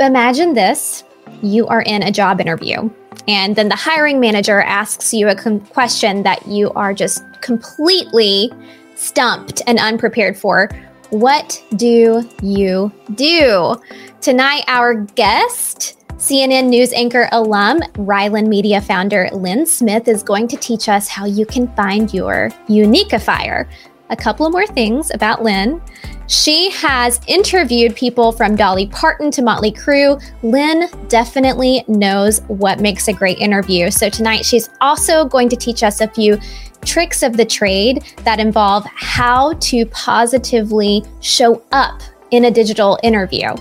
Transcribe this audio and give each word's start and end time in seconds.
imagine 0.00 0.54
this 0.54 1.04
you 1.42 1.66
are 1.66 1.82
in 1.82 2.02
a 2.02 2.10
job 2.10 2.40
interview, 2.40 2.90
and 3.26 3.54
then 3.56 3.68
the 3.68 3.76
hiring 3.76 4.20
manager 4.20 4.60
asks 4.60 5.12
you 5.12 5.28
a 5.28 5.34
com- 5.34 5.60
question 5.60 6.22
that 6.22 6.46
you 6.46 6.70
are 6.72 6.94
just 6.94 7.22
completely 7.40 8.50
stumped 8.96 9.62
and 9.66 9.78
unprepared 9.78 10.36
for. 10.36 10.68
What 11.10 11.62
do 11.76 12.28
you 12.42 12.92
do? 13.14 13.76
Tonight, 14.20 14.64
our 14.66 14.94
guest, 14.94 15.96
CNN 16.16 16.68
news 16.68 16.92
anchor 16.92 17.28
alum, 17.30 17.80
Ryland 17.96 18.48
Media 18.48 18.80
founder 18.80 19.28
Lynn 19.32 19.64
Smith, 19.64 20.08
is 20.08 20.22
going 20.22 20.48
to 20.48 20.56
teach 20.56 20.88
us 20.88 21.08
how 21.08 21.24
you 21.24 21.46
can 21.46 21.72
find 21.74 22.12
your 22.12 22.50
uniqueifier. 22.68 23.68
A 24.10 24.16
couple 24.16 24.50
more 24.50 24.66
things 24.66 25.10
about 25.14 25.42
Lynn. 25.42 25.80
She 26.28 26.70
has 26.72 27.22
interviewed 27.26 27.96
people 27.96 28.32
from 28.32 28.54
Dolly 28.54 28.86
Parton 28.88 29.30
to 29.30 29.40
Motley 29.40 29.72
Crue. 29.72 30.22
Lynn 30.42 30.86
definitely 31.08 31.82
knows 31.88 32.40
what 32.48 32.80
makes 32.80 33.08
a 33.08 33.14
great 33.14 33.38
interview. 33.38 33.90
So 33.90 34.10
tonight 34.10 34.44
she's 34.44 34.68
also 34.82 35.24
going 35.24 35.48
to 35.48 35.56
teach 35.56 35.82
us 35.82 36.02
a 36.02 36.08
few 36.08 36.38
tricks 36.84 37.22
of 37.22 37.38
the 37.38 37.46
trade 37.46 38.04
that 38.24 38.40
involve 38.40 38.84
how 38.94 39.54
to 39.54 39.86
positively 39.86 41.02
show 41.20 41.62
up 41.72 42.02
in 42.30 42.44
a 42.44 42.50
digital 42.50 42.98
interview. 43.02 43.54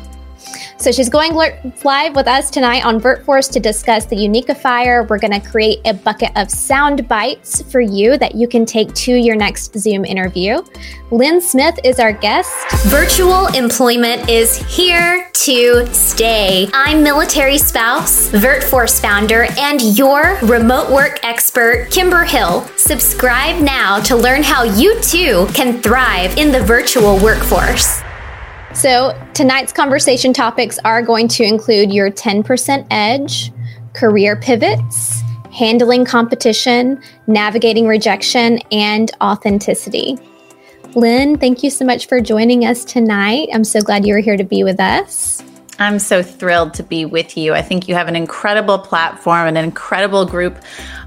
So 0.79 0.91
she's 0.91 1.09
going 1.09 1.33
live 1.33 2.15
with 2.15 2.27
us 2.27 2.51
tonight 2.51 2.85
on 2.85 3.01
VirtForce 3.01 3.51
to 3.53 3.59
discuss 3.59 4.05
the 4.05 4.15
Uniqueifier. 4.15 5.09
We're 5.09 5.17
going 5.17 5.33
to 5.33 5.39
create 5.39 5.79
a 5.85 5.93
bucket 5.95 6.29
of 6.35 6.51
sound 6.51 7.07
bites 7.07 7.63
for 7.63 7.81
you 7.81 8.15
that 8.19 8.35
you 8.35 8.47
can 8.47 8.63
take 8.63 8.93
to 8.93 9.15
your 9.15 9.35
next 9.35 9.77
Zoom 9.77 10.05
interview. 10.05 10.61
Lynn 11.09 11.41
Smith 11.41 11.79
is 11.83 11.99
our 11.99 12.13
guest. 12.13 12.53
Virtual 12.85 13.47
employment 13.47 14.29
is 14.29 14.57
here 14.75 15.31
to 15.33 15.87
stay. 15.93 16.69
I'm 16.73 17.01
military 17.01 17.57
spouse, 17.57 18.29
VirtForce 18.29 19.01
founder, 19.01 19.47
and 19.57 19.81
your 19.97 20.37
remote 20.43 20.91
work 20.91 21.19
expert, 21.23 21.87
Kimber 21.89 22.23
Hill. 22.23 22.67
Subscribe 22.75 23.59
now 23.63 23.99
to 24.01 24.15
learn 24.15 24.43
how 24.43 24.61
you 24.61 25.01
too 25.01 25.47
can 25.55 25.81
thrive 25.81 26.37
in 26.37 26.51
the 26.51 26.61
virtual 26.61 27.17
workforce. 27.17 28.03
So, 28.77 29.19
tonight's 29.33 29.73
conversation 29.73 30.33
topics 30.33 30.77
are 30.85 31.01
going 31.01 31.29
to 31.29 31.43
include 31.43 31.91
your 31.91 32.11
10% 32.11 32.85
edge, 32.91 33.51
career 33.93 34.35
pivots, 34.35 35.23
handling 35.51 36.05
competition, 36.05 37.01
navigating 37.25 37.87
rejection, 37.87 38.59
and 38.71 39.09
authenticity. 39.19 40.19
Lynn, 40.93 41.39
thank 41.39 41.63
you 41.63 41.71
so 41.71 41.85
much 41.85 42.07
for 42.07 42.21
joining 42.21 42.65
us 42.65 42.85
tonight. 42.85 43.49
I'm 43.51 43.63
so 43.63 43.81
glad 43.81 44.05
you're 44.05 44.19
here 44.19 44.37
to 44.37 44.43
be 44.43 44.63
with 44.63 44.79
us. 44.79 45.41
I'm 45.79 45.99
so 45.99 46.23
thrilled 46.23 46.73
to 46.75 46.83
be 46.83 47.05
with 47.05 47.37
you. 47.37 47.53
I 47.53 47.61
think 47.61 47.87
you 47.87 47.93
have 47.93 48.07
an 48.07 48.15
incredible 48.15 48.79
platform 48.79 49.47
and 49.47 49.57
an 49.57 49.63
incredible 49.63 50.25
group 50.25 50.57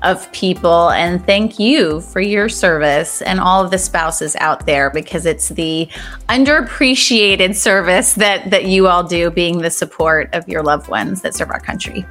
of 0.02 0.30
people. 0.32 0.90
And 0.90 1.24
thank 1.26 1.58
you 1.58 2.00
for 2.00 2.20
your 2.20 2.48
service 2.48 3.20
and 3.22 3.40
all 3.40 3.64
of 3.64 3.72
the 3.72 3.78
spouses 3.78 4.36
out 4.36 4.66
there 4.66 4.90
because 4.90 5.26
it's 5.26 5.48
the 5.48 5.88
underappreciated 6.28 7.56
service 7.56 8.14
that, 8.14 8.50
that 8.50 8.66
you 8.66 8.86
all 8.86 9.02
do, 9.02 9.30
being 9.30 9.58
the 9.58 9.70
support 9.70 10.32
of 10.34 10.48
your 10.48 10.62
loved 10.62 10.88
ones 10.88 11.22
that 11.22 11.34
serve 11.34 11.50
our 11.50 11.60
country. 11.60 12.06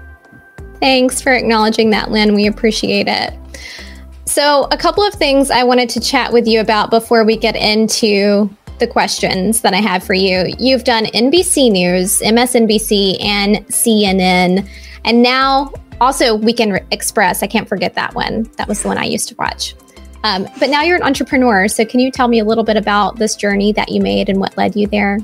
Thanks 0.82 1.22
for 1.22 1.34
acknowledging 1.34 1.90
that, 1.92 2.12
Lynn. 2.12 2.34
We 2.34 2.48
appreciate 2.48 3.08
it. 3.08 3.34
So, 4.26 4.68
a 4.70 4.78
couple 4.78 5.04
of 5.04 5.14
things 5.16 5.50
I 5.50 5.64
wanted 5.64 5.90
to 5.90 6.00
chat 6.00 6.32
with 6.32 6.48
you 6.48 6.60
about 6.60 6.92
before 6.92 7.24
we 7.24 7.36
get 7.36 7.56
into 7.56 8.50
the 8.80 8.88
questions 8.88 9.62
that 9.62 9.74
I 9.74 9.78
have 9.78 10.04
for 10.04 10.14
you. 10.14 10.54
You've 10.58 10.84
done 10.84 11.06
NBC 11.06 11.72
News, 11.72 12.20
MSNBC, 12.22 13.24
and 13.24 13.58
CNN, 13.68 14.68
and 15.06 15.22
now 15.22 15.72
also 16.02 16.36
Weekend 16.36 16.82
Express. 16.92 17.44
I 17.44 17.48
can't 17.48 17.68
forget 17.68 17.94
that 17.96 18.16
one. 18.16 18.50
That 18.58 18.68
was 18.68 18.82
the 18.82 18.88
one 18.88 18.98
I 18.98 19.06
used 19.06 19.30
to 19.30 19.36
watch. 19.36 19.76
Um, 20.24 20.48
but 20.60 20.70
now 20.70 20.82
you're 20.84 20.98
an 20.98 21.04
entrepreneur. 21.04 21.68
So, 21.68 21.86
can 21.86 22.00
you 22.00 22.12
tell 22.12 22.28
me 22.28 22.40
a 22.40 22.46
little 22.46 22.64
bit 22.64 22.78
about 22.78 23.18
this 23.18 23.36
journey 23.36 23.72
that 23.74 23.90
you 23.90 24.02
made 24.02 24.30
and 24.30 24.40
what 24.40 24.58
led 24.58 24.76
you 24.76 24.88
there? 24.88 25.20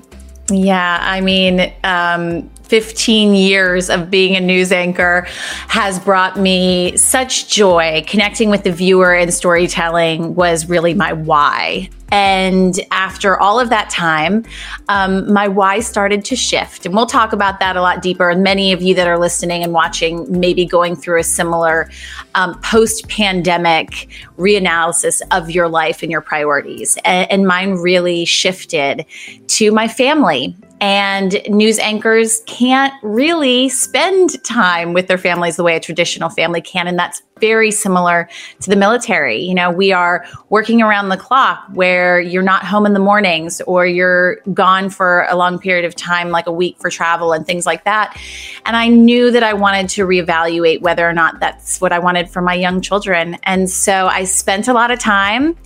Yeah, 0.50 1.00
I 1.02 1.22
mean, 1.22 1.74
um, 1.84 2.50
15 2.68 3.36
years 3.36 3.90
of 3.90 4.09
being 4.09 4.36
a 4.36 4.42
news 4.42 4.72
anchor 4.72 5.28
has 5.68 6.00
brought 6.00 6.40
me 6.40 6.98
such 6.98 7.48
joy. 7.48 8.03
Connecting 8.08 8.50
with 8.50 8.64
the 8.64 8.72
viewer 8.72 9.14
and 9.14 9.34
storytelling 9.34 10.36
was 10.36 10.68
really 10.68 10.94
my 10.94 11.14
why. 11.14 11.90
And 12.12 12.80
after 12.92 13.38
all 13.38 13.59
of 13.59 13.70
that 13.72 13.90
time, 13.90 14.46
um, 14.90 15.31
my 15.31 15.48
why 15.48 15.80
started 15.80 16.24
to 16.26 16.36
shift. 16.36 16.86
And 16.86 16.96
we'll 16.96 17.08
talk 17.08 17.34
about 17.34 17.59
that 17.59 17.76
a 17.76 17.81
lot 17.81 18.02
deeper. 18.02 18.30
And 18.30 18.44
many 18.44 18.72
of 18.72 18.82
you 18.82 18.94
that 18.96 19.08
are 19.08 19.18
listening 19.18 19.64
and 19.64 19.74
watching 19.74 20.40
may 20.40 20.53
be 20.53 20.66
going 20.66 20.96
through 20.96 21.20
a 21.20 21.24
similar 21.24 21.90
um, 22.36 22.59
post 22.62 23.09
pandemic 23.09 24.08
reanalysis 24.38 25.22
of 25.32 25.50
your 25.50 25.68
life 25.68 26.03
and 26.03 26.12
your 26.12 26.22
priorities. 26.22 26.97
And, 27.03 27.30
and 27.32 27.47
mine 27.47 27.72
really 27.72 28.24
shifted 28.26 29.06
to 29.47 29.72
my 29.72 29.88
family 29.88 30.56
and 30.81 31.41
news 31.47 31.80
anchors 31.80 32.41
can't 32.47 32.94
really 33.02 33.69
spend 33.69 34.44
time 34.44 34.94
with 34.94 35.08
their 35.08 35.18
families 35.18 35.56
the 35.56 35.63
way 35.63 35.75
a 35.75 35.80
traditional 35.80 36.30
family 36.30 36.62
can. 36.62 36.88
And 36.88 37.00
that's 37.00 37.22
very 37.41 37.69
similar 37.69 38.29
to 38.62 38.69
the 38.69 38.78
military. 38.78 39.40
You 39.40 39.53
know, 39.53 39.69
we 39.69 39.91
are 39.91 40.25
working 40.47 40.81
around 40.81 41.09
the 41.09 41.18
clock 41.18 41.66
where 41.73 42.22
you're 42.22 42.41
not 42.41 42.63
home 42.63 42.85
in 42.85 42.94
the 42.94 43.00
mornings 43.00 43.59
or 43.68 43.85
you're 43.85 44.38
gone 44.53 44.90
for 44.90 45.28
a 45.29 45.35
long 45.35 45.59
period 45.59 45.84
of 45.84 45.96
time, 45.96 46.29
like 46.29 46.47
a 46.47 46.51
week 46.51 46.78
for 46.79 46.90
travel 46.90 47.34
and 47.34 47.46
things 47.46 47.66
like 47.66 47.84
that. 47.84 48.18
And 48.66 48.78
I 48.78 48.88
knew 48.88 49.31
that 49.31 49.44
I 49.44 49.53
wanted 49.53 49.90
to 49.90 50.07
reevaluate 50.07 50.79
whether 50.79 51.06
or 51.06 51.12
not 51.12 51.41
that's 51.41 51.81
what 51.81 51.91
I 51.91 52.00
wanted 52.00 52.29
for 52.29 52.41
my 52.41 52.53
young 52.53 52.79
children. 52.79 53.38
And 53.44 53.69
so 53.69 54.07
I 54.07 54.23
spent 54.23 54.69
a 54.69 54.73
lot 54.73 54.90
of 54.90 55.00
time 55.00 55.57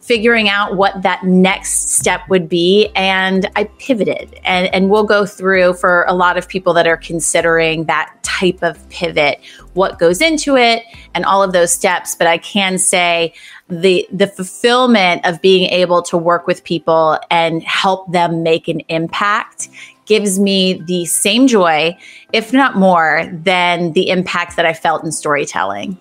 figuring 0.00 0.48
out 0.48 0.76
what 0.76 1.02
that 1.02 1.24
next 1.24 1.90
step 1.90 2.20
would 2.28 2.48
be. 2.48 2.92
And 2.94 3.50
I 3.56 3.64
pivoted. 3.80 4.38
And, 4.44 4.72
and 4.72 4.90
we'll 4.90 5.02
go 5.02 5.26
through 5.26 5.74
for 5.74 6.04
a 6.06 6.14
lot 6.14 6.38
of 6.38 6.48
people 6.48 6.72
that 6.74 6.86
are 6.86 6.96
considering 6.96 7.86
that 7.86 8.14
type 8.22 8.62
of 8.62 8.88
pivot, 8.90 9.40
what 9.76 9.98
goes 9.98 10.20
into 10.20 10.56
it, 10.56 10.82
and 11.14 11.24
all 11.24 11.42
of 11.42 11.52
those 11.52 11.72
steps. 11.72 12.14
But 12.14 12.26
I 12.26 12.38
can 12.38 12.78
say 12.78 13.34
the 13.68 14.06
the 14.12 14.26
fulfillment 14.26 15.24
of 15.24 15.40
being 15.40 15.68
able 15.70 16.02
to 16.02 16.16
work 16.16 16.46
with 16.46 16.64
people 16.64 17.18
and 17.30 17.62
help 17.62 18.10
them 18.12 18.42
make 18.42 18.68
an 18.68 18.80
impact 18.88 19.68
gives 20.06 20.38
me 20.38 20.74
the 20.86 21.04
same 21.04 21.46
joy, 21.48 21.96
if 22.32 22.52
not 22.52 22.76
more, 22.76 23.28
than 23.32 23.92
the 23.92 24.08
impact 24.08 24.56
that 24.56 24.64
I 24.64 24.72
felt 24.72 25.04
in 25.04 25.12
storytelling. 25.12 25.98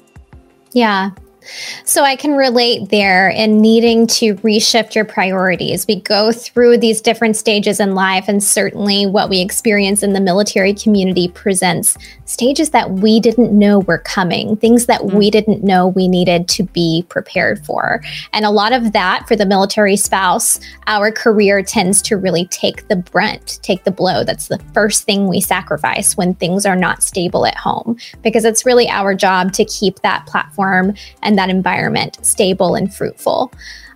Yeah, 0.74 1.12
so 1.84 2.04
I 2.04 2.16
can 2.16 2.36
relate 2.36 2.90
there 2.90 3.30
in 3.30 3.62
needing 3.62 4.08
to 4.08 4.36
reshift 4.36 4.96
your 4.96 5.06
priorities. 5.06 5.86
We 5.88 6.02
go 6.02 6.32
through 6.32 6.78
these 6.78 7.02
different 7.02 7.36
stages 7.36 7.80
in 7.80 7.96
life, 7.96 8.26
and 8.28 8.44
certainly 8.44 9.06
what 9.06 9.30
we 9.30 9.42
experience 9.42 10.04
in 10.04 10.14
the 10.14 10.20
military 10.20 10.74
community 10.74 11.28
presents 11.28 11.98
stages 12.26 12.72
that 12.72 12.92
we 12.92 13.20
didn't 13.20 13.58
know 13.58 13.80
were 13.80 14.00
coming, 14.00 14.56
things 14.58 14.88
that 14.88 15.02
mm-hmm. 15.02 15.18
we 15.18 15.30
didn't 15.30 15.64
know 15.64 15.88
we 15.88 16.08
needed 16.08 16.48
to 16.50 16.64
be 16.64 17.06
prepared 17.10 17.64
for. 17.66 18.02
And 18.34 18.46
a 18.46 18.52
lot 18.52 18.74
of 18.74 18.94
that 18.94 19.28
for 19.28 19.36
the 19.36 19.46
military 19.46 19.96
spouse, 19.96 20.60
our 20.88 21.12
career 21.12 21.62
tends 21.62 22.02
to 22.04 22.18
really 22.18 22.46
take 22.48 22.88
the 22.88 22.96
brunt, 22.96 23.60
take 23.62 23.84
the 23.84 23.92
blow. 23.92 24.24
That's 24.24 24.48
the 24.48 24.60
first 24.74 25.04
thing 25.04 25.28
we 25.28 25.40
sacrifice 25.40 26.18
when 26.18 26.34
things 26.34 26.66
are 26.66 26.76
not 26.76 27.04
stable 27.04 27.46
at 27.46 27.56
home, 27.56 27.98
because 28.24 28.46
it's 28.46 28.66
really 28.66 28.90
our 28.90 29.14
job 29.14 29.54
to 29.54 29.66
keep 29.66 30.00
that 30.00 30.26
platform 30.26 30.96
and 31.22 31.35
that 31.36 31.50
environment 31.50 32.18
stable 32.26 32.76
and 32.76 32.94
fruitful. 32.94 33.52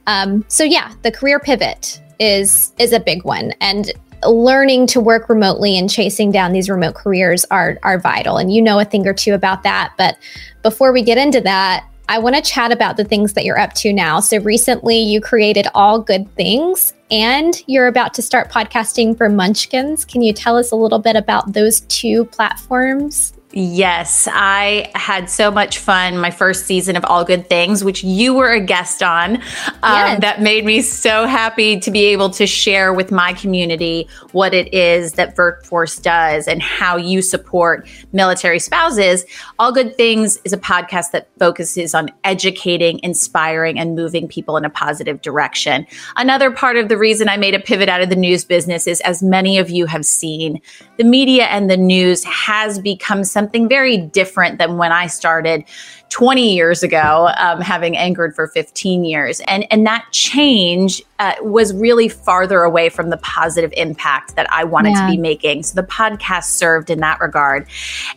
Um, 0.08 0.44
so 0.48 0.64
yeah, 0.64 0.94
the 1.04 1.12
career 1.12 1.40
pivot 1.40 2.02
is 2.20 2.74
is 2.80 2.94
a 2.94 3.00
big 3.00 3.24
one, 3.24 3.54
and 3.62 3.92
learning 4.26 4.88
to 4.88 5.00
work 5.00 5.30
remotely 5.30 5.78
and 5.78 5.90
chasing 5.90 6.32
down 6.32 6.52
these 6.52 6.70
remote 6.70 6.96
careers 6.96 7.46
are 7.46 7.80
are 7.84 8.00
vital. 8.00 8.38
And 8.38 8.54
you 8.54 8.62
know 8.62 8.80
a 8.80 8.86
thing 8.86 9.08
or 9.08 9.14
two 9.14 9.34
about 9.34 9.64
that. 9.64 9.94
But 9.98 10.18
before 10.64 10.92
we 10.92 11.02
get 11.04 11.18
into 11.18 11.42
that, 11.42 11.86
I 12.10 12.18
want 12.18 12.36
to 12.36 12.42
chat 12.42 12.72
about 12.72 12.98
the 12.98 13.04
things 13.04 13.34
that 13.34 13.46
you're 13.46 13.60
up 13.60 13.74
to 13.76 13.94
now. 13.94 14.20
So 14.20 14.40
recently, 14.40 14.98
you 14.98 15.22
created 15.22 15.68
All 15.76 16.02
Good 16.02 16.28
Things, 16.36 16.94
and 17.12 17.62
you're 17.68 17.86
about 17.86 18.16
to 18.16 18.24
start 18.24 18.50
podcasting 18.50 19.16
for 19.16 19.30
Munchkins. 19.30 20.06
Can 20.06 20.24
you 20.24 20.34
tell 20.34 20.58
us 20.58 20.72
a 20.72 20.76
little 20.76 20.98
bit 20.98 21.16
about 21.16 21.54
those 21.54 21.82
two 21.82 22.26
platforms 22.26 23.34
Yes, 23.52 24.28
I 24.32 24.92
had 24.94 25.28
so 25.28 25.50
much 25.50 25.80
fun 25.80 26.20
my 26.20 26.30
first 26.30 26.68
season 26.68 26.96
of 26.96 27.04
All 27.06 27.26
Good 27.26 27.50
Things, 27.50 27.84
which 27.84 28.04
you 28.04 28.36
were 28.36 28.52
a 28.52 28.60
guest 28.60 29.02
on. 29.02 29.38
Um, 29.82 29.96
yes. 29.96 30.22
That 30.22 30.42
made 30.44 30.66
me 30.66 30.84
so 30.84 31.26
happy 31.26 31.80
to 31.80 31.90
be 31.90 32.06
able 32.06 32.30
to 32.32 32.46
share 32.46 32.94
with 32.94 33.12
my 33.12 33.34
community 33.34 34.08
what 34.34 34.54
it 34.54 34.72
is 34.72 35.14
that 35.14 35.36
VirtForce 35.36 36.00
does 36.04 36.48
and 36.48 36.62
how 36.62 36.96
you 36.96 37.24
support 37.24 37.88
military 38.14 38.60
spouses. 38.60 39.26
All 39.58 39.72
Good 39.72 39.98
Things 39.98 40.38
is 40.44 40.54
a 40.54 40.58
podcast 40.60 41.10
that 41.14 41.28
focuses 41.40 41.96
on 41.96 42.12
educating, 42.24 43.00
inspiring, 43.02 43.80
and 43.80 43.96
moving 43.96 44.28
people 44.28 44.58
in 44.58 44.66
a 44.66 44.70
positive 44.70 45.24
direction. 45.24 45.88
Another 46.18 46.52
part 46.52 46.78
of 46.78 46.88
the 46.88 47.00
reason 47.00 47.28
I 47.28 47.38
made 47.38 47.56
a 47.56 47.60
pivot 47.60 47.90
out 47.90 48.02
of 48.02 48.10
the 48.10 48.16
news 48.16 48.46
business 48.46 48.86
is, 48.86 49.02
as 49.02 49.24
many 49.24 49.58
of 49.58 49.72
you 49.72 49.88
have 49.88 50.06
seen, 50.06 50.62
the 50.98 51.04
media 51.04 51.46
and 51.46 51.68
the 51.68 51.78
news 51.78 52.24
has 52.26 52.78
become 52.78 53.24
something 53.24 53.39
very 53.70 53.98
different 53.98 54.58
than 54.58 54.78
when 54.78 54.92
I 54.92 55.08
started 55.08 55.64
20 56.10 56.56
years 56.56 56.82
ago, 56.82 57.32
um, 57.38 57.62
having 57.62 57.96
anchored 57.96 58.36
for 58.36 58.48
15 58.48 59.06
years. 59.06 59.42
And, 59.48 59.66
and 59.72 59.86
that 59.86 60.06
change 60.12 61.04
uh, 61.20 61.34
was 61.42 61.74
really 61.74 62.08
farther 62.08 62.62
away 62.62 62.90
from 62.90 63.10
the 63.10 63.18
positive 63.18 63.74
impact 63.76 64.36
that 64.36 64.52
I 64.52 64.64
wanted 64.64 64.92
yeah. 64.92 65.06
to 65.06 65.12
be 65.12 65.18
making. 65.18 65.64
So 65.64 65.80
the 65.80 65.88
podcast 65.88 66.46
served 66.46 66.90
in 66.90 67.00
that 67.02 67.20
regard. 67.20 67.68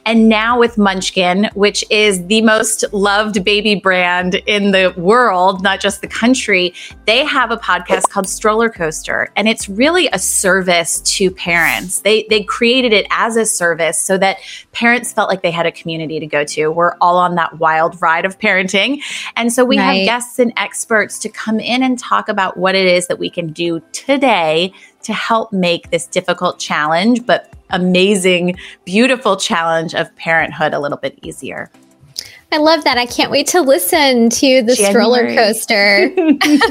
And 0.06 0.28
now 0.28 0.58
with 0.58 0.78
Munchkin, 0.78 1.50
which 1.54 1.84
is 1.90 2.24
the 2.26 2.40
most 2.42 2.84
loved 2.92 3.44
baby 3.44 3.74
brand 3.74 4.36
in 4.46 4.70
the 4.70 4.94
world, 4.96 5.62
not 5.62 5.80
just 5.80 6.00
the 6.00 6.06
country, 6.06 6.74
they 7.06 7.24
have 7.24 7.50
a 7.50 7.56
podcast 7.56 8.08
called 8.08 8.28
Stroller 8.28 8.70
Coaster. 8.70 9.30
And 9.34 9.48
it's 9.48 9.68
really 9.68 10.08
a 10.12 10.18
service 10.18 11.00
to 11.00 11.30
parents. 11.30 12.00
They, 12.00 12.26
they 12.30 12.44
created 12.44 12.92
it 12.92 13.06
as 13.10 13.36
a 13.36 13.44
service 13.44 13.98
so 13.98 14.16
that 14.18 14.38
parents 14.70 15.12
felt 15.12 15.28
like 15.28 15.42
they 15.42 15.50
had 15.50 15.66
a 15.66 15.72
community 15.72 16.20
to 16.20 16.26
go 16.26 16.44
to. 16.44 16.68
We're 16.68 16.94
all 17.00 17.18
on 17.18 17.34
that 17.34 17.58
wild 17.58 17.81
ride 17.90 18.24
of 18.24 18.38
parenting. 18.38 19.00
And 19.36 19.52
so 19.52 19.64
we 19.64 19.78
right. 19.78 19.98
have 19.98 20.04
guests 20.06 20.38
and 20.38 20.52
experts 20.56 21.18
to 21.20 21.28
come 21.28 21.60
in 21.60 21.82
and 21.82 21.98
talk 21.98 22.28
about 22.28 22.56
what 22.56 22.74
it 22.74 22.86
is 22.86 23.06
that 23.08 23.18
we 23.18 23.30
can 23.30 23.52
do 23.52 23.80
today 23.92 24.72
to 25.02 25.12
help 25.12 25.52
make 25.52 25.90
this 25.90 26.06
difficult 26.06 26.58
challenge, 26.58 27.26
but 27.26 27.52
amazing, 27.70 28.56
beautiful 28.84 29.36
challenge 29.36 29.94
of 29.94 30.14
parenthood 30.16 30.74
a 30.74 30.78
little 30.78 30.98
bit 30.98 31.18
easier. 31.22 31.70
I 32.52 32.58
love 32.58 32.84
that. 32.84 32.98
I 32.98 33.06
can't 33.06 33.30
wait 33.30 33.46
to 33.48 33.62
listen 33.62 34.28
to 34.28 34.62
the 34.62 34.74
January. 34.74 34.90
stroller 34.90 35.34
coaster. 35.34 36.06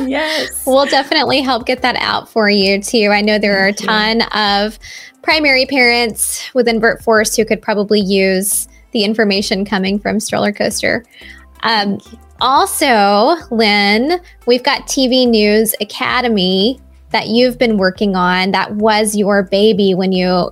yes. 0.07 0.63
we'll 0.67 0.85
definitely 0.85 1.41
help 1.41 1.65
get 1.65 1.81
that 1.81 1.95
out 1.95 2.29
for 2.29 2.51
you 2.51 2.79
too. 2.79 3.09
I 3.11 3.21
know 3.21 3.39
there 3.39 3.57
are 3.63 3.69
a 3.69 3.73
ton 3.73 4.21
of 4.33 4.77
primary 5.23 5.65
parents 5.65 6.53
within 6.53 6.79
VirtForce 6.79 7.35
who 7.35 7.45
could 7.45 7.63
probably 7.63 7.99
use 7.99 8.67
the 8.91 9.03
information 9.03 9.65
coming 9.65 9.99
from 9.99 10.19
stroller 10.19 10.51
coaster. 10.51 11.05
Um, 11.63 11.99
also, 12.39 13.35
Lynn, 13.51 14.19
we've 14.47 14.63
got 14.63 14.87
TV 14.87 15.27
News 15.27 15.75
Academy 15.79 16.79
that 17.11 17.27
you've 17.27 17.57
been 17.57 17.77
working 17.77 18.15
on. 18.15 18.51
That 18.51 18.75
was 18.75 19.15
your 19.15 19.43
baby 19.43 19.93
when 19.93 20.11
you 20.11 20.49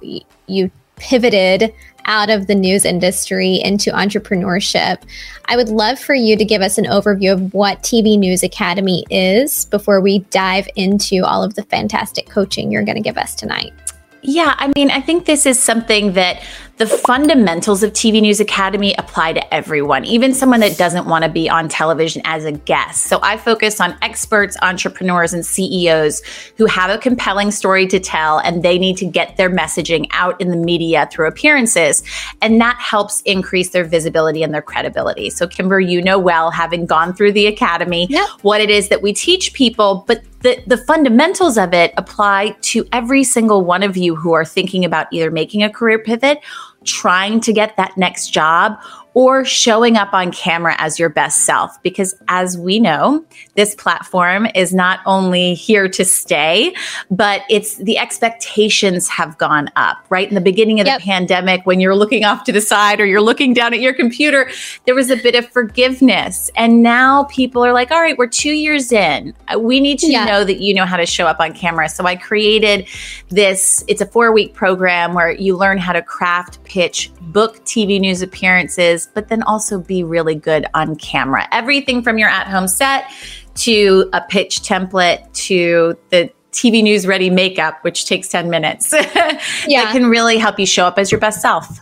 you 0.48 0.72
pivoted 0.98 1.74
out 2.06 2.30
of 2.30 2.48
the 2.48 2.56
news 2.56 2.86
industry 2.86 3.56
into 3.64 3.92
entrepreneurship. 3.92 5.02
I 5.46 5.56
would 5.56 5.70
love 5.70 6.00
for 6.00 6.16
you 6.16 6.36
to 6.38 6.46
give 6.46 6.62
us 6.62 6.78
an 6.78 6.86
overview 6.86 7.34
of 7.34 7.54
what 7.54 7.84
TV 7.84 8.18
News 8.18 8.44
Academy 8.44 9.06
is 9.10 9.66
before 9.66 10.02
we 10.02 10.20
dive 10.32 10.68
into 10.76 11.24
all 11.24 11.44
of 11.44 11.54
the 11.54 11.64
fantastic 11.64 12.28
coaching 12.28 12.72
you're 12.72 12.84
going 12.84 12.96
to 12.96 13.02
give 13.02 13.18
us 13.18 13.36
tonight. 13.36 13.74
Yeah, 14.22 14.56
I 14.58 14.72
mean, 14.76 14.92
I 14.92 15.00
think 15.02 15.26
this 15.26 15.46
is 15.46 15.62
something 15.62 16.14
that 16.14 16.44
the 16.80 16.88
fundamentals 16.88 17.84
of 17.84 17.92
TV 17.92 18.22
News 18.22 18.40
Academy 18.40 18.96
apply 18.98 19.34
to 19.34 19.54
everyone, 19.54 20.06
even 20.06 20.34
someone 20.34 20.62
that 20.62 20.78
doesn't 20.78 21.08
want 21.08 21.26
to 21.26 21.30
be 21.30 21.50
on 21.50 21.68
television 21.68 22.22
as 22.24 22.46
a 22.46 22.54
guest. 22.54 23.04
So 23.04 23.20
I 23.22 23.36
focus 23.36 23.82
on 23.82 23.98
experts, 24.02 24.56
entrepreneurs, 24.62 25.34
and 25.34 25.46
CEOs 25.46 26.22
who 26.56 26.68
have 26.68 26.90
a 26.90 26.98
compelling 26.98 27.52
story 27.52 27.86
to 27.88 28.00
tell 28.00 28.40
and 28.40 28.64
they 28.64 28.80
need 28.80 28.96
to 28.96 29.06
get 29.06 29.36
their 29.36 29.50
messaging 29.50 30.08
out 30.12 30.40
in 30.40 30.52
the 30.52 30.56
media 30.56 31.10
through 31.12 31.28
appearances. 31.28 32.02
And 32.42 32.62
that 32.62 32.78
helps 32.78 33.20
increase 33.24 33.72
their 33.72 33.84
visibility 33.84 34.42
and 34.42 34.54
their 34.54 34.62
credibility. 34.62 35.30
So, 35.32 35.50
Kimber, 35.50 35.82
you 35.82 36.02
know 36.02 36.18
well, 36.18 36.50
having 36.50 36.86
gone 36.86 37.14
through 37.14 37.34
the 37.34 37.48
academy, 37.48 38.08
yep. 38.10 38.26
what 38.42 38.62
it 38.62 38.70
is 38.70 38.88
that 38.88 39.02
we 39.02 39.12
teach 39.12 39.52
people, 39.52 40.06
but 40.08 40.24
the, 40.42 40.64
the 40.68 40.78
fundamentals 40.78 41.58
of 41.58 41.74
it 41.74 41.94
apply 41.98 42.56
to 42.62 42.88
every 42.94 43.26
single 43.26 43.66
one 43.66 43.84
of 43.84 43.98
you 43.98 44.16
who 44.16 44.32
are 44.32 44.46
thinking 44.46 44.86
about 44.86 45.08
either 45.12 45.30
making 45.30 45.64
a 45.64 45.70
career 45.70 46.00
pivot 46.00 46.40
trying 46.84 47.40
to 47.42 47.54
get 47.54 47.76
that 47.78 47.98
next 47.98 48.30
job 48.30 48.78
or 49.20 49.44
showing 49.44 49.98
up 49.98 50.14
on 50.14 50.32
camera 50.32 50.74
as 50.78 50.98
your 50.98 51.10
best 51.10 51.40
self. 51.40 51.84
Because 51.84 52.16
as 52.30 52.58
we 52.58 52.80
know, 52.80 53.26
this 53.56 53.76
platform 53.76 54.48
is 54.56 54.74
not 54.74 55.02
only 55.06 55.54
here 55.56 55.90
to 55.90 56.06
stay, 56.06 56.74
but 57.12 57.42
it's 57.50 57.76
the 57.76 57.98
expectations 57.98 59.10
have 59.10 59.38
gone 59.38 59.70
up, 59.76 59.98
right? 60.10 60.30
In 60.30 60.36
the 60.36 60.42
beginning 60.42 60.80
of 60.80 60.88
yep. 60.88 61.02
the 61.02 61.04
pandemic, 61.04 61.66
when 61.66 61.82
you're 61.82 61.98
looking 61.98 62.24
off 62.24 62.46
to 62.46 62.54
the 62.54 62.62
side 62.62 63.02
or 63.02 63.06
you're 63.06 63.20
looking 63.20 63.54
down 63.54 63.74
at 63.74 63.82
your 63.82 63.92
computer, 63.94 64.50
there 64.86 64.96
was 64.96 65.10
a 65.10 65.18
bit 65.18 65.36
of 65.36 65.46
forgiveness. 65.50 66.50
And 66.56 66.82
now 66.82 67.26
people 67.26 67.62
are 67.66 67.74
like, 67.74 67.92
all 67.92 68.00
right, 68.00 68.18
we're 68.18 68.28
two 68.28 68.54
years 68.54 68.90
in. 68.94 69.34
We 69.58 69.82
need 69.82 70.00
to 70.00 70.10
yeah. 70.10 70.24
know 70.24 70.46
that 70.46 70.62
you 70.62 70.74
know 70.74 70.86
how 70.86 70.96
to 70.96 71.06
show 71.06 71.28
up 71.28 71.42
on 71.42 71.52
camera. 71.52 71.90
So 71.90 72.06
I 72.06 72.16
created 72.16 72.88
this, 73.28 73.84
it's 73.90 74.00
a 74.00 74.06
four 74.06 74.32
week 74.32 74.54
program 74.54 75.14
where 75.14 75.32
you 75.32 75.58
learn 75.58 75.78
how 75.78 75.92
to 75.92 76.02
craft, 76.02 76.64
pitch, 76.64 77.12
book 77.20 77.58
TV 77.66 78.00
news 78.00 78.22
appearances 78.22 79.09
but 79.14 79.28
then 79.30 79.44
also 79.44 79.80
be 79.80 80.04
really 80.04 80.36
good 80.36 80.66
on 80.74 80.96
camera. 80.96 81.48
Everything 81.52 82.02
from 82.02 82.18
your 82.18 82.30
at 82.30 82.48
home 82.48 82.68
set 82.68 83.10
to 83.56 84.10
a 84.14 84.22
pitch 84.22 84.62
template 84.62 85.32
to 85.34 85.98
the 86.10 86.32
TV 86.52 86.82
news 86.82 87.06
ready 87.06 87.30
makeup, 87.30 87.84
which 87.84 88.06
takes 88.06 88.28
10 88.30 88.50
minutes. 88.50 88.94
yeah. 88.94 89.84
that 89.84 89.92
can 89.92 90.08
really 90.08 90.38
help 90.38 90.60
you 90.60 90.66
show 90.66 90.86
up 90.86 90.98
as 90.98 91.12
your 91.12 91.20
best 91.20 91.42
self. 91.42 91.80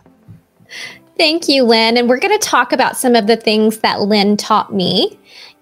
Thank 1.18 1.48
you, 1.48 1.64
Lynn. 1.64 1.98
And 1.98 2.08
we're 2.08 2.20
going 2.20 2.38
to 2.38 2.48
talk 2.48 2.72
about 2.72 2.98
some 2.98 3.16
of 3.16 3.28
the 3.28 3.38
things 3.38 3.80
that 3.80 4.02
Lynn 4.02 4.38
taught 4.38 4.74
me 4.74 5.18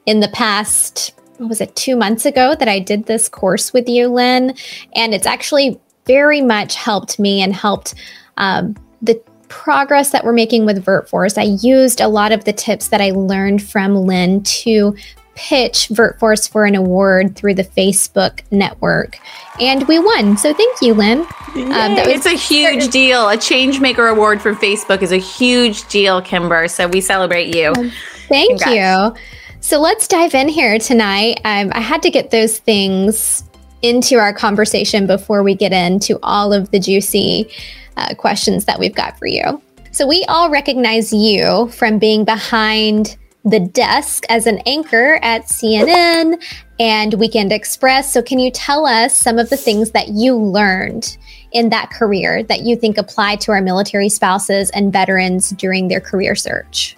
in 0.06 0.20
the 0.20 0.28
past, 0.30 1.14
what 1.38 1.48
was 1.50 1.62
it, 1.62 1.76
two 1.76 1.96
months 1.96 2.26
ago 2.26 2.56
that 2.56 2.68
I 2.68 2.80
did 2.80 3.06
this 3.06 3.30
course 3.30 3.72
with 3.72 3.88
you, 3.88 4.08
Lynn. 4.08 4.56
And 4.96 5.14
it's 5.14 5.26
actually 5.26 5.80
very 6.06 6.42
much 6.42 6.76
helped 6.76 7.20
me 7.20 7.42
and 7.42 7.54
helped 7.54 7.96
um, 8.38 8.76
the 9.02 9.22
progress 9.50 10.12
that 10.12 10.24
we're 10.24 10.34
making 10.34 10.66
with 10.66 10.84
VirtForce, 10.84 11.38
I 11.38 11.44
used 11.62 12.02
a 12.02 12.08
lot 12.08 12.32
of 12.32 12.46
the 12.46 12.54
tips 12.54 12.90
that 12.90 13.02
I 13.02 13.12
learned 13.12 13.64
from 13.64 13.96
Lynn 13.96 14.44
to 14.44 14.96
pitch 15.36 15.90
VirtForce 15.90 16.50
for 16.50 16.66
an 16.66 16.76
award 16.76 17.36
through 17.36 17.56
the 17.56 17.64
Facebook 17.64 18.40
network. 18.52 19.20
And 19.60 19.88
we 19.88 20.00
won. 20.00 20.38
So 20.38 20.54
thank 20.54 20.82
you, 20.82 20.94
Lynn. 20.94 21.20
Um, 21.20 21.98
it's 21.98 22.26
a 22.26 22.32
huge 22.32 22.84
certain- 22.84 22.90
deal. 22.90 23.30
A 23.30 23.36
Changemaker 23.38 24.10
Award 24.12 24.42
from 24.42 24.56
Facebook 24.56 25.02
is 25.02 25.12
a 25.12 25.18
huge 25.18 25.88
deal, 25.90 26.22
Kimber. 26.22 26.68
So 26.68 26.88
we 26.88 27.02
celebrate 27.02 27.56
you. 27.56 27.74
Um, 27.76 27.92
thank 28.30 28.62
Congrats. 28.62 29.18
you. 29.18 29.22
So 29.60 29.80
let's 29.80 30.08
dive 30.08 30.36
in 30.36 30.48
here 30.48 30.80
tonight. 30.80 31.42
Um, 31.44 31.72
I 31.74 31.82
had 31.82 32.02
to 32.04 32.10
get 32.10 32.32
those 32.32 32.60
things 32.60 33.44
into 33.82 34.18
our 34.18 34.34
conversation 34.34 35.06
before 35.06 35.44
we 35.44 35.54
get 35.54 35.74
into 35.74 36.18
all 36.24 36.54
of 36.54 36.72
the 36.72 36.80
juicy 36.80 37.50
uh, 37.98 38.14
questions 38.16 38.66
that 38.66 38.80
we've 38.80 38.96
got 38.96 39.18
for 39.18 39.28
you. 39.28 39.62
So, 39.92 40.08
we 40.08 40.26
all 40.28 40.50
recognize 40.50 41.14
you 41.14 41.70
from 41.70 42.00
being 42.00 42.26
behind 42.26 43.18
the 43.46 43.60
desk 43.60 44.26
as 44.30 44.48
an 44.48 44.60
anchor 44.66 45.20
at 45.22 45.46
CNN 45.46 46.44
and 46.80 47.14
Weekend 47.14 47.52
Express. 47.52 48.12
So, 48.12 48.22
can 48.22 48.40
you 48.40 48.52
tell 48.52 48.86
us 48.86 49.18
some 49.18 49.40
of 49.40 49.50
the 49.50 49.58
things 49.58 49.92
that 49.92 50.10
you 50.10 50.36
learned 50.36 51.18
in 51.52 51.70
that 51.70 51.92
career 51.92 52.44
that 52.44 52.62
you 52.62 52.76
think 52.76 52.98
apply 52.98 53.38
to 53.38 53.52
our 53.52 53.62
military 53.62 54.10
spouses 54.10 54.70
and 54.72 54.92
veterans 54.92 55.52
during 55.52 55.88
their 55.88 56.02
career 56.02 56.36
search? 56.36 56.98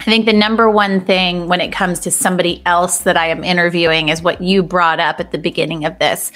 I 0.00 0.04
think 0.04 0.26
the 0.26 0.34
number 0.34 0.68
one 0.68 1.02
thing 1.02 1.48
when 1.48 1.62
it 1.62 1.72
comes 1.72 2.00
to 2.00 2.10
somebody 2.10 2.62
else 2.66 2.98
that 3.00 3.16
I 3.16 3.28
am 3.28 3.42
interviewing 3.42 4.10
is 4.10 4.20
what 4.20 4.42
you 4.42 4.62
brought 4.62 5.00
up 5.00 5.18
at 5.18 5.32
the 5.32 5.38
beginning 5.38 5.86
of 5.86 5.98
this. 5.98 6.30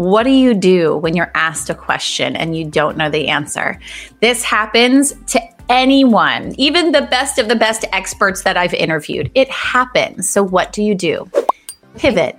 What 0.00 0.22
do 0.22 0.30
you 0.30 0.54
do 0.54 0.96
when 0.96 1.14
you're 1.14 1.30
asked 1.34 1.68
a 1.68 1.74
question 1.74 2.34
and 2.34 2.56
you 2.56 2.64
don't 2.64 2.96
know 2.96 3.10
the 3.10 3.28
answer? 3.28 3.78
This 4.20 4.42
happens 4.42 5.12
to 5.26 5.42
anyone, 5.68 6.54
even 6.56 6.92
the 6.92 7.02
best 7.02 7.38
of 7.38 7.48
the 7.48 7.54
best 7.54 7.84
experts 7.92 8.42
that 8.44 8.56
I've 8.56 8.72
interviewed. 8.72 9.30
It 9.34 9.50
happens. 9.50 10.26
So, 10.26 10.42
what 10.42 10.72
do 10.72 10.82
you 10.82 10.94
do? 10.94 11.30
Pivot. 11.96 12.38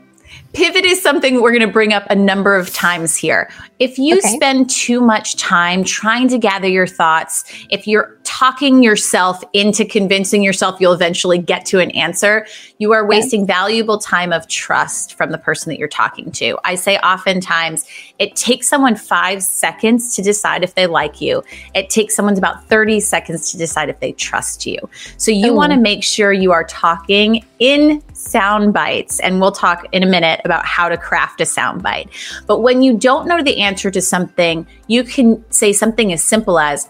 Pivot 0.54 0.86
is 0.86 1.04
something 1.04 1.40
we're 1.40 1.52
going 1.52 1.62
to 1.62 1.72
bring 1.72 1.94
up 1.94 2.10
a 2.10 2.16
number 2.16 2.56
of 2.56 2.74
times 2.74 3.16
here. 3.16 3.48
If 3.78 4.00
you 4.00 4.18
okay. 4.18 4.28
spend 4.30 4.72
too 4.72 5.00
much 5.00 5.36
time 5.36 5.84
trying 5.84 6.30
to 6.30 6.40
gather 6.40 6.68
your 6.68 6.88
thoughts, 6.88 7.44
if 7.70 7.86
you're 7.86 8.18
talking 8.42 8.82
yourself 8.82 9.44
into 9.54 9.86
convincing 9.86 10.42
yourself 10.42 10.82
you'll 10.82 10.94
eventually 10.94 11.38
get 11.38 11.64
to 11.64 11.78
an 11.78 11.92
answer, 11.92 12.48
you 12.80 12.92
are 12.92 13.06
wasting 13.06 13.46
valuable 13.46 14.00
time 14.00 14.34
of 14.34 14.48
trust 14.48 15.14
from 15.14 15.32
the 15.32 15.38
person 15.38 15.70
that 15.70 15.78
you're 15.78 15.88
talking 15.88 16.32
to. 16.32 16.58
I 16.64 16.74
say 16.74 16.98
oftentimes 16.98 17.86
it 18.18 18.36
takes 18.36 18.68
someone 18.68 18.96
five 18.96 19.44
seconds 19.44 20.16
to 20.16 20.24
decide 20.24 20.64
if 20.64 20.74
they 20.74 20.88
like 20.88 21.22
you, 21.22 21.44
it 21.76 21.92
takes 21.92 22.16
someone 22.16 22.36
about 22.36 22.68
30 22.68 23.00
seconds 23.02 23.52
to 23.52 23.60
decide 23.60 23.90
if 23.90 24.00
they 24.00 24.12
trust 24.14 24.66
you. 24.66 24.80
So 25.18 25.30
you 25.30 25.54
want 25.54 25.72
to 25.74 25.80
make 25.80 26.04
sure 26.04 26.34
you 26.34 26.52
are 26.52 26.64
talking 26.64 27.46
in 27.60 28.02
sound 28.16 28.74
bites. 28.74 29.20
And 29.20 29.40
we'll 29.40 29.52
talk 29.52 29.86
in 29.92 30.02
a 30.02 30.08
minute 30.08 30.42
about 30.44 30.66
how 30.66 30.90
to 30.90 30.98
craft 30.98 31.42
a 31.42 31.46
sound 31.46 31.84
bite. 31.84 32.10
But 32.48 32.60
when 32.60 32.82
you 32.82 32.98
don't 32.98 33.28
know 33.28 33.44
the 33.44 33.62
answer 33.62 33.92
to 33.92 34.02
something, 34.02 34.66
you 34.88 35.04
can 35.04 35.46
say 35.52 35.72
something 35.74 36.12
as 36.12 36.24
simple 36.24 36.58
as, 36.58 36.90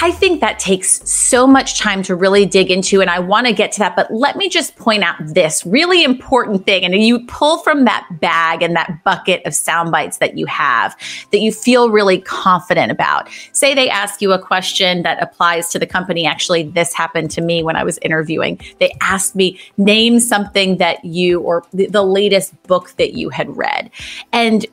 I 0.00 0.12
think 0.12 0.40
that 0.40 0.58
takes 0.58 0.77
so 0.84 1.46
much 1.46 1.78
time 1.78 2.02
to 2.04 2.14
really 2.14 2.46
dig 2.46 2.70
into, 2.70 3.00
and 3.00 3.10
I 3.10 3.18
want 3.18 3.46
to 3.46 3.52
get 3.52 3.72
to 3.72 3.78
that. 3.80 3.96
But 3.96 4.12
let 4.12 4.36
me 4.36 4.48
just 4.48 4.76
point 4.76 5.02
out 5.02 5.16
this 5.20 5.64
really 5.66 6.04
important 6.04 6.64
thing. 6.64 6.84
And 6.84 6.94
you 6.94 7.26
pull 7.26 7.58
from 7.58 7.84
that 7.84 8.06
bag 8.20 8.62
and 8.62 8.74
that 8.76 9.02
bucket 9.04 9.44
of 9.44 9.54
sound 9.54 9.90
bites 9.90 10.18
that 10.18 10.38
you 10.38 10.46
have 10.46 10.96
that 11.32 11.40
you 11.40 11.52
feel 11.52 11.90
really 11.90 12.20
confident 12.20 12.90
about. 12.90 13.28
Say 13.52 13.74
they 13.74 13.90
ask 13.90 14.22
you 14.22 14.32
a 14.32 14.38
question 14.38 15.02
that 15.02 15.22
applies 15.22 15.68
to 15.70 15.78
the 15.78 15.86
company. 15.86 16.26
Actually, 16.26 16.62
this 16.62 16.94
happened 16.94 17.30
to 17.32 17.40
me 17.40 17.62
when 17.62 17.76
I 17.76 17.84
was 17.84 17.98
interviewing. 17.98 18.60
They 18.78 18.94
asked 19.00 19.34
me, 19.34 19.58
name 19.76 20.20
something 20.20 20.78
that 20.78 21.04
you 21.04 21.40
or 21.40 21.64
the, 21.72 21.86
the 21.86 22.02
latest 22.02 22.60
book 22.64 22.92
that 22.98 23.14
you 23.14 23.28
had 23.28 23.56
read. 23.56 23.90
And 24.32 24.66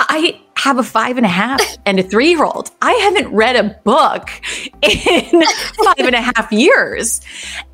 I 0.00 0.41
have 0.62 0.78
a 0.78 0.82
five 0.84 1.16
and 1.16 1.26
a 1.26 1.28
half 1.28 1.60
and 1.86 1.98
a 1.98 2.04
three 2.04 2.30
year 2.30 2.44
old. 2.44 2.70
I 2.80 2.92
haven't 2.92 3.34
read 3.34 3.56
a 3.56 3.80
book 3.82 4.30
in 4.80 5.42
five 5.84 5.98
and 5.98 6.14
a 6.14 6.20
half 6.20 6.52
years. 6.52 7.20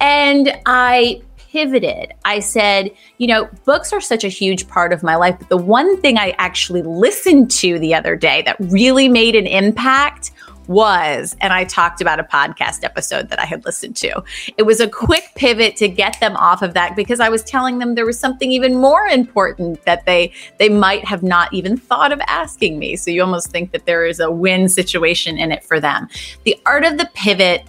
And 0.01 0.59
I 0.65 1.21
pivoted. 1.37 2.15
I 2.25 2.41
said, 2.41 2.91
you 3.19 3.27
know, 3.27 3.49
books 3.67 3.93
are 3.93 4.01
such 4.01 4.25
a 4.25 4.29
huge 4.29 4.69
part 4.69 4.95
of 4.95 5.03
my 5.03 5.17
life. 5.17 5.37
But 5.39 5.51
the 5.51 5.59
one 5.59 6.01
thing 6.01 6.17
I 6.17 6.35
actually 6.39 6.83
listened 6.83 7.51
to 7.53 7.79
the 7.79 7.95
other 7.95 8.17
day 8.17 8.41
that 8.43 8.57
really 8.59 9.09
made 9.09 9.37
an 9.37 9.47
impact 9.47 10.31
was, 10.69 11.37
and 11.41 11.53
I 11.53 11.65
talked 11.65 12.01
about 12.01 12.21
a 12.21 12.25
podcast 12.25 12.85
episode 12.85 13.31
that 13.31 13.41
I 13.41 13.45
had 13.45 13.65
listened 13.65 13.97
to. 13.97 14.23
It 14.57 14.65
was 14.65 14.81
a 14.81 14.89
quick 14.89 15.25
pivot 15.35 15.77
to 15.77 15.89
get 15.89 16.21
them 16.21 16.37
off 16.37 16.63
of 16.63 16.75
that 16.75 16.95
because 16.95 17.21
I 17.21 17.29
was 17.29 17.43
telling 17.43 17.79
them 17.79 17.95
there 17.95 18.07
was 18.07 18.19
something 18.19 18.53
even 18.53 18.77
more 18.77 19.07
important 19.07 19.85
that 19.85 20.07
they 20.07 20.33
they 20.59 20.69
might 20.69 21.05
have 21.05 21.23
not 21.23 21.53
even 21.53 21.77
thought 21.77 22.13
of 22.13 22.21
asking 22.27 22.79
me. 22.79 22.97
So 22.97 23.11
you 23.11 23.23
almost 23.23 23.51
think 23.51 23.73
that 23.73 23.87
there 23.87 24.07
is 24.07 24.21
a 24.21 24.31
win 24.31 24.69
situation 24.69 25.39
in 25.39 25.51
it 25.51 25.65
for 25.65 25.81
them. 25.81 26.09
The 26.45 26.57
art 26.67 26.85
of 26.85 26.99
the 26.99 27.11
pivot 27.15 27.67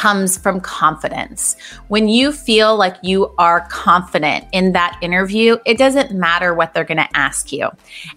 comes 0.00 0.38
from 0.38 0.60
confidence. 0.60 1.56
When 1.88 2.08
you 2.08 2.32
feel 2.32 2.74
like 2.74 2.96
you 3.02 3.34
are 3.36 3.66
confident 3.68 4.46
in 4.50 4.72
that 4.72 4.98
interview, 5.02 5.58
it 5.66 5.76
doesn't 5.76 6.12
matter 6.12 6.54
what 6.54 6.72
they're 6.72 6.84
going 6.84 6.96
to 6.96 7.16
ask 7.16 7.52
you. 7.52 7.68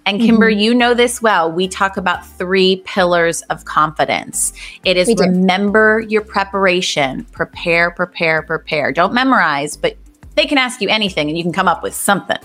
And 0.05 0.21
Kimber, 0.21 0.49
mm-hmm. 0.49 0.61
you 0.61 0.73
know 0.73 0.93
this 0.93 1.21
well. 1.21 1.51
We 1.51 1.67
talk 1.67 1.97
about 1.97 2.25
three 2.25 2.77
pillars 2.85 3.41
of 3.43 3.65
confidence. 3.65 4.53
It 4.85 4.95
is 4.95 5.13
remember 5.17 6.05
your 6.07 6.21
preparation, 6.21 7.25
prepare, 7.33 7.91
prepare, 7.91 8.43
prepare. 8.43 8.93
Don't 8.93 9.13
memorize, 9.13 9.75
but 9.75 9.97
they 10.35 10.45
can 10.45 10.57
ask 10.57 10.79
you 10.79 10.87
anything 10.87 11.27
and 11.27 11.37
you 11.37 11.43
can 11.43 11.51
come 11.51 11.67
up 11.67 11.83
with 11.83 11.93
something. 11.93 12.39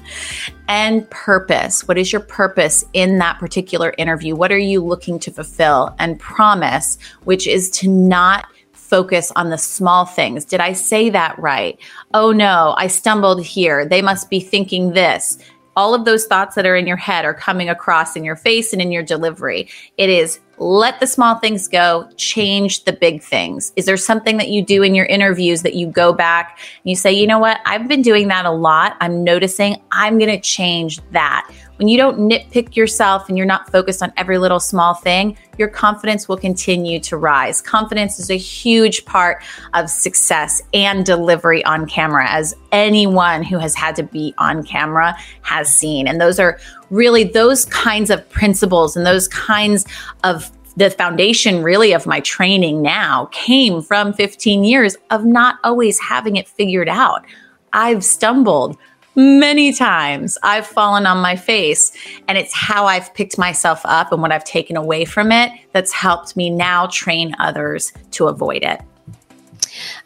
And 0.67 1.09
purpose. 1.11 1.87
What 1.87 1.97
is 1.97 2.13
your 2.13 2.23
purpose 2.23 2.85
in 2.93 3.19
that 3.19 3.39
particular 3.39 3.95
interview? 3.99 4.35
What 4.35 4.51
are 4.51 4.59
you 4.59 4.85
looking 4.85 5.21
to 5.21 5.31
fulfill? 5.31 5.95
And 6.01 6.19
promise, 6.19 6.99
which 7.23 7.47
is 7.47 7.71
to 7.71 7.89
not 7.89 8.47
focus 8.89 9.31
on 9.37 9.51
the 9.51 9.59
small 9.59 10.05
things. 10.05 10.45
Did 10.45 10.61
I 10.61 10.73
say 10.73 11.11
that 11.11 11.39
right? 11.39 11.79
Oh 12.15 12.33
no, 12.33 12.75
I 12.77 12.87
stumbled 12.87 13.45
here. 13.45 13.87
They 13.87 14.03
must 14.03 14.31
be 14.31 14.41
thinking 14.41 14.93
this. 14.93 15.39
All 15.77 15.95
of 15.95 16.05
those 16.05 16.27
thoughts 16.27 16.57
that 16.57 16.67
are 16.67 16.75
in 16.75 16.89
your 16.89 16.97
head 16.97 17.25
are 17.25 17.35
coming 17.35 17.69
across 17.69 18.17
in 18.17 18.25
your 18.25 18.35
face 18.35 18.73
and 18.73 18.83
in 18.83 18.91
your 18.91 19.05
delivery. 19.05 19.69
It 19.97 20.11
is 20.11 20.41
let 20.61 20.99
the 20.99 21.07
small 21.07 21.37
things 21.37 21.69
go, 21.69 22.09
change 22.17 22.85
the 22.85 22.93
big 22.93 23.23
things. 23.23 23.73
Is 23.77 23.87
there 23.87 23.97
something 23.97 24.39
that 24.39 24.49
you 24.49 24.65
do 24.65 24.83
in 24.83 24.95
your 24.95 25.07
interviews 25.07 25.63
that 25.63 25.75
you 25.75 25.87
go 25.87 26.13
back 26.13 26.59
and 26.59 26.91
you 26.91 26.97
say, 26.97 27.13
you 27.13 27.27
know 27.27 27.39
what, 27.39 27.61
I've 27.65 27.87
been 27.87 28.03
doing 28.03 28.29
that 28.29 28.45
a 28.45 28.51
lot. 28.51 28.97
I'm 29.01 29.23
noticing 29.23 29.81
I'm 29.93 30.19
going 30.19 30.31
to 30.31 30.41
change 30.41 31.01
that. 31.13 31.49
When 31.79 31.87
you 31.87 31.97
don't 31.97 32.19
nitpick 32.19 32.75
yourself 32.75 33.29
and 33.29 33.39
you're 33.39 33.47
not 33.47 33.71
focused 33.71 34.03
on 34.03 34.13
every 34.17 34.39
little 34.39 34.59
small 34.59 34.95
thing, 34.95 35.39
your 35.59 35.69
confidence 35.69 36.29
will 36.29 36.37
continue 36.37 36.99
to 37.01 37.17
rise. 37.17 37.63
Confidence 37.63 38.19
is 38.19 38.31
a 38.31 38.37
huge 38.37 39.05
part 39.05 39.45
of 39.75 39.89
success 39.89 40.61
and 40.75 41.07
delivery 41.07 41.65
on 41.65 41.87
camera, 41.87 42.29
as 42.29 42.53
anyone 42.73 43.45
who 43.45 43.59
has 43.59 43.77
had 43.77 43.95
to 43.95 44.03
be 44.03 44.35
on 44.39 44.65
camera 44.65 45.17
has 45.43 45.73
seen. 45.73 46.09
And 46.09 46.21
those 46.21 46.41
are 46.41 46.59
really 46.91 47.23
those 47.23 47.65
kinds 47.67 48.11
of 48.11 48.29
principles 48.29 48.97
and 48.97 49.07
those 49.07 49.29
kinds 49.29 49.87
of 50.25 50.51
the 50.77 50.91
foundation 50.91 51.63
really 51.63 51.93
of 51.93 52.07
my 52.07 52.19
training 52.21 52.83
now 52.83 53.27
came 53.31 53.83
from 53.83 54.13
15 54.13 54.65
years 54.65 54.97
of 55.11 55.25
not 55.25 55.59
always 55.63 56.01
having 56.01 56.35
it 56.35 56.49
figured 56.49 56.89
out. 56.89 57.25
I've 57.73 58.05
stumbled 58.05 58.79
many 59.19 59.73
times. 59.73 60.39
I've 60.43 60.67
fallen 60.67 61.05
on 61.05 61.19
my 61.19 61.35
face, 61.37 61.93
and 62.29 62.39
it's 62.39 62.55
how 62.55 62.87
I've 62.87 63.13
picked 63.15 63.37
myself 63.37 63.81
up 63.85 64.13
and 64.13 64.23
what 64.23 64.33
I've 64.33 64.45
taken 64.45 64.77
away 64.77 65.05
from 65.05 65.33
it 65.33 65.53
that's 65.73 65.93
helped 65.93 66.37
me 66.37 66.49
now 66.49 66.87
train 66.87 67.35
others 67.39 67.93
to 68.13 68.29
avoid 68.29 68.63
it. 68.63 68.81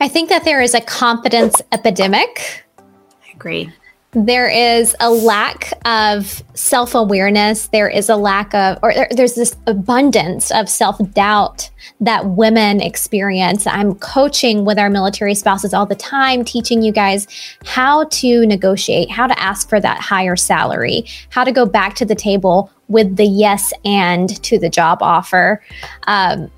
I 0.00 0.08
think 0.08 0.30
that 0.30 0.44
there 0.44 0.62
is 0.62 0.74
a 0.74 0.80
confidence 0.80 1.60
epidemic. 1.72 2.64
I 2.78 3.32
agree 3.34 3.70
there 4.14 4.46
is 4.46 4.94
a 5.00 5.10
lack 5.10 5.72
of 5.86 6.42
self 6.54 6.94
awareness. 6.94 7.68
There 7.68 7.88
is 7.88 8.10
a 8.10 8.16
lack 8.16 8.54
of, 8.54 8.78
or 8.82 8.92
there, 8.92 9.08
there's 9.10 9.34
this 9.34 9.56
abundance 9.66 10.50
of 10.50 10.68
self 10.68 10.98
doubt 11.14 11.70
that 12.00 12.26
women 12.26 12.82
experience. 12.82 13.66
I'm 13.66 13.94
coaching 13.94 14.66
with 14.66 14.78
our 14.78 14.90
military 14.90 15.34
spouses 15.34 15.72
all 15.72 15.86
the 15.86 15.94
time, 15.94 16.44
teaching 16.44 16.82
you 16.82 16.92
guys 16.92 17.26
how 17.64 18.04
to 18.04 18.44
negotiate, 18.46 19.10
how 19.10 19.26
to 19.26 19.38
ask 19.40 19.68
for 19.68 19.80
that 19.80 19.98
higher 20.00 20.36
salary, 20.36 21.06
how 21.30 21.42
to 21.42 21.52
go 21.52 21.64
back 21.64 21.94
to 21.96 22.04
the 22.04 22.14
table 22.14 22.70
with 22.88 23.16
the 23.16 23.24
yes 23.24 23.72
and 23.86 24.42
to 24.42 24.58
the 24.58 24.68
job 24.68 24.98
offer. 25.00 25.62
Um, 26.06 26.50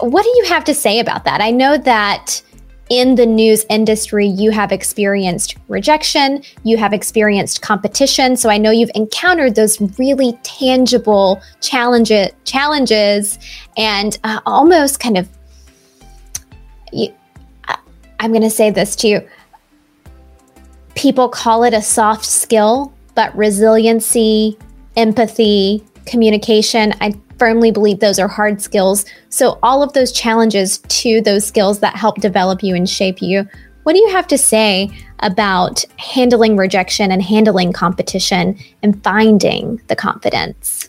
what 0.00 0.24
do 0.24 0.28
you 0.28 0.44
have 0.46 0.64
to 0.64 0.74
say 0.74 0.98
about 0.98 1.24
that? 1.24 1.40
I 1.40 1.52
know 1.52 1.78
that 1.78 2.42
in 2.90 3.14
the 3.14 3.24
news 3.24 3.64
industry, 3.70 4.26
you 4.26 4.50
have 4.50 4.72
experienced 4.72 5.56
rejection, 5.68 6.42
you 6.64 6.76
have 6.76 6.92
experienced 6.92 7.62
competition. 7.62 8.36
So 8.36 8.50
I 8.50 8.58
know 8.58 8.72
you've 8.72 8.90
encountered 8.96 9.54
those 9.54 9.80
really 9.98 10.38
tangible 10.42 11.40
challenges, 11.60 12.30
challenges, 12.44 13.38
and 13.76 14.18
uh, 14.24 14.40
almost 14.44 15.00
kind 15.00 15.16
of. 15.16 15.28
You, 16.92 17.14
I, 17.68 17.78
I'm 18.18 18.32
going 18.32 18.42
to 18.42 18.50
say 18.50 18.70
this 18.70 18.96
to 18.96 19.08
you. 19.08 19.28
People 20.96 21.28
call 21.28 21.62
it 21.62 21.72
a 21.72 21.80
soft 21.80 22.24
skill, 22.24 22.92
but 23.14 23.34
resiliency, 23.36 24.58
empathy, 24.96 25.84
communication, 26.06 26.92
I 27.00 27.14
firmly 27.40 27.72
believe 27.72 27.98
those 27.98 28.20
are 28.20 28.28
hard 28.28 28.62
skills. 28.62 29.04
So, 29.30 29.58
all 29.64 29.82
of 29.82 29.92
those 29.94 30.12
challenges 30.12 30.78
to 30.78 31.20
those 31.22 31.44
skills 31.44 31.80
that 31.80 31.96
help 31.96 32.20
develop 32.20 32.62
you 32.62 32.76
and 32.76 32.88
shape 32.88 33.20
you. 33.20 33.48
What 33.82 33.94
do 33.94 33.98
you 33.98 34.10
have 34.10 34.28
to 34.28 34.38
say 34.38 34.90
about 35.20 35.84
handling 35.96 36.56
rejection 36.56 37.10
and 37.10 37.22
handling 37.22 37.72
competition 37.72 38.56
and 38.82 39.02
finding 39.02 39.80
the 39.88 39.96
confidence? 39.96 40.79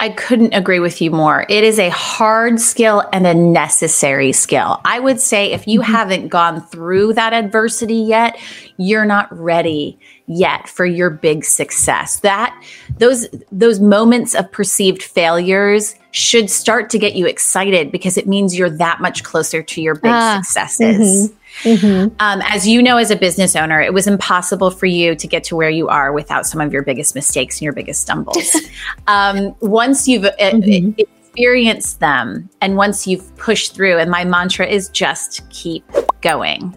I 0.00 0.08
couldn't 0.08 0.54
agree 0.54 0.80
with 0.80 1.02
you 1.02 1.10
more. 1.10 1.44
It 1.50 1.62
is 1.62 1.78
a 1.78 1.90
hard 1.90 2.58
skill 2.58 3.04
and 3.12 3.26
a 3.26 3.34
necessary 3.34 4.32
skill. 4.32 4.80
I 4.86 4.98
would 4.98 5.20
say 5.20 5.52
if 5.52 5.68
you 5.68 5.80
mm-hmm. 5.80 5.92
haven't 5.92 6.28
gone 6.28 6.62
through 6.62 7.12
that 7.14 7.34
adversity 7.34 7.96
yet, 7.96 8.38
you're 8.78 9.04
not 9.04 9.30
ready 9.38 9.98
yet 10.26 10.68
for 10.68 10.86
your 10.86 11.10
big 11.10 11.44
success. 11.44 12.20
That 12.20 12.58
those 12.96 13.28
those 13.52 13.78
moments 13.78 14.34
of 14.34 14.50
perceived 14.50 15.02
failures 15.02 15.94
should 16.12 16.48
start 16.48 16.88
to 16.90 16.98
get 16.98 17.14
you 17.14 17.26
excited 17.26 17.92
because 17.92 18.16
it 18.16 18.26
means 18.26 18.58
you're 18.58 18.70
that 18.70 19.00
much 19.00 19.22
closer 19.22 19.62
to 19.62 19.82
your 19.82 19.96
big 19.96 20.12
ah, 20.12 20.40
successes. 20.42 21.28
Mm-hmm. 21.28 21.36
Mm-hmm. 21.62 22.14
Um, 22.18 22.42
as 22.44 22.66
you 22.66 22.82
know, 22.82 22.96
as 22.96 23.10
a 23.10 23.16
business 23.16 23.54
owner, 23.54 23.80
it 23.80 23.92
was 23.92 24.06
impossible 24.06 24.70
for 24.70 24.86
you 24.86 25.14
to 25.14 25.26
get 25.26 25.44
to 25.44 25.56
where 25.56 25.70
you 25.70 25.88
are 25.88 26.12
without 26.12 26.46
some 26.46 26.60
of 26.60 26.72
your 26.72 26.82
biggest 26.82 27.14
mistakes 27.14 27.56
and 27.56 27.62
your 27.62 27.72
biggest 27.72 28.02
stumbles. 28.02 28.56
um, 29.06 29.54
once 29.60 30.08
you've 30.08 30.24
uh, 30.24 30.32
mm-hmm. 30.38 30.98
experienced 30.98 32.00
them 32.00 32.48
and 32.60 32.76
once 32.76 33.06
you've 33.06 33.34
pushed 33.36 33.74
through, 33.74 33.98
and 33.98 34.10
my 34.10 34.24
mantra 34.24 34.66
is 34.66 34.88
just 34.88 35.48
keep 35.50 35.84
going. 36.20 36.76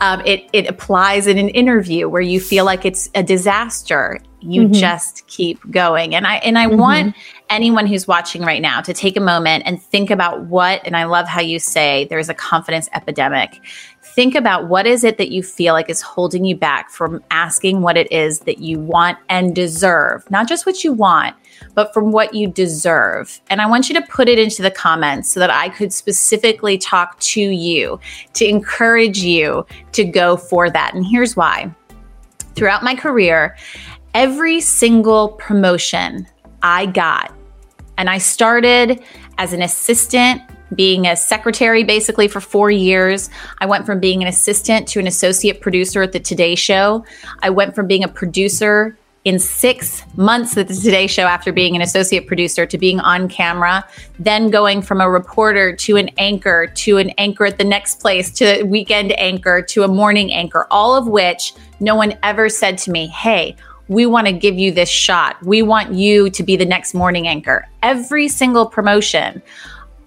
Um, 0.00 0.20
it, 0.24 0.48
it 0.52 0.68
applies 0.68 1.26
in 1.26 1.38
an 1.38 1.48
interview 1.50 2.08
where 2.08 2.22
you 2.22 2.40
feel 2.40 2.64
like 2.64 2.84
it's 2.84 3.10
a 3.14 3.22
disaster. 3.22 4.20
You 4.40 4.64
mm-hmm. 4.64 4.72
just 4.72 5.26
keep 5.26 5.58
going. 5.70 6.14
And 6.14 6.26
I 6.26 6.36
and 6.36 6.58
I 6.58 6.66
mm-hmm. 6.66 6.78
want 6.78 7.16
anyone 7.50 7.86
who's 7.86 8.06
watching 8.06 8.42
right 8.42 8.60
now 8.60 8.80
to 8.82 8.92
take 8.92 9.16
a 9.16 9.20
moment 9.20 9.64
and 9.66 9.82
think 9.82 10.10
about 10.10 10.44
what, 10.46 10.82
and 10.84 10.96
I 10.96 11.04
love 11.04 11.26
how 11.26 11.40
you 11.40 11.58
say 11.58 12.06
there's 12.10 12.28
a 12.28 12.34
confidence 12.34 12.88
epidemic. 12.92 13.60
Think 14.14 14.36
about 14.36 14.68
what 14.68 14.86
is 14.86 15.02
it 15.02 15.18
that 15.18 15.32
you 15.32 15.42
feel 15.42 15.74
like 15.74 15.90
is 15.90 16.00
holding 16.00 16.44
you 16.44 16.54
back 16.54 16.88
from 16.88 17.20
asking 17.32 17.80
what 17.80 17.96
it 17.96 18.10
is 18.12 18.38
that 18.40 18.58
you 18.58 18.78
want 18.78 19.18
and 19.28 19.56
deserve, 19.56 20.30
not 20.30 20.46
just 20.46 20.66
what 20.66 20.84
you 20.84 20.92
want, 20.92 21.34
but 21.74 21.92
from 21.92 22.12
what 22.12 22.32
you 22.32 22.46
deserve. 22.46 23.40
And 23.50 23.60
I 23.60 23.66
want 23.66 23.88
you 23.88 23.94
to 23.96 24.02
put 24.02 24.28
it 24.28 24.38
into 24.38 24.62
the 24.62 24.70
comments 24.70 25.30
so 25.30 25.40
that 25.40 25.50
I 25.50 25.68
could 25.68 25.92
specifically 25.92 26.78
talk 26.78 27.18
to 27.20 27.40
you 27.40 27.98
to 28.34 28.44
encourage 28.46 29.18
you 29.18 29.66
to 29.90 30.04
go 30.04 30.36
for 30.36 30.70
that. 30.70 30.94
And 30.94 31.04
here's 31.04 31.34
why. 31.34 31.74
Throughout 32.54 32.84
my 32.84 32.94
career, 32.94 33.56
every 34.14 34.60
single 34.60 35.30
promotion 35.30 36.28
I 36.62 36.86
got, 36.86 37.34
and 37.98 38.08
I 38.08 38.18
started 38.18 39.02
as 39.38 39.52
an 39.52 39.62
assistant 39.62 40.40
being 40.74 41.06
a 41.06 41.16
secretary 41.16 41.84
basically 41.84 42.28
for 42.28 42.40
four 42.40 42.70
years. 42.70 43.30
I 43.58 43.66
went 43.66 43.86
from 43.86 44.00
being 44.00 44.22
an 44.22 44.28
assistant 44.28 44.88
to 44.88 45.00
an 45.00 45.06
associate 45.06 45.60
producer 45.60 46.02
at 46.02 46.12
the 46.12 46.20
Today 46.20 46.54
Show. 46.54 47.04
I 47.42 47.50
went 47.50 47.74
from 47.74 47.86
being 47.86 48.04
a 48.04 48.08
producer 48.08 48.96
in 49.24 49.38
six 49.38 50.04
months 50.16 50.56
at 50.56 50.68
the 50.68 50.74
Today 50.74 51.06
Show 51.06 51.22
after 51.22 51.50
being 51.50 51.74
an 51.74 51.82
associate 51.82 52.26
producer 52.26 52.66
to 52.66 52.76
being 52.76 53.00
on 53.00 53.28
camera, 53.28 53.84
then 54.18 54.50
going 54.50 54.82
from 54.82 55.00
a 55.00 55.08
reporter 55.08 55.74
to 55.74 55.96
an 55.96 56.10
anchor 56.18 56.66
to 56.74 56.98
an 56.98 57.10
anchor 57.16 57.46
at 57.46 57.56
the 57.56 57.64
next 57.64 58.00
place 58.00 58.30
to 58.32 58.60
a 58.60 58.62
weekend 58.64 59.18
anchor 59.18 59.62
to 59.62 59.82
a 59.82 59.88
morning 59.88 60.32
anchor, 60.32 60.66
all 60.70 60.94
of 60.94 61.06
which 61.06 61.54
no 61.80 61.96
one 61.96 62.16
ever 62.22 62.48
said 62.50 62.76
to 62.78 62.90
me, 62.90 63.06
Hey, 63.06 63.56
we 63.88 64.06
want 64.06 64.26
to 64.26 64.32
give 64.32 64.58
you 64.58 64.72
this 64.72 64.88
shot. 64.88 65.42
We 65.42 65.62
want 65.62 65.92
you 65.92 66.30
to 66.30 66.42
be 66.42 66.56
the 66.56 66.64
next 66.64 66.94
morning 66.94 67.26
anchor. 67.26 67.66
Every 67.82 68.28
single 68.28 68.66
promotion, 68.66 69.42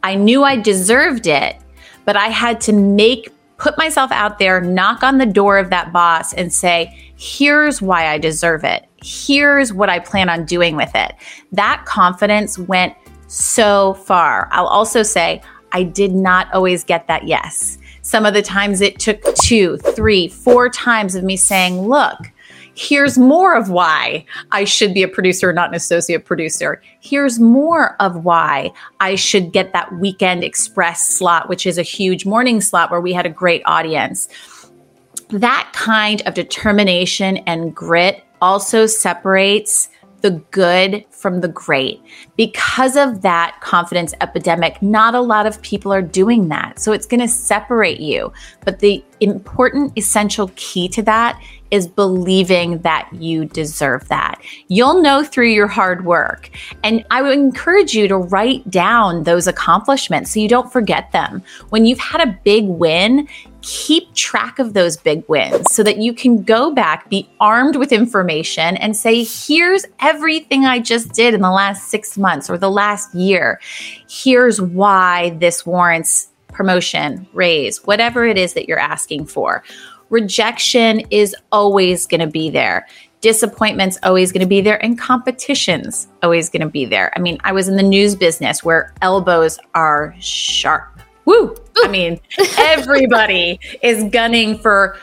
I 0.03 0.15
knew 0.15 0.43
I 0.43 0.57
deserved 0.57 1.27
it, 1.27 1.57
but 2.05 2.15
I 2.15 2.27
had 2.27 2.61
to 2.61 2.73
make 2.73 3.31
put 3.57 3.77
myself 3.77 4.11
out 4.11 4.37
there, 4.37 4.61
knock 4.61 5.01
on 5.01 5.17
the 5.17 5.25
door 5.25 5.57
of 5.57 5.71
that 5.71 5.91
boss 5.91 6.31
and 6.33 6.53
say, 6.53 6.95
here's 7.15 7.81
why 7.81 8.07
I 8.07 8.19
deserve 8.19 8.63
it 8.63 8.87
here's 9.03 9.71
what 9.71 9.89
I 9.89 9.99
plan 9.99 10.29
on 10.29 10.45
doing 10.45 10.75
with 10.75 10.91
it. 10.95 11.13
That 11.51 11.83
confidence 11.85 12.57
went 12.57 12.95
so 13.27 13.93
far. 13.93 14.49
I'll 14.51 14.67
also 14.67 15.03
say, 15.03 15.41
I 15.71 15.83
did 15.83 16.13
not 16.13 16.51
always 16.53 16.83
get 16.83 17.07
that 17.07 17.27
yes. 17.27 17.77
Some 18.01 18.25
of 18.25 18.33
the 18.33 18.41
times 18.41 18.81
it 18.81 18.99
took 18.99 19.21
two, 19.35 19.77
three, 19.77 20.27
four 20.29 20.69
times 20.69 21.15
of 21.15 21.23
me 21.23 21.35
saying, 21.35 21.81
look, 21.81 22.17
here's 22.77 23.17
more 23.17 23.55
of 23.55 23.71
why 23.71 24.23
I 24.51 24.63
should 24.63 24.93
be 24.93 25.01
a 25.01 25.07
producer, 25.07 25.51
not 25.51 25.69
an 25.69 25.75
associate 25.75 26.25
producer. 26.25 26.79
Here's 26.99 27.39
more 27.39 27.95
of 27.99 28.23
why 28.23 28.71
I 28.99 29.15
should 29.15 29.51
get 29.51 29.73
that 29.73 29.91
weekend 29.93 30.43
express 30.43 31.01
slot, 31.07 31.49
which 31.49 31.65
is 31.65 31.79
a 31.79 31.83
huge 31.83 32.27
morning 32.27 32.61
slot 32.61 32.91
where 32.91 33.01
we 33.01 33.13
had 33.13 33.25
a 33.25 33.29
great 33.29 33.63
audience. 33.65 34.29
That 35.29 35.67
kind 35.73 36.21
of 36.27 36.35
determination 36.35 37.37
and 37.47 37.75
grit 37.75 38.23
also 38.43 38.85
separates 38.85 39.89
the 40.21 40.31
good 40.51 41.05
from 41.11 41.41
the 41.41 41.47
great. 41.47 42.01
Because 42.35 42.95
of 42.95 43.21
that 43.21 43.57
confidence 43.61 44.13
epidemic, 44.21 44.81
not 44.81 45.15
a 45.15 45.21
lot 45.21 45.45
of 45.45 45.61
people 45.61 45.93
are 45.93 46.01
doing 46.01 46.47
that. 46.49 46.79
So 46.79 46.91
it's 46.91 47.05
going 47.05 47.19
to 47.19 47.27
separate 47.27 47.99
you. 47.99 48.31
But 48.65 48.79
the 48.79 49.03
important, 49.19 49.97
essential 49.97 50.51
key 50.55 50.87
to 50.89 51.03
that 51.03 51.41
is 51.71 51.87
believing 51.87 52.79
that 52.79 53.09
you 53.13 53.45
deserve 53.45 54.07
that. 54.07 54.41
You'll 54.67 55.01
know 55.01 55.23
through 55.23 55.49
your 55.49 55.67
hard 55.67 56.05
work. 56.05 56.49
And 56.83 57.05
I 57.11 57.21
would 57.21 57.33
encourage 57.33 57.93
you 57.93 58.07
to 58.07 58.17
write 58.17 58.69
down 58.69 59.23
those 59.23 59.47
accomplishments 59.47 60.31
so 60.31 60.39
you 60.39 60.47
don't 60.47 60.71
forget 60.71 61.11
them. 61.11 61.43
When 61.69 61.85
you've 61.85 61.99
had 61.99 62.21
a 62.21 62.39
big 62.43 62.65
win, 62.65 63.27
keep 63.67 64.13
track 64.13 64.59
of 64.59 64.73
those 64.73 64.95
big 64.95 65.27
wins 65.27 65.65
so 65.73 65.83
that 65.83 65.97
you 65.97 66.13
can 66.13 66.41
go 66.41 66.73
back, 66.73 67.09
be 67.09 67.29
armed 67.41 67.75
with 67.75 67.91
information, 67.91 68.77
and 68.77 68.95
say, 68.95 69.25
here's 69.25 69.85
everything 69.99 70.65
I 70.65 70.79
just 70.79 71.11
did 71.11 71.33
in 71.33 71.41
the 71.41 71.51
last 71.51 71.89
six 71.89 72.17
months 72.17 72.49
or 72.49 72.57
the 72.57 72.71
last 72.71 73.13
year. 73.13 73.59
Here's 74.09 74.61
why 74.61 75.31
this 75.41 75.65
warrants 75.65 76.29
promotion, 76.47 77.27
raise, 77.33 77.85
whatever 77.85 78.25
it 78.25 78.37
is 78.37 78.53
that 78.53 78.69
you're 78.69 78.79
asking 78.79 79.25
for. 79.25 79.63
Rejection 80.09 81.01
is 81.11 81.35
always 81.51 82.07
going 82.07 82.21
to 82.21 82.27
be 82.27 82.49
there 82.49 82.87
disappointment's 83.19 83.97
always 84.03 84.31
going 84.31 84.41
to 84.41 84.47
be 84.47 84.61
there 84.61 84.81
and 84.85 84.97
competition's 84.97 86.07
always 86.21 86.49
going 86.49 86.61
to 86.61 86.69
be 86.69 86.85
there. 86.85 87.11
I 87.15 87.19
mean, 87.19 87.39
I 87.43 87.51
was 87.51 87.67
in 87.67 87.75
the 87.75 87.83
news 87.83 88.15
business 88.15 88.63
where 88.63 88.93
elbows 89.01 89.57
are 89.73 90.15
sharp 90.19 90.96
woo. 91.27 91.55
I 91.83 91.89
mean, 91.89 92.19
everybody 92.57 93.59
is 93.83 94.05
gunning 94.05 94.57
for 94.57 94.97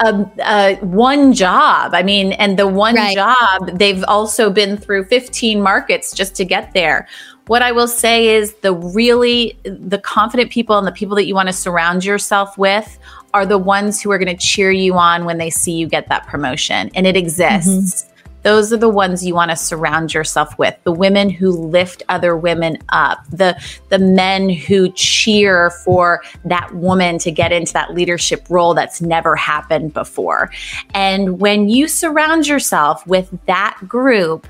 a, 0.00 0.26
a, 0.40 0.76
one 0.80 1.34
job. 1.34 1.94
I 1.94 2.02
mean, 2.02 2.32
and 2.32 2.58
the 2.58 2.66
one 2.66 2.96
right. 2.96 3.14
job, 3.14 3.78
they've 3.78 4.02
also 4.08 4.50
been 4.50 4.76
through 4.76 5.04
15 5.04 5.62
markets 5.62 6.12
just 6.12 6.34
to 6.36 6.44
get 6.44 6.72
there. 6.72 7.06
What 7.46 7.62
I 7.62 7.72
will 7.72 7.88
say 7.88 8.28
is 8.28 8.54
the 8.54 8.74
really 8.74 9.58
the 9.64 9.98
confident 9.98 10.50
people 10.50 10.76
and 10.76 10.86
the 10.86 10.92
people 10.92 11.14
that 11.16 11.26
you 11.26 11.34
want 11.34 11.48
to 11.48 11.52
surround 11.52 12.04
yourself 12.04 12.58
with 12.58 12.98
are 13.32 13.46
the 13.46 13.58
ones 13.58 14.02
who 14.02 14.10
are 14.10 14.18
going 14.18 14.34
to 14.34 14.42
cheer 14.42 14.70
you 14.70 14.94
on 14.98 15.24
when 15.24 15.38
they 15.38 15.50
see 15.50 15.72
you 15.72 15.86
get 15.86 16.08
that 16.08 16.26
promotion 16.26 16.90
and 16.94 17.06
it 17.06 17.16
exists. 17.16 18.02
Mm-hmm 18.02 18.14
those 18.48 18.72
are 18.72 18.78
the 18.78 18.88
ones 18.88 19.26
you 19.26 19.34
want 19.34 19.50
to 19.50 19.56
surround 19.58 20.14
yourself 20.14 20.58
with. 20.58 20.74
The 20.84 20.92
women 20.92 21.28
who 21.28 21.50
lift 21.50 22.02
other 22.08 22.34
women 22.34 22.78
up. 22.88 23.18
The 23.28 23.62
the 23.90 23.98
men 23.98 24.48
who 24.48 24.90
cheer 24.92 25.68
for 25.84 26.22
that 26.46 26.74
woman 26.74 27.18
to 27.18 27.30
get 27.30 27.52
into 27.52 27.74
that 27.74 27.92
leadership 27.92 28.46
role 28.48 28.72
that's 28.72 29.02
never 29.02 29.36
happened 29.36 29.92
before. 29.92 30.50
And 30.94 31.38
when 31.40 31.68
you 31.68 31.88
surround 31.88 32.46
yourself 32.46 33.06
with 33.06 33.28
that 33.44 33.78
group 33.86 34.46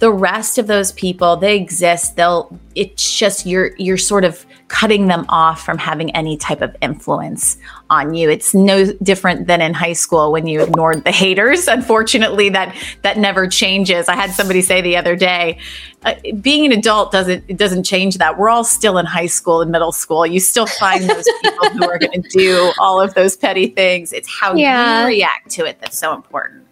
the 0.00 0.12
rest 0.12 0.58
of 0.58 0.68
those 0.68 0.92
people 0.92 1.36
they 1.36 1.56
exist. 1.56 2.14
They'll 2.14 2.56
it's 2.76 3.16
just 3.16 3.46
you're 3.46 3.74
you're 3.78 3.98
sort 3.98 4.24
of 4.24 4.46
cutting 4.68 5.06
them 5.06 5.24
off 5.28 5.64
from 5.64 5.78
having 5.78 6.14
any 6.14 6.36
type 6.36 6.60
of 6.60 6.76
influence 6.80 7.56
on 7.90 8.14
you. 8.14 8.30
It's 8.30 8.54
no 8.54 8.92
different 9.02 9.46
than 9.46 9.60
in 9.60 9.72
high 9.74 9.94
school 9.94 10.30
when 10.30 10.46
you 10.46 10.62
ignored 10.62 11.04
the 11.04 11.10
haters. 11.10 11.68
Unfortunately 11.68 12.50
that 12.50 12.74
that 13.02 13.18
never 13.18 13.48
changes. 13.48 14.08
I 14.08 14.14
had 14.14 14.30
somebody 14.30 14.60
say 14.60 14.80
the 14.80 14.96
other 14.96 15.16
day 15.16 15.58
uh, 16.04 16.14
being 16.40 16.66
an 16.66 16.78
adult 16.78 17.12
doesn't 17.12 17.44
it 17.48 17.56
doesn't 17.56 17.84
change 17.84 18.18
that. 18.18 18.38
We're 18.38 18.50
all 18.50 18.64
still 18.64 18.98
in 18.98 19.06
high 19.06 19.26
school 19.26 19.62
and 19.62 19.70
middle 19.70 19.92
school. 19.92 20.26
You 20.26 20.38
still 20.38 20.66
find 20.66 21.08
those 21.08 21.24
people 21.42 21.70
who 21.70 21.88
are 21.88 21.98
going 21.98 22.22
to 22.22 22.28
do 22.28 22.72
all 22.78 23.00
of 23.00 23.14
those 23.14 23.36
petty 23.36 23.68
things. 23.68 24.12
It's 24.12 24.28
how 24.28 24.54
yeah. 24.54 25.02
you 25.02 25.06
react 25.08 25.50
to 25.52 25.64
it 25.64 25.80
that's 25.80 25.98
so 25.98 26.14
important. 26.14 26.66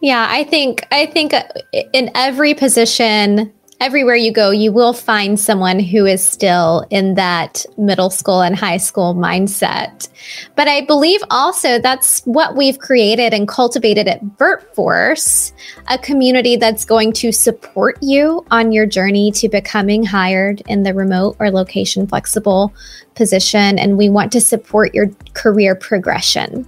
Yeah, 0.00 0.26
I 0.28 0.44
think 0.44 0.86
I 0.92 1.06
think 1.06 1.32
uh, 1.32 1.44
in 1.92 2.10
every 2.14 2.54
position, 2.54 3.52
everywhere 3.80 4.16
you 4.16 4.32
go, 4.32 4.50
you 4.50 4.72
will 4.72 4.92
find 4.92 5.38
someone 5.38 5.78
who 5.78 6.06
is 6.06 6.24
still 6.24 6.86
in 6.90 7.14
that 7.14 7.64
middle 7.76 8.10
school 8.10 8.40
and 8.40 8.56
high 8.56 8.76
school 8.76 9.14
mindset. 9.14 10.08
But 10.54 10.68
I 10.68 10.82
believe 10.82 11.20
also 11.30 11.78
that's 11.78 12.22
what 12.22 12.56
we've 12.56 12.78
created 12.78 13.34
and 13.34 13.46
cultivated 13.46 14.08
at 14.08 14.24
VirtForce, 14.38 15.52
a 15.88 15.98
community 15.98 16.56
that's 16.56 16.84
going 16.84 17.12
to 17.14 17.32
support 17.32 17.98
you 18.02 18.44
on 18.50 18.72
your 18.72 18.86
journey 18.86 19.30
to 19.32 19.48
becoming 19.48 20.04
hired 20.04 20.62
in 20.68 20.82
the 20.82 20.94
remote 20.94 21.36
or 21.38 21.50
location 21.50 22.06
flexible 22.06 22.72
position. 23.14 23.78
And 23.78 23.98
we 23.98 24.08
want 24.08 24.32
to 24.32 24.40
support 24.40 24.94
your 24.94 25.10
career 25.34 25.74
progression. 25.74 26.66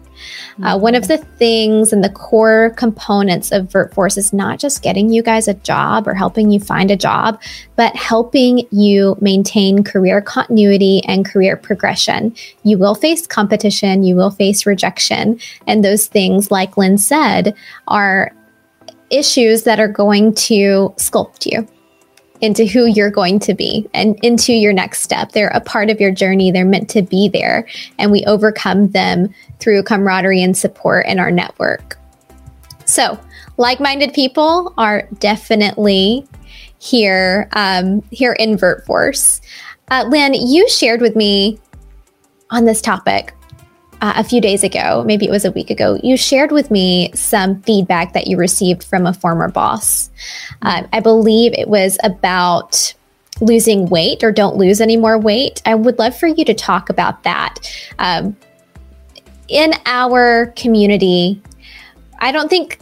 Uh, 0.62 0.78
one 0.78 0.94
of 0.94 1.08
the 1.08 1.18
things 1.18 1.92
and 1.92 2.02
the 2.02 2.10
core 2.10 2.72
components 2.76 3.52
of 3.52 3.68
VirtForce 3.68 4.18
is 4.18 4.32
not 4.32 4.58
just 4.58 4.82
getting 4.82 5.10
you 5.10 5.22
guys 5.22 5.48
a 5.48 5.54
job 5.54 6.06
or 6.06 6.14
helping 6.14 6.50
you 6.50 6.60
find 6.60 6.90
a 6.90 6.96
job, 6.96 7.40
but 7.76 7.94
helping 7.94 8.66
you 8.70 9.16
maintain 9.20 9.84
career 9.84 10.20
continuity 10.20 11.02
and 11.04 11.24
career 11.24 11.56
progression. 11.56 12.34
You 12.62 12.78
will 12.78 12.94
face 12.94 13.26
competition, 13.26 14.02
you 14.02 14.14
will 14.14 14.30
face 14.30 14.66
rejection, 14.66 15.40
and 15.66 15.84
those 15.84 16.06
things, 16.06 16.50
like 16.50 16.76
Lynn 16.76 16.98
said, 16.98 17.54
are 17.86 18.32
issues 19.10 19.62
that 19.62 19.80
are 19.80 19.88
going 19.88 20.34
to 20.34 20.92
sculpt 20.96 21.46
you 21.46 21.66
into 22.40 22.64
who 22.64 22.86
you're 22.86 23.10
going 23.10 23.38
to 23.40 23.54
be 23.54 23.88
and 23.94 24.18
into 24.22 24.52
your 24.52 24.72
next 24.72 25.02
step. 25.02 25.32
They're 25.32 25.48
a 25.48 25.60
part 25.60 25.90
of 25.90 26.00
your 26.00 26.10
journey. 26.10 26.50
They're 26.50 26.64
meant 26.64 26.88
to 26.90 27.02
be 27.02 27.28
there. 27.28 27.66
And 27.98 28.10
we 28.10 28.24
overcome 28.26 28.88
them 28.88 29.34
through 29.58 29.82
camaraderie 29.82 30.42
and 30.42 30.56
support 30.56 31.06
in 31.06 31.18
our 31.18 31.30
network. 31.30 31.98
So, 32.84 33.18
like 33.56 33.80
minded 33.80 34.12
people 34.14 34.72
are 34.78 35.08
definitely 35.18 36.26
here, 36.78 37.48
um, 37.52 38.02
here 38.10 38.32
in 38.32 38.56
VirtForce. 38.56 39.40
Uh, 39.90 40.04
Lynn, 40.08 40.34
you 40.34 40.68
shared 40.68 41.00
with 41.00 41.16
me 41.16 41.58
on 42.50 42.64
this 42.64 42.80
topic 42.80 43.34
uh, 44.00 44.14
a 44.16 44.24
few 44.24 44.40
days 44.40 44.62
ago, 44.62 45.02
maybe 45.06 45.26
it 45.26 45.30
was 45.30 45.44
a 45.44 45.52
week 45.52 45.70
ago, 45.70 45.98
you 46.02 46.16
shared 46.16 46.52
with 46.52 46.70
me 46.70 47.10
some 47.14 47.60
feedback 47.62 48.12
that 48.12 48.26
you 48.26 48.36
received 48.36 48.84
from 48.84 49.06
a 49.06 49.12
former 49.12 49.48
boss. 49.48 50.10
Uh, 50.62 50.84
I 50.92 51.00
believe 51.00 51.52
it 51.54 51.68
was 51.68 51.98
about 52.04 52.94
losing 53.40 53.86
weight 53.86 54.22
or 54.22 54.32
don't 54.32 54.56
lose 54.56 54.80
any 54.80 54.96
more 54.96 55.18
weight. 55.18 55.62
I 55.64 55.74
would 55.74 55.98
love 55.98 56.16
for 56.16 56.26
you 56.26 56.44
to 56.44 56.54
talk 56.54 56.90
about 56.90 57.22
that. 57.22 57.58
Um, 57.98 58.36
in 59.48 59.72
our 59.86 60.52
community, 60.56 61.40
I 62.18 62.32
don't 62.32 62.48
think 62.48 62.80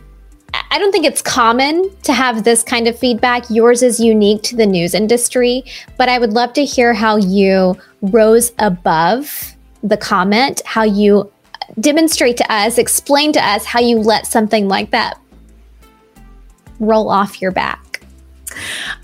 I 0.71 0.79
don't 0.79 0.91
think 0.91 1.05
it's 1.05 1.23
common 1.23 1.95
to 2.03 2.13
have 2.13 2.45
this 2.45 2.63
kind 2.63 2.89
of 2.89 2.99
feedback. 2.99 3.45
Yours 3.51 3.83
is 3.83 4.01
unique 4.01 4.43
to 4.45 4.57
the 4.57 4.67
news 4.67 4.95
industry, 4.95 5.65
but 5.99 6.09
I 6.09 6.19
would 6.19 6.33
love 6.33 6.55
to 6.55 6.65
hear 6.65 6.95
how 6.95 7.17
you 7.17 7.77
rose 8.01 8.53
above 8.59 9.56
the 9.83 9.97
comment, 9.97 10.63
how 10.65 10.83
you 10.83 11.31
demonstrate 11.81 12.37
to 12.39 12.53
us, 12.53 12.79
explain 12.79 13.33
to 13.33 13.45
us 13.45 13.65
how 13.65 13.81
you 13.81 13.99
let 13.99 14.27
something 14.27 14.69
like 14.69 14.91
that 14.91 15.19
roll 16.79 17.09
off 17.09 17.41
your 17.41 17.53
back. 17.53 18.03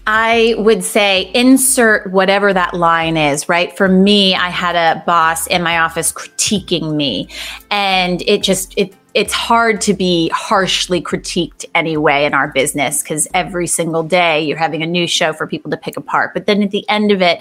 I 0.07 0.55
would 0.59 0.83
say 0.83 1.31
insert 1.35 2.11
whatever 2.11 2.53
that 2.53 2.75
line 2.75 3.17
is, 3.17 3.49
right? 3.49 3.77
For 3.77 3.89
me, 3.89 4.35
I 4.35 4.49
had 4.49 4.77
a 4.77 5.03
boss 5.05 5.47
in 5.47 5.63
my 5.63 5.79
office 5.79 6.13
critiquing 6.13 6.95
me 6.95 7.29
and 7.71 8.23
it 8.23 8.43
just 8.43 8.73
it 8.79 8.95
it's 9.15 9.33
hard 9.33 9.81
to 9.83 9.95
be 9.95 10.31
harshly 10.31 11.03
critiqued 11.03 11.65
anyway 11.75 12.25
in 12.25 12.35
our 12.35 12.49
business 12.49 13.03
because 13.03 13.29
every 13.35 13.67
single 13.67 14.03
day 14.03 14.43
you're 14.43 14.57
having 14.57 14.83
a 14.83 14.87
new 14.87 15.07
show 15.07 15.33
for 15.33 15.47
people 15.47 15.71
to 15.71 15.77
pick 15.77 15.97
apart. 15.97 16.33
But 16.35 16.47
then 16.47 16.63
at 16.63 16.71
the 16.71 16.89
end 16.89 17.13
of 17.13 17.21
it, 17.21 17.41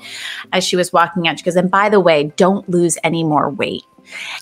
as 0.52 0.64
she 0.66 0.76
was 0.76 0.92
walking 0.92 1.28
out, 1.28 1.40
she 1.40 1.46
goes, 1.46 1.56
and 1.56 1.72
by 1.72 1.90
the 1.90 2.00
way, 2.00 2.34
don't 2.36 2.68
lose 2.70 2.98
any 3.04 3.24
more 3.24 3.50
weight. 3.50 3.86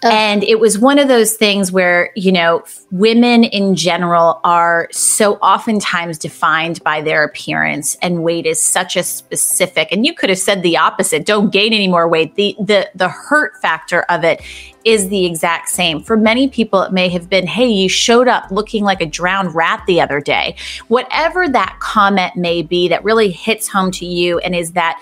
Oh. 0.03 0.09
And 0.09 0.43
it 0.43 0.59
was 0.59 0.79
one 0.79 0.99
of 0.99 1.07
those 1.07 1.33
things 1.33 1.71
where, 1.71 2.11
you 2.15 2.31
know, 2.31 2.63
women 2.91 3.43
in 3.43 3.75
general 3.75 4.39
are 4.43 4.87
so 4.91 5.35
oftentimes 5.35 6.17
defined 6.17 6.83
by 6.83 7.01
their 7.01 7.23
appearance 7.23 7.95
and 8.01 8.23
weight 8.23 8.45
is 8.45 8.61
such 8.61 8.95
a 8.95 9.03
specific 9.03 9.89
and 9.91 10.05
you 10.05 10.13
could 10.13 10.29
have 10.29 10.39
said 10.39 10.63
the 10.63 10.77
opposite, 10.77 11.25
don't 11.25 11.51
gain 11.51 11.73
any 11.73 11.87
more 11.87 12.07
weight. 12.07 12.35
The 12.35 12.55
the 12.59 12.89
the 12.95 13.09
hurt 13.09 13.59
factor 13.61 14.01
of 14.03 14.23
it 14.23 14.41
is 14.85 15.09
the 15.09 15.25
exact 15.25 15.69
same. 15.69 16.01
For 16.01 16.15
many 16.15 16.47
people 16.47 16.81
it 16.81 16.91
may 16.91 17.09
have 17.09 17.29
been, 17.29 17.47
"Hey, 17.47 17.67
you 17.67 17.89
showed 17.89 18.27
up 18.27 18.49
looking 18.49 18.83
like 18.83 19.01
a 19.01 19.05
drowned 19.05 19.53
rat 19.53 19.83
the 19.87 20.01
other 20.01 20.19
day." 20.21 20.55
Whatever 20.87 21.47
that 21.49 21.77
comment 21.79 22.35
may 22.35 22.61
be 22.61 22.87
that 22.87 23.03
really 23.03 23.29
hits 23.29 23.67
home 23.67 23.91
to 23.91 24.05
you 24.05 24.39
and 24.39 24.55
is 24.55 24.71
that 24.73 25.01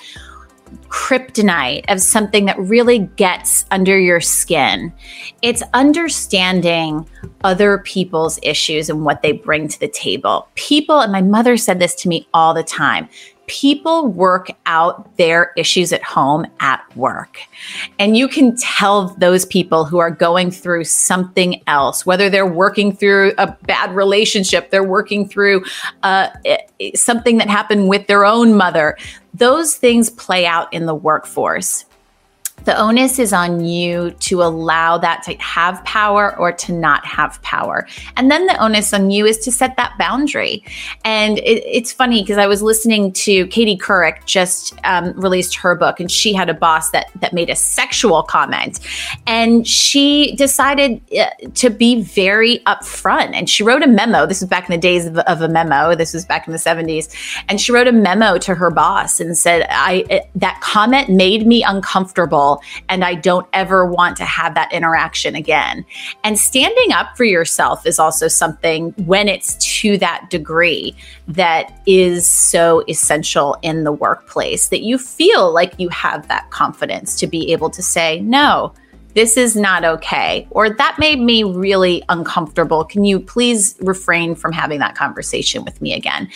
kryptonite 0.90 1.86
of 1.90 2.02
something 2.02 2.46
that 2.46 2.60
really 2.60 3.00
gets 3.00 3.66
under 3.72 3.98
your 3.98 4.22
skin. 4.22 4.94
It's 5.42 5.64
understanding 5.74 7.08
other 7.44 7.80
people's 7.80 8.40
issues 8.44 8.90
and 8.90 9.06
what 9.06 9.22
they 9.22 9.32
bring 9.32 9.68
to 9.68 9.80
the 9.80 9.88
table. 9.88 10.48
People, 10.56 11.00
and 11.00 11.12
my 11.12 11.22
mother 11.22 11.58
said 11.58 11.80
this 11.80 11.96
to 11.96 12.10
me 12.10 12.28
all 12.34 12.54
the 12.54 12.64
time 12.64 13.10
people 13.48 14.08
work 14.08 14.52
out 14.66 15.16
their 15.18 15.54
issues 15.56 15.92
at 15.94 16.04
home 16.04 16.46
at 16.60 16.82
work. 16.96 17.40
And 17.98 18.16
you 18.16 18.28
can 18.28 18.56
tell 18.58 19.16
those 19.18 19.46
people 19.46 19.86
who 19.86 19.98
are 20.00 20.12
going 20.12 20.52
through 20.52 20.84
something 20.84 21.64
else, 21.66 22.06
whether 22.06 22.30
they're 22.30 22.46
working 22.46 22.96
through 22.96 23.34
a 23.38 23.48
bad 23.64 23.96
relationship, 23.96 24.70
they're 24.70 24.84
working 24.84 25.28
through 25.28 25.64
uh, 26.04 26.30
something 26.94 27.38
that 27.38 27.50
happened 27.50 27.88
with 27.88 28.08
their 28.08 28.26
own 28.26 28.54
mother. 28.54 28.98
Those 29.34 29.76
things 29.76 30.10
play 30.10 30.46
out 30.46 30.72
in 30.74 30.86
the 30.86 30.96
workforce 30.96 31.86
the 32.68 32.78
onus 32.78 33.18
is 33.18 33.32
on 33.32 33.64
you 33.64 34.12
to 34.20 34.44
allow 34.44 34.98
that 34.98 35.24
to 35.24 35.34
have 35.38 35.82
power 35.86 36.38
or 36.38 36.52
to 36.52 36.74
not 36.74 37.06
have 37.06 37.42
power. 37.42 37.88
And 38.18 38.30
then 38.30 38.46
the 38.46 38.62
onus 38.62 38.94
on 38.94 39.10
you 39.10 39.26
is 39.26 39.38
to 39.40 39.54
set 39.54 39.78
that 39.78 39.98
boundary. 39.98 40.66
And 41.06 41.38
it, 41.40 41.64
it's 41.66 41.94
funny 41.94 42.22
because 42.22 42.38
I 42.38 42.46
was 42.46 42.62
listening 42.62 43.14
to 43.14 43.48
Katie 43.48 43.78
Couric 43.78 44.26
just 44.26 44.76
um, 44.84 45.14
released 45.14 45.56
her 45.56 45.76
book, 45.76 46.02
and 46.02 46.12
she 46.12 46.34
had 46.34 46.50
a 46.50 46.54
boss 46.54 46.92
that 46.92 47.08
that 47.22 47.32
made 47.32 47.50
a 47.50 47.56
sexual 47.56 48.22
comment, 48.22 48.82
and 49.26 49.66
she 49.66 50.36
decided 50.36 51.00
uh, 51.18 51.28
to 51.56 51.70
be 51.70 52.02
very 52.02 52.60
upfront. 52.68 53.34
And 53.34 53.50
she 53.50 53.64
wrote 53.64 53.82
a 53.82 53.88
memo. 53.88 54.26
This 54.26 54.42
was 54.42 54.50
back 54.50 54.70
in 54.70 54.74
the 54.74 54.82
days 54.82 55.06
of, 55.06 55.18
of 55.20 55.42
a 55.42 55.48
memo. 55.48 55.96
This 55.96 56.14
was 56.14 56.26
back 56.26 56.48
in 56.48 56.52
the 56.52 56.60
seventies, 56.60 57.08
and 57.48 57.62
she 57.62 57.72
wrote 57.72 57.88
a 57.88 57.94
memo 57.94 58.38
to 58.40 58.54
her 58.56 58.70
boss 58.70 59.22
and 59.22 59.38
said, 59.38 59.66
"I 59.70 60.04
uh, 60.12 60.20
that 60.36 60.60
comment 60.60 61.10
made 61.10 61.48
me 61.48 61.64
uncomfortable." 61.64 62.57
And 62.90 63.04
I 63.04 63.16
don't 63.16 63.48
ever 63.54 63.86
want 63.86 64.18
to 64.18 64.26
have 64.26 64.56
that 64.56 64.72
interaction 64.74 65.36
again. 65.36 65.86
And 66.24 66.38
standing 66.38 66.92
up 66.94 67.16
for 67.18 67.24
yourself 67.24 67.86
is 67.86 68.00
also 68.00 68.28
something 68.28 68.92
when 69.06 69.28
it's 69.28 69.56
to 69.82 69.98
that 69.98 70.30
degree 70.30 70.96
that 71.28 71.82
is 71.86 72.28
so 72.28 72.84
essential 72.88 73.58
in 73.62 73.84
the 73.84 73.92
workplace 73.92 74.70
that 74.70 74.82
you 74.82 74.98
feel 74.98 75.52
like 75.52 75.74
you 75.78 75.90
have 75.90 76.28
that 76.28 76.50
confidence 76.52 77.16
to 77.20 77.28
be 77.28 77.52
able 77.52 77.70
to 77.70 77.82
say, 77.82 78.20
no, 78.22 78.74
this 79.14 79.36
is 79.36 79.56
not 79.56 79.84
okay, 79.84 80.48
or 80.52 80.70
that 80.70 80.98
made 81.00 81.20
me 81.20 81.44
really 81.44 82.04
uncomfortable. 82.08 82.86
Can 82.86 83.04
you 83.04 83.20
please 83.20 83.76
refrain 83.82 84.36
from 84.36 84.52
having 84.52 84.78
that 84.78 84.94
conversation 84.94 85.66
with 85.66 85.82
me 85.82 85.96
again? 85.96 86.30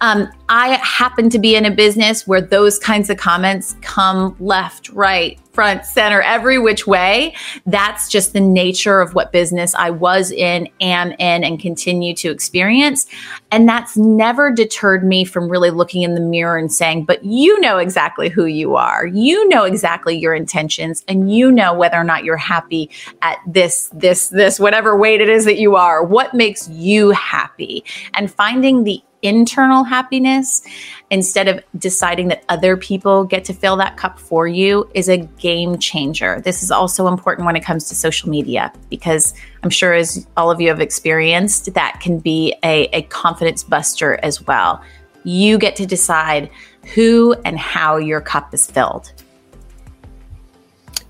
Um, 0.00 0.28
I 0.48 0.76
happen 0.76 1.28
to 1.30 1.40
be 1.40 1.56
in 1.56 1.64
a 1.64 1.72
business 1.72 2.28
where 2.28 2.40
those 2.40 2.78
kinds 2.78 3.10
of 3.10 3.16
comments 3.16 3.74
come 3.80 4.36
left, 4.38 4.90
right, 4.90 5.40
front, 5.52 5.84
center, 5.84 6.22
every 6.22 6.58
which 6.58 6.86
way. 6.86 7.34
That's 7.66 8.08
just 8.08 8.32
the 8.32 8.40
nature 8.40 9.00
of 9.00 9.14
what 9.14 9.32
business 9.32 9.74
I 9.74 9.90
was 9.90 10.30
in, 10.30 10.68
am 10.80 11.12
in, 11.12 11.44
and 11.44 11.60
continue 11.60 12.14
to 12.16 12.30
experience. 12.30 13.06
And 13.50 13.68
that's 13.68 13.96
never 13.96 14.50
deterred 14.50 15.04
me 15.04 15.24
from 15.24 15.48
really 15.48 15.70
looking 15.70 16.02
in 16.02 16.14
the 16.14 16.20
mirror 16.20 16.56
and 16.56 16.72
saying, 16.72 17.04
but 17.04 17.24
you 17.24 17.58
know 17.60 17.78
exactly 17.78 18.28
who 18.28 18.46
you 18.46 18.76
are. 18.76 19.06
You 19.06 19.48
know 19.48 19.64
exactly 19.64 20.16
your 20.16 20.34
intentions, 20.34 21.04
and 21.08 21.32
you 21.32 21.50
know 21.50 21.74
whether 21.74 21.96
or 21.96 22.04
not 22.04 22.24
you're 22.24 22.36
happy 22.36 22.90
at 23.22 23.38
this, 23.46 23.90
this, 23.92 24.28
this, 24.28 24.60
whatever 24.60 24.96
weight 24.96 25.20
it 25.20 25.28
is 25.28 25.44
that 25.44 25.58
you 25.58 25.76
are. 25.76 26.04
What 26.04 26.34
makes 26.34 26.68
you 26.68 27.10
happy? 27.10 27.84
And 28.14 28.32
finding 28.32 28.84
the 28.84 29.02
internal 29.22 29.84
happiness 29.84 30.62
instead 31.10 31.48
of 31.48 31.62
deciding 31.76 32.28
that 32.28 32.44
other 32.48 32.76
people 32.76 33.24
get 33.24 33.44
to 33.44 33.52
fill 33.52 33.76
that 33.76 33.96
cup 33.96 34.18
for 34.18 34.46
you 34.46 34.88
is 34.94 35.08
a 35.08 35.18
game 35.18 35.78
changer. 35.78 36.40
This 36.40 36.62
is 36.62 36.70
also 36.70 37.08
important 37.08 37.46
when 37.46 37.56
it 37.56 37.64
comes 37.64 37.88
to 37.88 37.94
social 37.94 38.30
media 38.30 38.72
because 38.88 39.34
I'm 39.62 39.70
sure, 39.70 39.92
as 39.92 40.26
all 40.36 40.50
of 40.50 40.60
you 40.60 40.68
have 40.68 40.80
experienced, 40.80 41.74
that 41.74 42.00
can 42.00 42.18
be 42.20 42.54
a, 42.62 42.84
a 42.92 43.02
confidence 43.02 43.64
buster 43.64 44.18
as 44.22 44.46
well. 44.46 44.82
You 45.24 45.58
get 45.58 45.76
to 45.76 45.86
decide 45.86 46.48
who 46.94 47.34
and 47.44 47.58
how 47.58 47.96
your 47.96 48.20
cup 48.20 48.54
is 48.54 48.66
filled. 48.66 49.12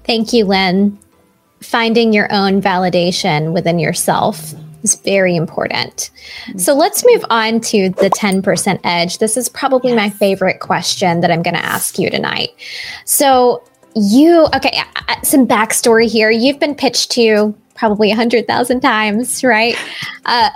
Thank 0.04 0.32
you, 0.32 0.46
Lynn. 0.46 0.98
Finding 1.60 2.14
your 2.14 2.32
own 2.32 2.62
validation 2.62 3.52
within 3.52 3.78
yourself 3.78 4.54
is 4.82 4.96
very 4.96 5.36
important. 5.36 6.10
So 6.56 6.74
let's 6.74 7.04
move 7.06 7.24
on 7.30 7.60
to 7.62 7.90
the 7.90 8.10
10% 8.10 8.80
edge. 8.84 9.18
This 9.18 9.36
is 9.36 9.48
probably 9.48 9.92
yes. 9.92 9.96
my 9.96 10.10
favorite 10.10 10.60
question 10.60 11.20
that 11.20 11.30
I'm 11.30 11.42
going 11.42 11.54
to 11.54 11.64
ask 11.64 11.98
you 11.98 12.10
tonight. 12.10 12.50
So, 13.04 13.62
you, 13.96 14.46
okay, 14.54 14.80
some 15.22 15.46
backstory 15.46 16.08
here. 16.08 16.30
You've 16.30 16.60
been 16.60 16.74
pitched 16.74 17.10
to 17.12 17.54
probably 17.74 18.08
100,000 18.08 18.80
times, 18.80 19.42
right? 19.42 19.76
Uh, 20.26 20.50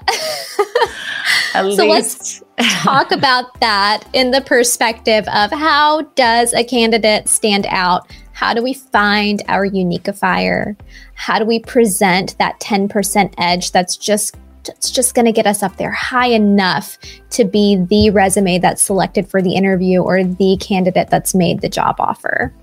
so 1.74 1.86
let's 1.86 2.42
talk 2.58 3.10
about 3.10 3.58
that 3.60 4.04
in 4.12 4.30
the 4.30 4.40
perspective 4.42 5.26
of 5.28 5.50
how 5.50 6.02
does 6.14 6.52
a 6.52 6.62
candidate 6.62 7.28
stand 7.28 7.66
out 7.70 8.08
how 8.34 8.52
do 8.52 8.62
we 8.62 8.74
find 8.74 9.42
our 9.48 9.66
uniqueifier? 9.66 10.76
How 11.14 11.38
do 11.38 11.44
we 11.44 11.60
present 11.60 12.36
that 12.38 12.60
10% 12.60 13.34
edge 13.38 13.72
that's 13.72 13.96
just 13.96 14.36
it's 14.68 14.90
just 14.90 15.14
going 15.14 15.26
to 15.26 15.32
get 15.32 15.46
us 15.46 15.62
up 15.62 15.76
there 15.76 15.90
high 15.90 16.28
enough 16.28 16.96
to 17.30 17.44
be 17.44 17.76
the 17.76 18.08
resume 18.10 18.58
that's 18.58 18.82
selected 18.82 19.28
for 19.28 19.42
the 19.42 19.54
interview 19.54 20.00
or 20.00 20.24
the 20.24 20.56
candidate 20.58 21.10
that's 21.10 21.34
made 21.34 21.60
the 21.60 21.68
job 21.68 21.96
offer. 21.98 22.54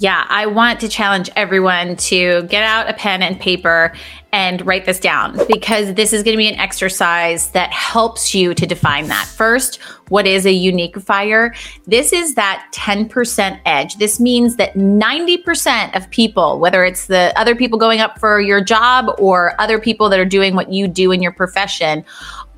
Yeah, 0.00 0.24
I 0.30 0.46
want 0.46 0.80
to 0.80 0.88
challenge 0.88 1.28
everyone 1.36 1.94
to 1.96 2.44
get 2.44 2.62
out 2.62 2.88
a 2.88 2.94
pen 2.94 3.22
and 3.22 3.38
paper 3.38 3.92
and 4.32 4.64
write 4.64 4.86
this 4.86 4.98
down 4.98 5.38
because 5.46 5.92
this 5.92 6.14
is 6.14 6.22
going 6.22 6.32
to 6.32 6.38
be 6.38 6.48
an 6.48 6.58
exercise 6.58 7.50
that 7.50 7.70
helps 7.70 8.34
you 8.34 8.54
to 8.54 8.66
define 8.66 9.08
that. 9.08 9.26
First, 9.26 9.76
what 10.08 10.26
is 10.26 10.46
a 10.46 10.54
uniqueifier? 10.54 11.54
This 11.86 12.14
is 12.14 12.34
that 12.36 12.66
10% 12.72 13.60
edge. 13.66 13.96
This 13.96 14.18
means 14.18 14.56
that 14.56 14.72
90% 14.72 15.94
of 15.94 16.08
people, 16.08 16.58
whether 16.60 16.82
it's 16.82 17.06
the 17.06 17.34
other 17.38 17.54
people 17.54 17.78
going 17.78 18.00
up 18.00 18.18
for 18.18 18.40
your 18.40 18.64
job 18.64 19.14
or 19.18 19.54
other 19.60 19.78
people 19.78 20.08
that 20.08 20.18
are 20.18 20.24
doing 20.24 20.54
what 20.54 20.72
you 20.72 20.88
do 20.88 21.12
in 21.12 21.20
your 21.20 21.32
profession, 21.32 22.06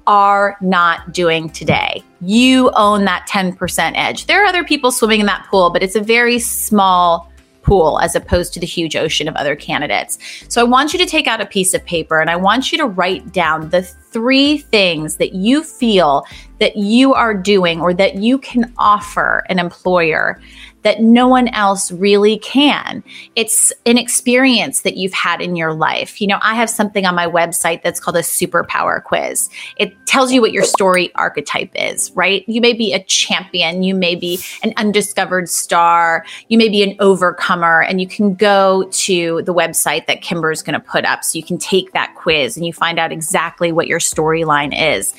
are 0.07 0.57
not 0.61 1.13
doing 1.13 1.51
today. 1.51 2.05
You 2.21 2.71
own 2.77 3.05
that 3.07 3.27
10% 3.29 3.93
edge. 3.97 4.27
There 4.27 4.45
are 4.45 4.47
other 4.47 4.63
people 4.63 4.93
swimming 4.93 5.19
in 5.19 5.27
that 5.27 5.47
pool, 5.49 5.71
but 5.71 5.83
it's 5.83 5.97
a 5.97 6.01
very 6.01 6.39
small 6.39 7.32
pool 7.63 7.99
as 8.01 8.15
opposed 8.15 8.53
to 8.55 8.61
the 8.61 8.67
huge 8.67 8.97
ocean 8.97 9.29
of 9.29 9.37
other 9.37 9.57
candidates. 9.57 10.19
So 10.49 10.61
I 10.61 10.65
want 10.65 10.93
you 10.93 10.99
to 10.99 11.07
take 11.07 11.27
out 11.27 11.41
a 11.41 11.47
piece 11.47 11.75
of 11.75 11.85
paper 11.85 12.21
and 12.21 12.31
I 12.31 12.37
want 12.37 12.73
you 12.73 12.79
to 12.79 12.87
write 12.87 13.33
down 13.33 13.71
the 13.71 13.83
three 13.83 14.59
things 14.59 15.17
that 15.17 15.35
you 15.35 15.63
feel 15.63 16.25
that 16.59 16.77
you 16.77 17.15
are 17.15 17.35
doing 17.35 17.81
or 17.81 17.95
that 17.95 18.17
you 18.17 18.39
can 18.39 18.73
offer 18.77 19.45
an 19.49 19.59
employer 19.59 20.41
that 20.83 21.01
no 21.01 21.29
one 21.29 21.49
else 21.49 21.91
really 21.93 22.39
can. 22.39 23.03
It's 23.37 23.73
an 23.87 23.99
experience 23.99 24.81
that 24.83 24.97
you've 24.97 25.13
had 25.13 25.41
in 25.41 25.57
your 25.57 25.73
life. 25.73 26.21
You 26.21 26.27
know, 26.27 26.39
I 26.43 26.55
have 26.55 26.71
something 26.71 27.07
on 27.07 27.15
my 27.15 27.27
website 27.27 27.83
that's 27.83 28.01
called 28.01 28.17
a 28.17 28.21
superpower 28.21 29.03
quiz. 29.03 29.49
It 29.77 29.95
tells 30.07 30.33
you 30.33 30.41
what 30.41 30.53
your 30.53 30.65
story 30.65 31.13
archetype 31.15 31.71
is, 31.75 32.11
right? 32.13 32.45
You 32.49 32.61
may 32.61 32.73
be 32.73 32.93
a 32.93 33.03
champion, 33.05 33.83
you 33.83 33.95
may 33.95 34.15
be 34.15 34.41
an 34.63 34.73
undiscovered 34.77 35.49
star, 35.49 36.25
you 36.49 36.59
may 36.59 36.69
be 36.69 36.83
an 36.83 36.97
overcomer, 37.01 37.83
and 37.83 38.01
you 38.01 38.07
can 38.07 38.35
go 38.35 38.89
to 38.93 39.43
the 39.43 39.55
website 39.55 40.07
that 40.07 40.23
Kimber 40.23 40.51
is 40.51 40.63
going 40.63 40.75
to 40.75 40.81
put 40.81 41.05
up 41.05 41.25
so 41.25 41.39
you 41.39 41.45
can 41.45 41.59
take 41.59 41.93
that 41.93 42.15
quiz 42.17 42.57
and 42.57 42.67
you 42.67 42.73
find 42.73 42.99
out 42.99 43.13
exactly 43.13 43.73
what 43.73 43.87
your 43.87 43.99
storyline 43.99 44.73
is 44.73 45.15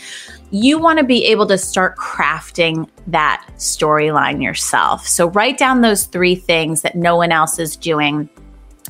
you 0.54 0.78
want 0.78 1.00
to 1.00 1.04
be 1.04 1.26
able 1.26 1.48
to 1.48 1.58
start 1.58 1.98
crafting 1.98 2.88
that 3.08 3.44
storyline 3.58 4.42
yourself. 4.42 5.08
So 5.08 5.30
write 5.32 5.58
down 5.58 5.82
those 5.82 6.06
three 6.06 6.36
things 6.36 6.84
that 6.84 6.94
no 6.94 7.16
one 7.16 7.32
else 7.32 7.58
is 7.58 7.76
doing 7.76 8.30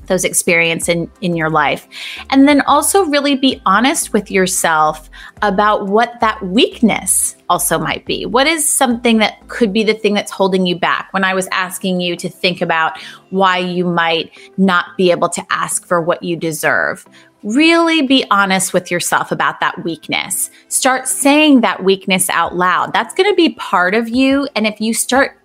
those 0.08 0.26
experience 0.26 0.90
in, 0.90 1.10
in 1.22 1.38
your 1.38 1.50
life. 1.50 1.88
And 2.30 2.50
then 2.50 2.60
also 2.62 3.06
really 3.06 3.36
be 3.36 3.62
honest 3.66 4.12
with 4.12 4.30
yourself 4.30 5.10
about 5.42 5.88
what 5.88 6.20
that 6.20 6.46
weakness 6.46 7.38
also 7.50 7.80
might 7.80 8.06
be. 8.06 8.26
What 8.26 8.46
is 8.46 8.68
something 8.68 9.20
that 9.20 9.48
could 9.48 9.72
be 9.72 9.86
the 9.86 9.94
thing 9.94 10.14
that's 10.16 10.32
holding 10.32 10.66
you 10.66 10.78
back? 10.78 11.14
When 11.14 11.24
I 11.24 11.34
was 11.34 11.48
asking 11.54 12.02
you 12.02 12.18
to 12.18 12.28
think 12.28 12.62
about 12.62 13.00
why 13.30 13.60
you 13.60 13.86
might 13.86 14.38
not 14.58 14.98
be 14.98 15.12
able 15.12 15.30
to 15.30 15.46
ask 15.50 15.88
for 15.88 16.02
what 16.02 16.24
you 16.24 16.36
deserve, 16.36 17.08
really 17.44 18.02
be 18.02 18.26
honest 18.32 18.74
with 18.74 18.90
yourself 18.90 19.32
about 19.32 19.60
that 19.60 19.84
weakness. 19.84 20.50
Start 20.70 21.08
saying 21.08 21.62
that 21.62 21.84
weakness 21.84 22.30
out 22.30 22.56
loud. 22.56 22.94
That's 22.94 23.14
going 23.14 23.30
to 23.30 23.36
be 23.36 23.56
part 23.56 23.96
of 23.96 24.10
you. 24.10 24.48
And 24.56 24.66
if 24.66 24.80
you 24.80 24.94
start 24.94 25.40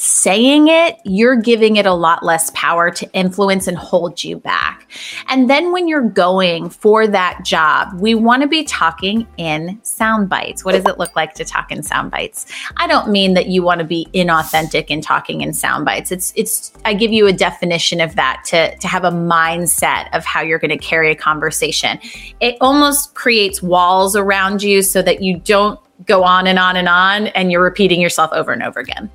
saying 0.00 0.68
it, 0.68 0.98
you're 1.04 1.36
giving 1.36 1.76
it 1.76 1.84
a 1.84 1.92
lot 1.92 2.24
less 2.24 2.50
power 2.54 2.90
to 2.90 3.12
influence 3.12 3.66
and 3.66 3.76
hold 3.76 4.24
you 4.24 4.38
back. 4.38 4.90
And 5.28 5.50
then 5.50 5.72
when 5.72 5.88
you're 5.88 6.08
going 6.08 6.70
for 6.70 7.06
that 7.06 7.44
job, 7.44 8.00
we 8.00 8.14
want 8.14 8.40
to 8.40 8.48
be 8.48 8.64
talking 8.64 9.26
in 9.36 9.78
sound 9.82 10.30
bites. 10.30 10.64
What 10.64 10.72
does 10.72 10.86
it 10.86 10.98
look 10.98 11.14
like 11.16 11.34
to 11.34 11.44
talk 11.44 11.70
in 11.70 11.82
sound 11.82 12.10
bites? 12.10 12.46
I 12.78 12.86
don't 12.86 13.10
mean 13.10 13.34
that 13.34 13.48
you 13.48 13.62
want 13.62 13.80
to 13.80 13.84
be 13.84 14.08
inauthentic 14.14 14.86
in 14.86 15.02
talking 15.02 15.42
in 15.42 15.52
sound 15.52 15.84
bites. 15.84 16.10
It's 16.10 16.32
it's 16.34 16.72
I 16.86 16.94
give 16.94 17.12
you 17.12 17.26
a 17.26 17.32
definition 17.32 18.00
of 18.00 18.16
that 18.16 18.42
to 18.46 18.74
to 18.74 18.88
have 18.88 19.04
a 19.04 19.10
mindset 19.10 20.08
of 20.16 20.24
how 20.24 20.40
you're 20.40 20.58
going 20.58 20.70
to 20.70 20.78
carry 20.78 21.10
a 21.10 21.14
conversation. 21.14 21.98
It 22.40 22.56
almost 22.62 23.14
creates 23.14 23.62
walls 23.62 24.16
around 24.16 24.62
you 24.62 24.80
so 24.80 25.02
that 25.02 25.20
you 25.20 25.36
don't 25.40 25.78
go 26.06 26.24
on 26.24 26.46
and 26.46 26.58
on 26.58 26.76
and 26.76 26.88
on, 26.88 27.28
and 27.28 27.52
you're 27.52 27.62
repeating 27.62 28.00
yourself 28.00 28.30
over 28.32 28.52
and 28.52 28.62
over 28.62 28.80
again. 28.80 29.10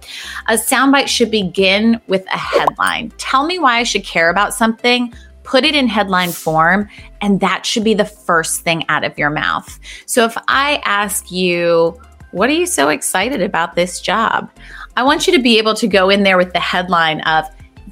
A 0.48 0.54
soundbite 0.54 1.08
should 1.08 1.32
begin 1.32 2.00
with 2.08 2.26
a 2.28 2.38
headline. 2.38 3.12
Tell 3.18 3.46
me 3.46 3.60
why 3.60 3.78
I 3.78 3.84
should 3.84 4.04
care 4.04 4.30
about 4.30 4.54
something. 4.54 5.14
Put 5.44 5.64
it 5.64 5.76
in 5.76 5.88
headline 5.88 6.32
form, 6.32 6.90
and 7.22 7.40
that 7.40 7.66
should 7.66 7.84
be 7.84 7.94
the 7.94 8.06
first 8.06 8.62
thing 8.62 8.84
out 8.90 9.04
of 9.04 9.18
your 9.18 9.30
mouth. 9.30 9.80
So 10.06 10.26
if 10.26 10.36
I 10.48 10.82
ask 10.86 11.32
you, 11.32 12.00
what 12.32 12.50
are 12.50 12.54
you 12.54 12.66
so 12.66 12.90
excited 12.90 13.42
about 13.42 13.76
this 13.76 14.02
job? 14.02 14.50
I 14.98 15.04
want 15.04 15.28
you 15.28 15.34
to 15.34 15.42
be 15.42 15.58
able 15.58 15.74
to 15.76 15.88
go 15.88 16.10
in 16.10 16.24
there 16.24 16.38
with 16.38 16.54
the 16.54 16.60
headline 16.60 17.22
of, 17.22 17.46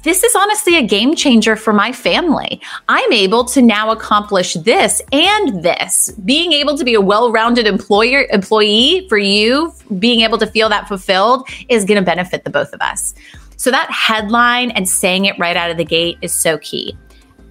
this 0.04 0.22
is 0.22 0.34
honestly 0.34 0.76
a 0.76 0.82
game 0.86 1.16
changer 1.16 1.56
for 1.56 1.72
my 1.72 1.90
family. 1.90 2.60
I'm 2.88 3.12
able 3.12 3.44
to 3.46 3.62
now 3.62 3.90
accomplish 3.90 4.54
this 4.54 5.02
and 5.10 5.62
this. 5.62 6.12
Being 6.24 6.52
able 6.52 6.76
to 6.78 6.84
be 6.84 6.94
a 6.94 7.00
well-rounded 7.00 7.66
employer 7.66 8.26
employee 8.30 9.06
for 9.08 9.18
you, 9.18 9.74
being 9.98 10.20
able 10.20 10.38
to 10.38 10.46
feel 10.46 10.68
that 10.68 10.88
fulfilled 10.88 11.48
is 11.68 11.84
going 11.84 11.98
to 11.98 12.04
benefit 12.04 12.44
the 12.44 12.50
both 12.50 12.72
of 12.72 12.80
us. 12.82 13.14
So 13.56 13.70
that 13.70 13.90
headline 13.90 14.72
and 14.72 14.86
saying 14.88 15.24
it 15.24 15.38
right 15.38 15.56
out 15.56 15.70
of 15.70 15.78
the 15.78 15.84
gate 15.84 16.18
is 16.20 16.32
so 16.32 16.58
key. 16.58 16.96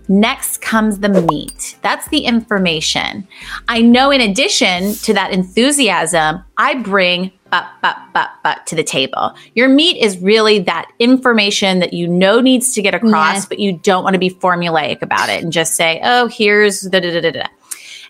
Next 0.08 0.62
comes 0.62 1.00
the 1.00 1.10
meat. 1.10 1.78
That's 1.82 2.08
the 2.10 2.20
information. 2.20 3.26
I 3.68 3.82
know 3.82 4.12
in 4.12 4.22
addition 4.22 4.94
to 4.96 5.14
that 5.14 5.32
enthusiasm, 5.32 6.44
I 6.58 6.76
bring 6.76 7.32
but, 7.54 7.68
but, 7.84 7.98
but, 8.14 8.32
but 8.44 8.66
to 8.66 8.76
the 8.76 8.84
table. 8.84 9.36
Your 9.54 9.70
meat 9.70 9.98
is 9.98 10.18
really 10.18 10.58
that 10.62 10.92
information 10.98 11.78
that 11.82 11.94
you 11.94 12.08
know 12.08 12.42
needs 12.42 12.74
to 12.74 12.82
get 12.82 12.96
across, 12.96 13.36
yes. 13.36 13.46
but 13.46 13.60
you 13.60 13.74
don't 13.74 14.04
want 14.04 14.16
to 14.16 14.20
be 14.20 14.32
formulaic 14.32 15.04
about 15.04 15.30
it 15.30 15.44
and 15.44 15.54
just 15.54 15.76
say, 15.76 16.02
oh, 16.04 16.28
here's 16.28 16.82
the 16.82 16.90
da 16.90 17.12
da 17.12 17.22
da 17.22 17.30
da. 17.30 17.48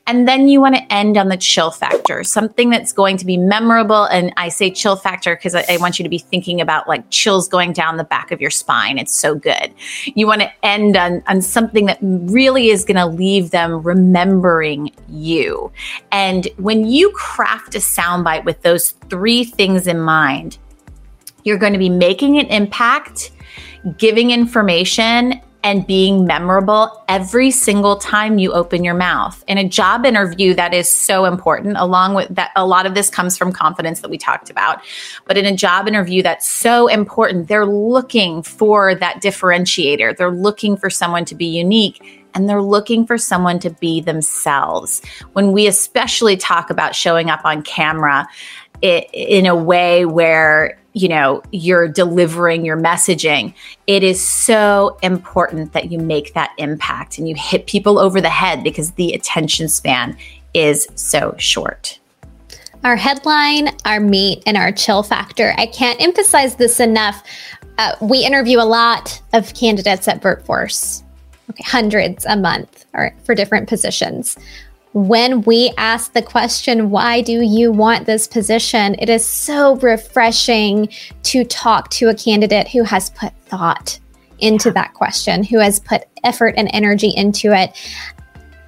And 0.06 0.28
then 0.28 0.50
you 0.50 0.60
want 0.60 0.76
to 0.76 0.94
end 0.94 1.18
on 1.18 1.30
the 1.30 1.38
chill 1.38 1.72
factor, 1.72 2.26
something 2.26 2.70
that's 2.70 2.92
going 2.92 3.16
to 3.18 3.26
be 3.26 3.38
memorable. 3.38 4.04
And 4.06 4.34
I 4.36 4.50
say 4.50 4.70
chill 4.70 4.98
factor 4.98 5.34
because 5.36 5.56
I, 5.56 5.64
I, 5.70 5.78
want 5.78 5.98
you 5.98 6.04
to 6.04 6.10
be 6.10 6.18
thinking 6.18 6.60
about 6.60 6.90
like 6.90 7.10
chills 7.10 7.48
going 7.48 7.72
down 7.72 7.96
the 7.96 8.04
back 8.04 8.32
of 8.32 8.42
your 8.42 8.50
spine. 8.50 8.98
It's 8.98 9.16
so 9.16 9.34
good. 9.34 9.74
You 10.14 10.28
want 10.28 10.42
to 10.42 10.52
end 10.66 10.98
on, 10.98 11.24
on 11.28 11.42
something 11.42 11.86
that 11.86 12.00
really 12.02 12.68
is 12.68 12.84
going 12.84 12.98
to 12.98 13.06
leave 13.06 13.52
them 13.52 13.82
remembering 13.82 14.92
you. 15.08 15.72
And 16.12 16.50
when 16.58 16.86
you 16.86 17.10
craft 17.12 17.74
a 17.76 17.80
soundbite 17.80 18.44
with 18.44 18.62
those 18.62 18.92
three 19.10 19.46
things 19.46 19.88
in 19.88 20.02
mind, 20.02 20.58
you're 21.46 21.58
going 21.58 21.74
to 21.74 21.80
be 21.80 21.90
making 21.90 22.40
an 22.40 22.48
impact, 22.48 23.32
giving 23.98 24.32
information, 24.32 25.42
and 25.64 25.88
being 25.88 26.26
memorable 26.26 27.04
every 27.08 27.50
single 27.50 27.96
time 27.96 28.38
you 28.38 28.52
open 28.52 28.84
your 28.84 28.94
mouth. 28.94 29.44
In 29.48 29.58
a 29.58 29.68
job 29.68 30.06
interview, 30.06 30.54
that 30.54 30.74
is 30.74 30.90
so 30.90 31.24
important, 31.26 31.78
along 31.78 32.14
with 32.16 32.28
that, 32.36 32.52
a 32.56 32.66
lot 32.66 32.86
of 32.86 32.96
this 32.96 33.10
comes 33.10 33.38
from 33.38 33.54
confidence 33.54 34.02
that 34.02 34.10
we 34.10 34.18
talked 34.18 34.50
about. 34.50 34.82
But 35.26 35.38
in 35.38 35.46
a 35.46 35.56
job 35.56 35.88
interview, 35.88 36.22
that's 36.22 36.48
so 36.48 36.88
important. 36.88 37.48
They're 37.48 37.66
looking 37.66 38.44
for 38.44 38.94
that 38.96 39.22
differentiator, 39.22 40.18
they're 40.18 40.32
looking 40.32 40.76
for 40.76 40.90
someone 40.90 41.26
to 41.26 41.36
be 41.36 41.46
unique. 41.46 42.20
And 42.36 42.50
they're 42.50 42.64
looking 42.64 43.06
for 43.06 43.16
someone 43.20 43.60
to 43.60 43.70
be 43.70 44.02
themselves. 44.02 45.04
When 45.34 45.52
we 45.52 45.68
especially 45.68 46.36
talk 46.36 46.72
about 46.72 46.96
showing 46.96 47.30
up 47.30 47.42
on 47.46 47.62
camera, 47.62 48.28
it, 48.82 49.08
in 49.14 49.46
a 49.46 49.56
way 49.56 50.08
where 50.08 50.80
you 50.94 51.08
know 51.08 51.42
you're 51.52 51.88
delivering 51.88 52.64
your 52.64 52.78
messaging 52.78 53.54
it 53.88 54.04
is 54.04 54.22
so 54.22 54.98
important 55.02 55.74
that 55.74 55.92
you 55.92 55.98
make 56.00 56.34
that 56.34 56.54
impact 56.58 57.18
and 57.18 57.28
you 57.28 57.36
hit 57.36 57.66
people 57.68 58.00
over 58.00 58.22
the 58.22 58.30
head 58.30 58.64
because 58.64 58.92
the 58.92 59.14
attention 59.14 59.68
span 59.68 60.16
is 60.54 60.88
so 60.96 61.36
short. 61.38 62.00
Our 62.84 62.96
headline 62.96 63.70
our 63.86 64.00
meat 64.00 64.44
and 64.46 64.58
our 64.58 64.72
chill 64.72 65.04
factor. 65.04 65.54
I 65.58 65.68
can't 65.68 66.02
emphasize 66.02 66.56
this 66.56 66.80
enough. 66.80 67.24
Uh, 67.78 67.96
we 68.02 68.24
interview 68.24 68.60
a 68.60 68.64
lot 68.64 69.22
of 69.34 69.54
candidates 69.54 70.08
at 70.08 70.22
VirtForce 70.22 71.02
okay 71.50 71.64
hundreds 71.66 72.26
a 72.26 72.38
month 72.38 72.86
or 72.94 73.14
for 73.26 73.36
different 73.36 73.68
positions 73.68 74.38
when 74.94 75.42
we 75.42 75.72
ask 75.78 76.14
the 76.14 76.22
question, 76.22 76.90
why 76.90 77.22
do 77.22 77.42
you 77.42 77.72
want 77.72 78.06
this 78.06 78.28
position? 78.28 78.96
It 79.00 79.10
is 79.10 79.26
so 79.26 79.76
refreshing 79.78 80.90
to 81.24 81.44
talk 81.44 81.90
to 81.92 82.10
a 82.10 82.16
candidate 82.16 82.68
who 82.68 82.84
has 82.84 83.10
put 83.10 83.34
thought 83.46 84.00
into 84.40 84.70
yeah. 84.70 84.74
that 84.74 84.94
question, 84.94 85.44
who 85.44 85.58
has 85.58 85.80
put 85.80 86.04
effort 86.24 86.54
and 86.58 86.70
energy 86.74 87.10
into 87.10 87.54
it 87.54 87.76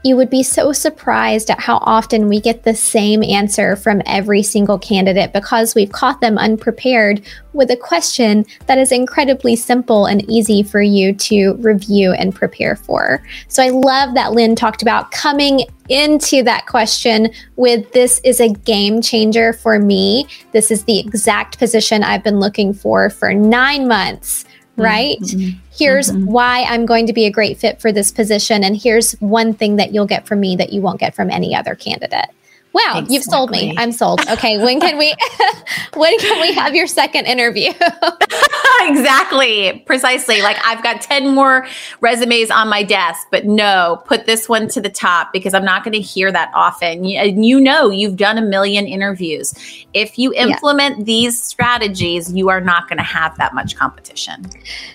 you 0.06 0.16
would 0.16 0.30
be 0.30 0.44
so 0.44 0.72
surprised 0.72 1.50
at 1.50 1.60
how 1.60 1.78
often 1.82 2.30
we 2.30 2.40
get 2.40 2.62
the 2.62 2.76
same 2.76 3.24
answer 3.24 3.76
from 3.76 4.04
every 4.06 4.44
single 4.44 4.78
candidate 4.78 5.34
because 5.34 5.74
we've 5.74 5.92
caught 5.92 6.22
them 6.22 6.38
unprepared 6.38 7.20
with 7.54 7.72
a 7.72 7.76
question 7.76 8.46
that 8.68 8.78
is 8.78 8.92
incredibly 8.92 9.56
simple 9.56 10.06
and 10.06 10.24
easy 10.30 10.62
for 10.62 10.80
you 10.80 11.12
to 11.12 11.56
review 11.56 12.12
and 12.12 12.36
prepare 12.36 12.76
for. 12.76 13.24
So 13.48 13.64
I 13.64 13.70
love 13.70 14.14
that 14.14 14.34
Lynn 14.34 14.56
talked 14.56 14.84
about 14.84 15.10
coming 15.10 15.62
into 15.90 16.44
that 16.44 16.68
question 16.68 17.32
with 17.56 17.92
this 17.92 18.22
is 18.24 18.40
a 18.40 18.50
game 18.50 19.02
changer 19.02 19.54
for 19.54 19.80
me. 19.80 20.28
This 20.52 20.70
is 20.70 20.84
the 20.84 21.00
exact 21.00 21.58
position 21.58 22.04
I've 22.04 22.24
been 22.24 22.40
looking 22.40 22.76
for 22.76 23.10
for 23.10 23.34
nine 23.34 23.88
months 23.88 24.46
right? 24.78 25.20
Mm-hmm. 25.20 25.58
Here's 25.72 26.12
mm-hmm. 26.12 26.26
why 26.26 26.64
I'm 26.64 26.86
going 26.86 27.08
to 27.08 27.14
be 27.14 27.26
a 27.26 27.32
great 27.32 27.58
fit 27.58 27.80
for 27.82 27.92
this 27.92 28.12
position. 28.12 28.64
And 28.64 28.76
here's 28.76 29.14
one 29.14 29.54
thing 29.54 29.78
that 29.78 29.94
you'll 29.94 30.06
get 30.06 30.28
from 30.28 30.40
me 30.40 30.56
that 30.56 30.74
you 30.74 30.82
won't 30.82 31.00
get 31.00 31.16
from 31.16 31.30
any 31.30 31.56
other 31.56 31.76
candidate. 31.76 32.30
Wow, 32.76 32.82
exactly. 32.82 33.14
you've 33.16 33.24
sold 33.24 33.52
me. 33.52 33.74
I'm 33.78 33.94
sold. 33.94 34.20
Okay, 34.28 34.58
when 34.58 34.82
can 34.82 34.98
we 34.98 35.16
when 35.94 36.20
can 36.20 36.42
we 36.42 36.52
have 36.52 36.76
your 36.76 36.88
second 36.88 37.26
interview? 37.26 37.72
exactly. 38.82 39.82
Precisely. 39.86 40.42
Like 40.42 40.58
I've 40.62 40.84
got 40.84 41.00
10 41.00 41.34
more 41.34 41.66
resumes 42.02 42.52
on 42.52 42.68
my 42.68 42.84
desk, 42.84 43.28
but 43.32 43.46
no, 43.46 44.04
put 44.06 44.26
this 44.26 44.50
one 44.50 44.68
to 44.68 44.82
the 44.82 44.90
top 44.90 45.32
because 45.32 45.54
I'm 45.54 45.64
not 45.64 45.86
going 45.86 45.94
to 45.94 46.02
hear 46.02 46.34
that 46.34 46.52
often. 46.54 47.06
And 47.06 47.46
you 47.46 47.62
know, 47.62 47.90
you've 47.90 48.18
done 48.18 48.38
a 48.38 48.42
million 48.42 48.88
interviews. 48.88 49.54
If 49.94 50.20
you 50.20 50.34
implement 50.34 50.98
yeah. 50.98 51.04
these 51.06 51.42
strategies, 51.42 52.34
you 52.34 52.50
are 52.50 52.60
not 52.60 52.90
going 52.90 52.98
to 52.98 53.04
have 53.04 53.38
that 53.38 53.54
much 53.54 53.78
competition. 53.78 54.48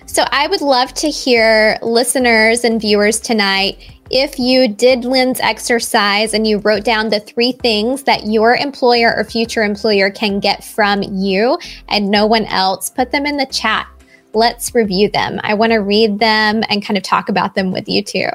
So 0.05 0.25
I 0.29 0.45
would 0.45 0.61
love 0.61 0.93
to 0.95 1.09
hear 1.09 1.79
listeners 1.81 2.63
and 2.63 2.79
viewers 2.79 3.19
tonight 3.19 3.79
if 4.11 4.37
you 4.37 4.67
did 4.67 5.05
Lynn's 5.05 5.39
exercise 5.39 6.33
and 6.33 6.45
you 6.45 6.57
wrote 6.59 6.83
down 6.83 7.09
the 7.09 7.21
three 7.21 7.53
things 7.53 8.03
that 8.03 8.27
your 8.27 8.55
employer 8.55 9.15
or 9.15 9.23
future 9.23 9.63
employer 9.63 10.09
can 10.09 10.41
get 10.41 10.63
from 10.63 11.01
you 11.01 11.57
and 11.87 12.11
no 12.11 12.25
one 12.25 12.45
else, 12.45 12.89
put 12.89 13.11
them 13.11 13.25
in 13.25 13.37
the 13.37 13.45
chat. 13.45 13.87
Let's 14.33 14.75
review 14.75 15.09
them. 15.09 15.39
I 15.43 15.53
want 15.53 15.71
to 15.71 15.77
read 15.77 16.19
them 16.19 16.63
and 16.69 16.83
kind 16.83 16.97
of 16.97 17.03
talk 17.03 17.29
about 17.29 17.55
them 17.55 17.71
with 17.71 17.87
you 17.87 18.03
too. 18.03 18.27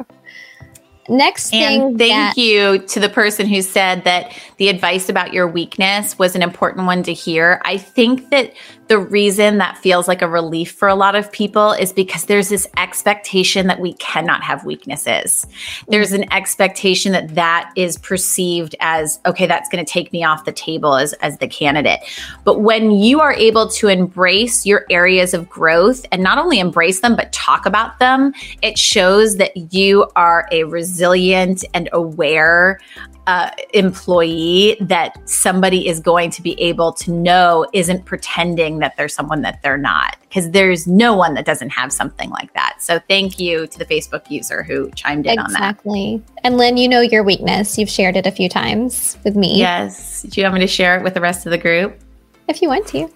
Next 1.09 1.51
thing. 1.51 1.83
And 1.83 1.99
thank 1.99 2.13
that- 2.13 2.37
you 2.37 2.79
to 2.79 3.01
the 3.01 3.09
person 3.09 3.47
who 3.47 3.63
said 3.63 4.05
that 4.05 4.33
the 4.57 4.69
advice 4.69 5.09
about 5.09 5.33
your 5.33 5.47
weakness 5.47 6.19
was 6.19 6.35
an 6.35 6.43
important 6.43 6.87
one 6.87 7.03
to 7.05 7.13
hear. 7.13 7.61
I 7.65 7.79
think 7.79 8.31
that 8.31 8.53
the 8.89 8.99
reason 8.99 9.59
that 9.59 9.77
feels 9.79 10.07
like 10.07 10.23
a 10.23 10.29
relief 10.29 10.71
for 10.71 10.87
a 10.87 10.95
lot 10.95 11.17
of 11.17 11.31
people 11.33 11.73
is 11.73 11.93
because 11.93 12.27
there's 12.27 12.49
this 12.49 12.69
expectation 12.77 13.67
that 13.67 13.81
we 13.81 13.95
cannot 13.95 14.45
have 14.45 14.65
weaknesses. 14.65 15.45
There's 15.89 16.13
an 16.13 16.33
expectation 16.33 17.11
that 17.11 17.35
that 17.35 17.73
is 17.75 17.99
perceived 17.99 18.77
as, 18.79 19.19
okay, 19.27 19.47
that's 19.47 19.69
going 19.69 19.85
to 19.85 19.91
take 19.91 20.13
me 20.13 20.23
off 20.23 20.45
the 20.45 20.53
table 20.53 20.95
as, 20.95 21.15
as 21.15 21.39
the 21.39 21.49
candidate. 21.49 21.99
But 22.45 22.61
when 22.61 22.93
you 22.93 23.21
are 23.21 23.33
able 23.33 23.69
to 23.71 23.89
embrace 23.89 24.65
your 24.65 24.87
areas 24.89 25.35
of 25.35 25.49
growth 25.49 26.07
and 26.13 26.23
not 26.23 26.39
only 26.39 26.61
embrace 26.61 27.01
them, 27.01 27.17
but 27.17 27.33
talk 27.33 27.67
about 27.67 27.99
them, 27.99 28.33
it 28.63 28.79
shows 28.79 29.37
that 29.39 29.75
you 29.75 30.09
are 30.15 30.49
a 30.53 30.63
resilient 30.63 30.96
and 31.03 31.89
aware 31.93 32.79
uh, 33.27 33.51
employee 33.75 34.77
that 34.81 35.17
somebody 35.29 35.89
is 35.89 35.99
going 35.99 36.31
to 36.31 36.43
be 36.43 36.61
able 36.61 36.93
to 36.93 37.11
know 37.11 37.67
isn't 37.73 38.05
pretending 38.05 38.79
that 38.79 38.97
they're 38.97 39.09
someone 39.09 39.43
that 39.43 39.61
they're 39.63 39.77
not 39.77 40.17
because 40.23 40.51
there's 40.53 40.87
no 40.87 41.17
one 41.17 41.35
that 41.35 41.45
doesn't 41.45 41.71
have 41.71 41.93
something 41.93 42.31
like 42.31 42.53
that. 42.55 42.77
So 42.79 43.01
thank 43.09 43.41
you 43.41 43.67
to 43.67 43.79
the 43.79 43.85
facebook 43.85 44.31
user 44.31 44.63
who 44.63 44.91
chimed 44.93 45.27
in 45.27 45.33
exactly. 45.33 45.55
on 45.55 45.61
that. 45.61 45.71
Exactly. 45.71 46.23
And 46.45 46.57
lynn 46.57 46.77
you 46.77 46.89
know 46.89 47.01
your 47.01 47.25
weakness. 47.25 47.79
You've 47.79 47.91
shared 47.91 48.17
it 48.17 48.27
a 48.27 48.31
few 48.31 48.49
times 48.49 49.19
with 49.25 49.35
me. 49.35 49.59
Yes. 49.59 50.23
Do 50.23 50.41
you 50.41 50.45
want 50.45 50.55
me 50.55 50.61
to 50.61 50.69
share 50.69 50.97
it 50.97 51.03
with 51.03 51.15
the 51.15 51.21
rest 51.21 51.47
of 51.47 51.51
the 51.51 51.59
group? 51.59 51.99
If 52.49 52.63
you 52.63 52.69
want 52.69 52.87
to 52.89 53.11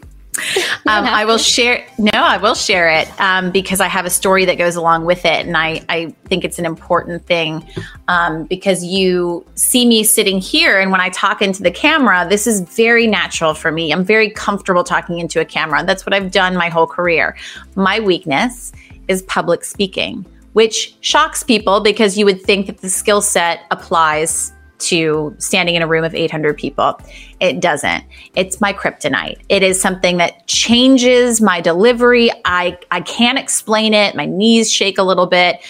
um, 0.86 1.04
I 1.04 1.24
will 1.24 1.38
share. 1.38 1.84
No, 1.98 2.10
I 2.14 2.36
will 2.36 2.54
share 2.54 2.88
it 2.88 3.08
um, 3.20 3.50
because 3.50 3.80
I 3.80 3.88
have 3.88 4.06
a 4.06 4.10
story 4.10 4.44
that 4.44 4.58
goes 4.58 4.76
along 4.76 5.04
with 5.04 5.24
it, 5.24 5.46
and 5.46 5.56
I, 5.56 5.84
I 5.88 6.14
think 6.26 6.44
it's 6.44 6.58
an 6.58 6.66
important 6.66 7.26
thing 7.26 7.66
um, 8.08 8.44
because 8.44 8.84
you 8.84 9.44
see 9.56 9.86
me 9.86 10.04
sitting 10.04 10.40
here, 10.40 10.78
and 10.78 10.92
when 10.92 11.00
I 11.00 11.08
talk 11.08 11.42
into 11.42 11.62
the 11.62 11.70
camera, 11.70 12.26
this 12.28 12.46
is 12.46 12.60
very 12.60 13.06
natural 13.06 13.54
for 13.54 13.72
me. 13.72 13.92
I'm 13.92 14.04
very 14.04 14.30
comfortable 14.30 14.84
talking 14.84 15.18
into 15.18 15.40
a 15.40 15.44
camera. 15.44 15.84
That's 15.84 16.06
what 16.06 16.14
I've 16.14 16.30
done 16.30 16.56
my 16.56 16.68
whole 16.68 16.86
career. 16.86 17.36
My 17.74 17.98
weakness 17.98 18.72
is 19.08 19.22
public 19.22 19.64
speaking, 19.64 20.24
which 20.52 20.94
shocks 21.00 21.42
people 21.42 21.80
because 21.80 22.16
you 22.16 22.24
would 22.24 22.40
think 22.40 22.66
that 22.66 22.78
the 22.78 22.90
skill 22.90 23.20
set 23.20 23.62
applies 23.72 24.52
to 24.80 25.34
standing 25.38 25.74
in 25.74 25.82
a 25.82 25.86
room 25.86 26.04
of 26.04 26.14
800 26.14 26.56
people. 26.56 27.00
It 27.40 27.60
doesn't. 27.60 28.04
It's 28.34 28.60
my 28.60 28.72
kryptonite. 28.72 29.40
It 29.48 29.62
is 29.62 29.80
something 29.80 30.18
that 30.18 30.46
changes 30.46 31.40
my 31.40 31.60
delivery. 31.60 32.30
I, 32.44 32.78
I 32.90 33.00
can't 33.00 33.38
explain 33.38 33.94
it. 33.94 34.14
My 34.14 34.26
knees 34.26 34.72
shake 34.72 34.98
a 34.98 35.02
little 35.02 35.26
bit. 35.26 35.60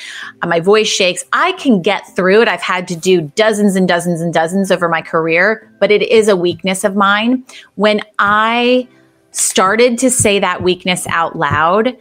My 0.44 0.60
voice 0.60 0.88
shakes. 0.88 1.24
I 1.32 1.52
can 1.52 1.82
get 1.82 2.06
through 2.16 2.42
it. 2.42 2.48
I've 2.48 2.62
had 2.62 2.88
to 2.88 2.96
do 2.96 3.22
dozens 3.22 3.76
and 3.76 3.86
dozens 3.86 4.20
and 4.20 4.32
dozens 4.32 4.70
over 4.70 4.88
my 4.88 5.02
career, 5.02 5.70
but 5.78 5.90
it 5.90 6.02
is 6.02 6.28
a 6.28 6.36
weakness 6.36 6.84
of 6.84 6.96
mine. 6.96 7.44
When 7.76 8.00
I 8.18 8.88
started 9.32 9.98
to 9.98 10.10
say 10.10 10.38
that 10.40 10.62
weakness 10.62 11.06
out 11.08 11.36
loud, 11.36 11.96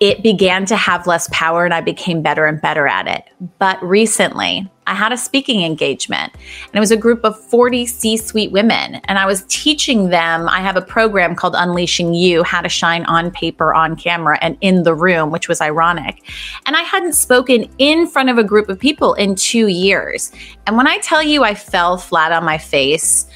it 0.00 0.22
began 0.22 0.66
to 0.66 0.76
have 0.76 1.06
less 1.06 1.28
power 1.32 1.64
and 1.64 1.74
I 1.74 1.80
became 1.80 2.22
better 2.22 2.46
and 2.46 2.60
better 2.60 2.86
at 2.86 3.06
it. 3.06 3.24
But 3.58 3.82
recently, 3.82 4.70
I 4.86 4.94
had 4.94 5.12
a 5.12 5.16
speaking 5.16 5.62
engagement 5.62 6.32
and 6.34 6.74
it 6.74 6.80
was 6.80 6.90
a 6.90 6.96
group 6.96 7.24
of 7.24 7.38
40 7.38 7.86
C 7.86 8.16
suite 8.16 8.52
women. 8.52 8.96
And 9.04 9.18
I 9.18 9.26
was 9.26 9.44
teaching 9.48 10.10
them, 10.10 10.48
I 10.48 10.60
have 10.60 10.76
a 10.76 10.82
program 10.82 11.34
called 11.34 11.54
Unleashing 11.56 12.14
You 12.14 12.42
How 12.42 12.60
to 12.60 12.68
Shine 12.68 13.04
on 13.06 13.30
Paper, 13.30 13.72
on 13.72 13.96
Camera, 13.96 14.38
and 14.42 14.58
in 14.60 14.82
the 14.82 14.94
Room, 14.94 15.30
which 15.30 15.48
was 15.48 15.60
ironic. 15.60 16.22
And 16.66 16.76
I 16.76 16.82
hadn't 16.82 17.14
spoken 17.14 17.68
in 17.78 18.06
front 18.06 18.28
of 18.28 18.38
a 18.38 18.44
group 18.44 18.68
of 18.68 18.78
people 18.78 19.14
in 19.14 19.36
two 19.36 19.68
years. 19.68 20.32
And 20.66 20.76
when 20.76 20.86
I 20.86 20.98
tell 20.98 21.22
you 21.22 21.44
I 21.44 21.54
fell 21.54 21.96
flat 21.96 22.32
on 22.32 22.44
my 22.44 22.58
face, 22.58 23.26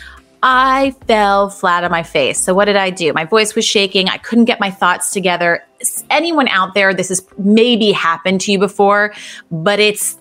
I 0.43 0.95
fell 1.07 1.51
flat 1.51 1.85
on 1.85 1.91
my 1.91 2.03
face. 2.03 2.39
So, 2.39 2.55
what 2.55 2.67
did 2.67 2.77
I 2.77 2.91
do? 2.91 3.13
My 3.13 3.25
voice 3.25 3.55
was 3.55 3.65
shaking. 3.65 4.09
I 4.09 4.19
couldn't 4.19 4.45
get 4.45 4.61
my 4.61 4.71
thoughts 4.71 5.11
together. 5.11 5.65
Anyone 6.11 6.49
out 6.49 6.75
there, 6.75 6.93
this 6.93 7.09
has 7.09 7.27
maybe 7.39 7.93
happened 7.93 8.41
to 8.43 8.53
you 8.53 8.59
before, 8.59 9.15
but 9.51 9.79
it's 9.79 10.19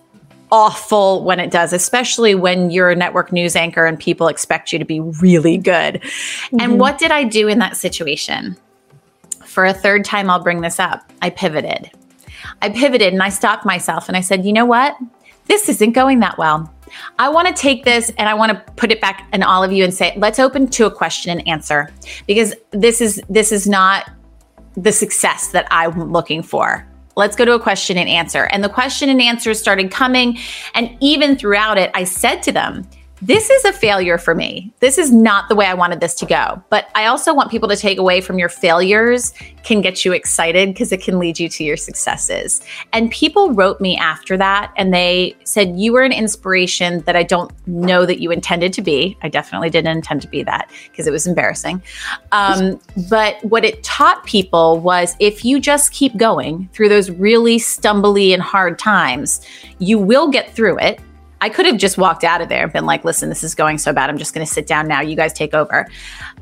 awful 0.51 1.23
when 1.23 1.39
it 1.39 1.51
does, 1.51 1.73
especially 1.73 2.35
when 2.35 2.71
you're 2.71 2.89
a 2.89 2.95
network 2.95 3.31
news 3.31 3.55
anchor 3.55 3.85
and 3.85 3.99
people 3.99 4.27
expect 4.27 4.71
you 4.71 4.79
to 4.79 4.85
be 4.85 4.99
really 4.99 5.57
good. 5.57 5.95
Mm-hmm. 5.95 6.61
And 6.61 6.79
what 6.79 6.97
did 6.97 7.11
I 7.11 7.23
do 7.23 7.47
in 7.47 7.59
that 7.59 7.75
situation? 7.75 8.55
For 9.45 9.65
a 9.65 9.73
third 9.73 10.05
time, 10.05 10.29
I'll 10.29 10.43
bring 10.43 10.61
this 10.61 10.79
up. 10.79 11.11
I 11.21 11.29
pivoted. 11.29 11.91
I 12.61 12.69
pivoted 12.69 13.13
and 13.13 13.21
I 13.21 13.29
stopped 13.29 13.65
myself 13.65 14.07
and 14.07 14.15
I 14.15 14.21
said, 14.21 14.45
you 14.45 14.53
know 14.53 14.65
what? 14.65 14.95
This 15.47 15.69
isn't 15.69 15.91
going 15.91 16.19
that 16.19 16.37
well. 16.37 16.71
I 17.19 17.29
want 17.29 17.47
to 17.47 17.53
take 17.53 17.83
this 17.83 18.11
and 18.17 18.29
I 18.29 18.33
want 18.33 18.51
to 18.51 18.73
put 18.73 18.91
it 18.91 19.01
back 19.01 19.27
in 19.33 19.43
all 19.43 19.63
of 19.63 19.71
you 19.71 19.83
and 19.83 19.93
say, 19.93 20.13
let's 20.17 20.39
open 20.39 20.67
to 20.69 20.85
a 20.85 20.91
question 20.91 21.37
and 21.37 21.47
answer 21.47 21.89
because 22.27 22.53
this 22.71 23.01
is 23.01 23.21
this 23.29 23.51
is 23.51 23.67
not 23.67 24.09
the 24.77 24.91
success 24.91 25.49
that 25.49 25.67
I'm 25.71 26.11
looking 26.11 26.43
for. 26.43 26.87
Let's 27.15 27.35
go 27.35 27.45
to 27.45 27.55
a 27.55 27.59
question 27.59 27.97
and 27.97 28.07
answer. 28.07 28.43
And 28.51 28.63
the 28.63 28.69
question 28.69 29.09
and 29.09 29.19
answers 29.19 29.59
started 29.59 29.89
coming. 29.89 30.37
And 30.75 30.95
even 31.01 31.35
throughout 31.35 31.79
it, 31.79 31.89
I 31.95 32.03
said 32.03 32.43
to 32.43 32.51
them, 32.51 32.87
this 33.21 33.49
is 33.49 33.65
a 33.65 33.73
failure 33.73 34.17
for 34.17 34.35
me. 34.35 34.71
This 34.79 34.97
is 34.97 35.11
not 35.11 35.49
the 35.49 35.55
way 35.55 35.65
I 35.65 35.73
wanted 35.73 35.99
this 35.99 36.13
to 36.15 36.25
go. 36.25 36.61
But 36.69 36.89
I 36.93 37.07
also 37.07 37.33
want 37.33 37.49
people 37.49 37.67
to 37.69 37.75
take 37.75 37.97
away 37.97 38.21
from 38.21 38.37
your 38.37 38.49
failures 38.49 39.33
can 39.63 39.81
get 39.81 40.05
you 40.05 40.13
excited 40.13 40.69
because 40.69 40.91
it 40.91 41.01
can 41.01 41.17
lead 41.17 41.39
you 41.39 41.49
to 41.49 41.63
your 41.63 41.77
successes. 41.77 42.61
And 42.93 43.09
people 43.11 43.51
wrote 43.51 43.81
me 43.81 43.97
after 43.97 44.37
that 44.37 44.71
and 44.77 44.93
they 44.93 45.35
said, 45.43 45.79
You 45.79 45.93
were 45.93 46.03
an 46.03 46.11
inspiration 46.11 47.01
that 47.01 47.15
I 47.15 47.23
don't 47.23 47.51
know 47.67 48.05
that 48.05 48.21
you 48.21 48.31
intended 48.31 48.71
to 48.73 48.81
be. 48.81 49.17
I 49.23 49.29
definitely 49.29 49.71
didn't 49.71 49.97
intend 49.97 50.21
to 50.21 50.27
be 50.27 50.43
that 50.43 50.69
because 50.89 51.07
it 51.07 51.11
was 51.11 51.25
embarrassing. 51.25 51.81
Um, 52.31 52.79
but 53.09 53.43
what 53.43 53.65
it 53.65 53.83
taught 53.83 54.23
people 54.25 54.79
was 54.79 55.15
if 55.19 55.43
you 55.43 55.59
just 55.59 55.91
keep 55.91 56.15
going 56.17 56.69
through 56.71 56.89
those 56.89 57.09
really 57.09 57.57
stumbly 57.57 58.33
and 58.33 58.43
hard 58.43 58.77
times, 58.77 59.41
you 59.79 59.97
will 59.97 60.29
get 60.29 60.53
through 60.53 60.77
it 60.79 61.01
I 61.41 61.49
could 61.49 61.65
have 61.65 61.77
just 61.77 61.97
walked 61.97 62.23
out 62.23 62.41
of 62.41 62.49
there 62.49 62.63
and 62.63 62.73
been 62.73 62.85
like, 62.85 63.05
listen, 63.05 63.29
this 63.29 63.43
is 63.43 63.55
going 63.55 63.77
so 63.77 63.93
bad. 63.93 64.09
I'm 64.09 64.17
just 64.17 64.33
going 64.33 64.45
to 64.45 64.51
sit 64.51 64.67
down 64.67 64.87
now. 64.87 65.01
You 65.01 65.15
guys 65.15 65.33
take 65.33 65.53
over. 65.53 65.87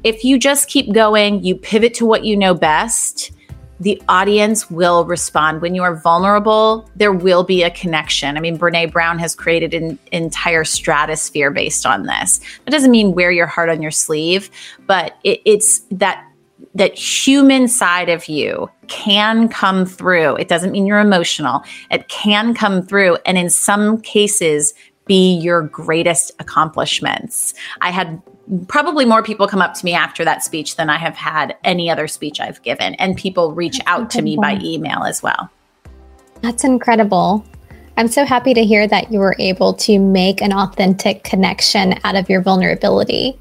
If 0.04 0.24
you 0.24 0.38
just 0.38 0.70
keep 0.70 0.94
going, 0.94 1.44
you 1.44 1.56
pivot 1.56 1.94
to 1.96 2.06
what 2.06 2.24
you 2.24 2.38
know 2.38 2.54
best, 2.54 3.32
the 3.80 4.02
audience 4.08 4.72
will 4.72 5.06
respond. 5.06 5.62
When 5.62 5.76
you 5.76 5.84
are 5.84 5.96
vulnerable, 5.96 6.90
there 6.96 7.12
will 7.12 7.44
be 7.44 7.64
a 7.64 7.70
connection. 7.70 8.38
I 8.38 8.40
mean, 8.40 8.58
Brene 8.58 8.92
Brown 8.92 9.20
has 9.20 9.36
created 9.36 9.74
an 9.74 10.00
entire 10.12 10.64
stratosphere 10.64 11.52
based 11.52 11.86
on 11.86 12.04
this. 12.04 12.40
That 12.64 12.72
doesn't 12.72 12.92
mean 12.92 13.14
wear 13.14 13.32
your 13.32 13.48
heart 13.48 13.70
on 13.70 13.82
your 13.82 13.92
sleeve, 13.92 14.50
but 14.88 15.18
it, 15.24 15.42
it's 15.46 15.80
that 15.92 16.26
that 16.76 16.94
human 16.98 17.68
side 17.68 18.10
of 18.10 18.28
you 18.28 18.70
can 18.88 19.48
come 19.48 19.86
through. 19.86 20.36
It 20.36 20.48
doesn't 20.50 20.72
mean 20.72 20.86
you're 20.86 21.00
emotional. 21.00 21.64
It 21.90 22.08
can 22.10 22.54
come 22.54 22.86
through. 22.86 23.18
And 23.26 23.38
in 23.38 23.50
some 23.50 24.02
cases, 24.02 24.74
be 25.06 25.34
your 25.38 25.62
greatest 25.62 26.32
accomplishments. 26.40 27.54
I 27.82 27.92
had 27.92 28.22
probably 28.68 29.06
more 29.06 29.24
people 29.24 29.48
come 29.48 29.62
up 29.62 29.74
to 29.76 29.86
me 29.86 29.94
after 29.94 30.26
that 30.26 30.44
speech 30.44 30.76
than 30.76 30.90
I 30.90 30.98
have 30.98 31.16
had 31.16 31.56
any 31.64 31.90
other 31.90 32.08
speech 32.08 32.40
I've 32.40 32.62
given. 32.62 32.96
And 32.96 33.16
people 33.16 33.54
reach 33.54 33.78
That's 33.78 33.88
out 33.88 34.02
incredible. 34.02 34.20
to 34.20 34.22
me 34.24 34.38
by 34.38 34.60
email 34.64 35.04
as 35.04 35.24
well. 35.24 35.50
That's 36.42 36.64
incredible. 36.64 37.46
I'm 37.98 38.10
so 38.10 38.26
happy 38.26 38.54
to 38.54 38.64
hear 38.66 38.88
that 38.88 39.12
you 39.12 39.20
were 39.20 39.38
able 39.40 39.74
to 39.76 39.98
make 39.98 40.42
an 40.42 40.52
authentic 40.52 41.24
connection 41.24 41.98
out 42.04 42.16
of 42.16 42.30
your 42.30 42.42
vulnerability. 42.42 43.40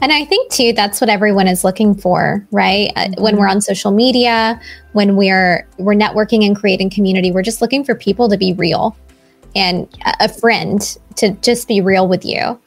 And 0.00 0.12
I 0.12 0.24
think 0.24 0.50
too, 0.50 0.72
that's 0.72 1.00
what 1.00 1.10
everyone 1.10 1.48
is 1.48 1.64
looking 1.64 1.94
for, 1.94 2.46
right? 2.50 2.92
Mm-hmm. 2.96 3.22
When 3.22 3.36
we're 3.36 3.48
on 3.48 3.60
social 3.60 3.90
media, 3.90 4.60
when 4.92 5.16
we're 5.16 5.66
we're 5.78 5.94
networking 5.94 6.44
and 6.46 6.56
creating 6.56 6.90
community, 6.90 7.30
we're 7.30 7.42
just 7.42 7.60
looking 7.60 7.84
for 7.84 7.94
people 7.94 8.28
to 8.28 8.36
be 8.36 8.52
real 8.54 8.96
and 9.54 9.88
a 10.20 10.28
friend 10.28 10.96
to 11.16 11.30
just 11.42 11.68
be 11.68 11.80
real 11.80 12.06
with 12.08 12.24
you. 12.24 12.58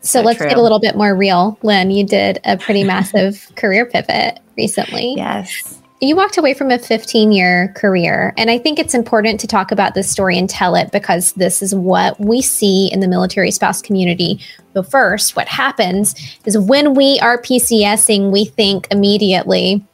So, 0.00 0.18
so 0.18 0.22
let's 0.22 0.38
true. 0.38 0.48
get 0.48 0.58
a 0.58 0.62
little 0.62 0.80
bit 0.80 0.96
more 0.96 1.14
real. 1.14 1.58
Lynn, 1.62 1.90
you 1.90 2.04
did 2.04 2.40
a 2.44 2.56
pretty 2.56 2.84
massive 2.84 3.48
career 3.56 3.86
pivot 3.86 4.40
recently. 4.56 5.14
Yes. 5.16 5.80
you 6.00 6.16
walked 6.16 6.36
away 6.36 6.54
from 6.54 6.70
a 6.70 6.78
15 6.78 7.30
year 7.30 7.72
career. 7.76 8.34
And 8.36 8.50
I 8.50 8.58
think 8.58 8.78
it's 8.78 8.94
important 8.94 9.38
to 9.40 9.46
talk 9.46 9.70
about 9.70 9.94
this 9.94 10.10
story 10.10 10.36
and 10.36 10.50
tell 10.50 10.74
it 10.74 10.90
because 10.90 11.32
this 11.34 11.62
is 11.62 11.74
what 11.74 12.18
we 12.18 12.42
see 12.42 12.90
in 12.92 13.00
the 13.00 13.08
military 13.08 13.52
spouse 13.52 13.80
community. 13.80 14.40
But 14.72 14.90
first, 14.90 15.36
what 15.36 15.48
happens 15.48 16.14
is 16.44 16.58
when 16.58 16.94
we 16.94 17.18
are 17.20 17.40
PCSing, 17.40 18.30
we 18.30 18.44
think 18.44 18.88
immediately, 18.90 19.84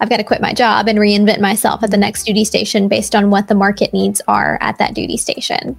I've 0.00 0.08
got 0.08 0.18
to 0.18 0.24
quit 0.24 0.40
my 0.40 0.52
job 0.52 0.86
and 0.88 0.98
reinvent 0.98 1.40
myself 1.40 1.82
at 1.82 1.90
the 1.90 1.96
next 1.96 2.24
duty 2.24 2.44
station 2.44 2.88
based 2.88 3.14
on 3.14 3.30
what 3.30 3.48
the 3.48 3.54
market 3.54 3.92
needs 3.92 4.20
are 4.28 4.58
at 4.60 4.78
that 4.78 4.94
duty 4.94 5.16
station. 5.16 5.76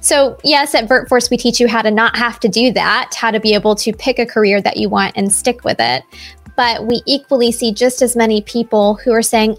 So, 0.00 0.38
yes, 0.42 0.74
at 0.74 0.88
VirtForce, 0.88 1.30
we 1.30 1.36
teach 1.36 1.60
you 1.60 1.68
how 1.68 1.82
to 1.82 1.90
not 1.90 2.16
have 2.16 2.40
to 2.40 2.48
do 2.48 2.72
that, 2.72 3.14
how 3.14 3.30
to 3.30 3.40
be 3.40 3.52
able 3.54 3.74
to 3.76 3.92
pick 3.92 4.18
a 4.18 4.26
career 4.26 4.62
that 4.62 4.78
you 4.78 4.88
want 4.88 5.16
and 5.16 5.32
stick 5.32 5.64
with 5.64 5.80
it. 5.80 6.02
But 6.56 6.86
we 6.86 7.02
equally 7.06 7.52
see 7.52 7.72
just 7.72 8.00
as 8.00 8.16
many 8.16 8.40
people 8.40 8.94
who 8.94 9.12
are 9.12 9.22
saying, 9.22 9.58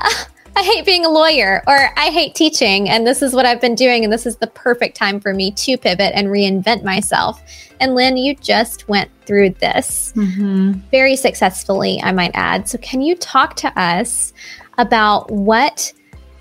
ah, 0.00 0.28
I 0.56 0.62
hate 0.62 0.86
being 0.86 1.04
a 1.04 1.10
lawyer 1.10 1.62
or 1.66 1.90
I 1.98 2.06
hate 2.06 2.34
teaching 2.34 2.88
and 2.88 3.06
this 3.06 3.20
is 3.20 3.34
what 3.34 3.44
I've 3.44 3.60
been 3.60 3.74
doing 3.74 4.04
and 4.04 4.12
this 4.12 4.24
is 4.24 4.36
the 4.36 4.46
perfect 4.46 4.96
time 4.96 5.20
for 5.20 5.34
me 5.34 5.50
to 5.50 5.76
pivot 5.76 6.12
and 6.14 6.28
reinvent 6.28 6.82
myself. 6.82 7.42
And 7.78 7.94
Lynn, 7.94 8.16
you 8.16 8.34
just 8.36 8.88
went 8.88 9.10
through 9.26 9.50
this 9.50 10.14
mm-hmm. 10.16 10.72
very 10.90 11.14
successfully, 11.14 12.00
I 12.02 12.12
might 12.12 12.30
add. 12.32 12.70
So 12.70 12.78
can 12.78 13.02
you 13.02 13.16
talk 13.16 13.54
to 13.56 13.78
us 13.78 14.32
about 14.78 15.30
what 15.30 15.92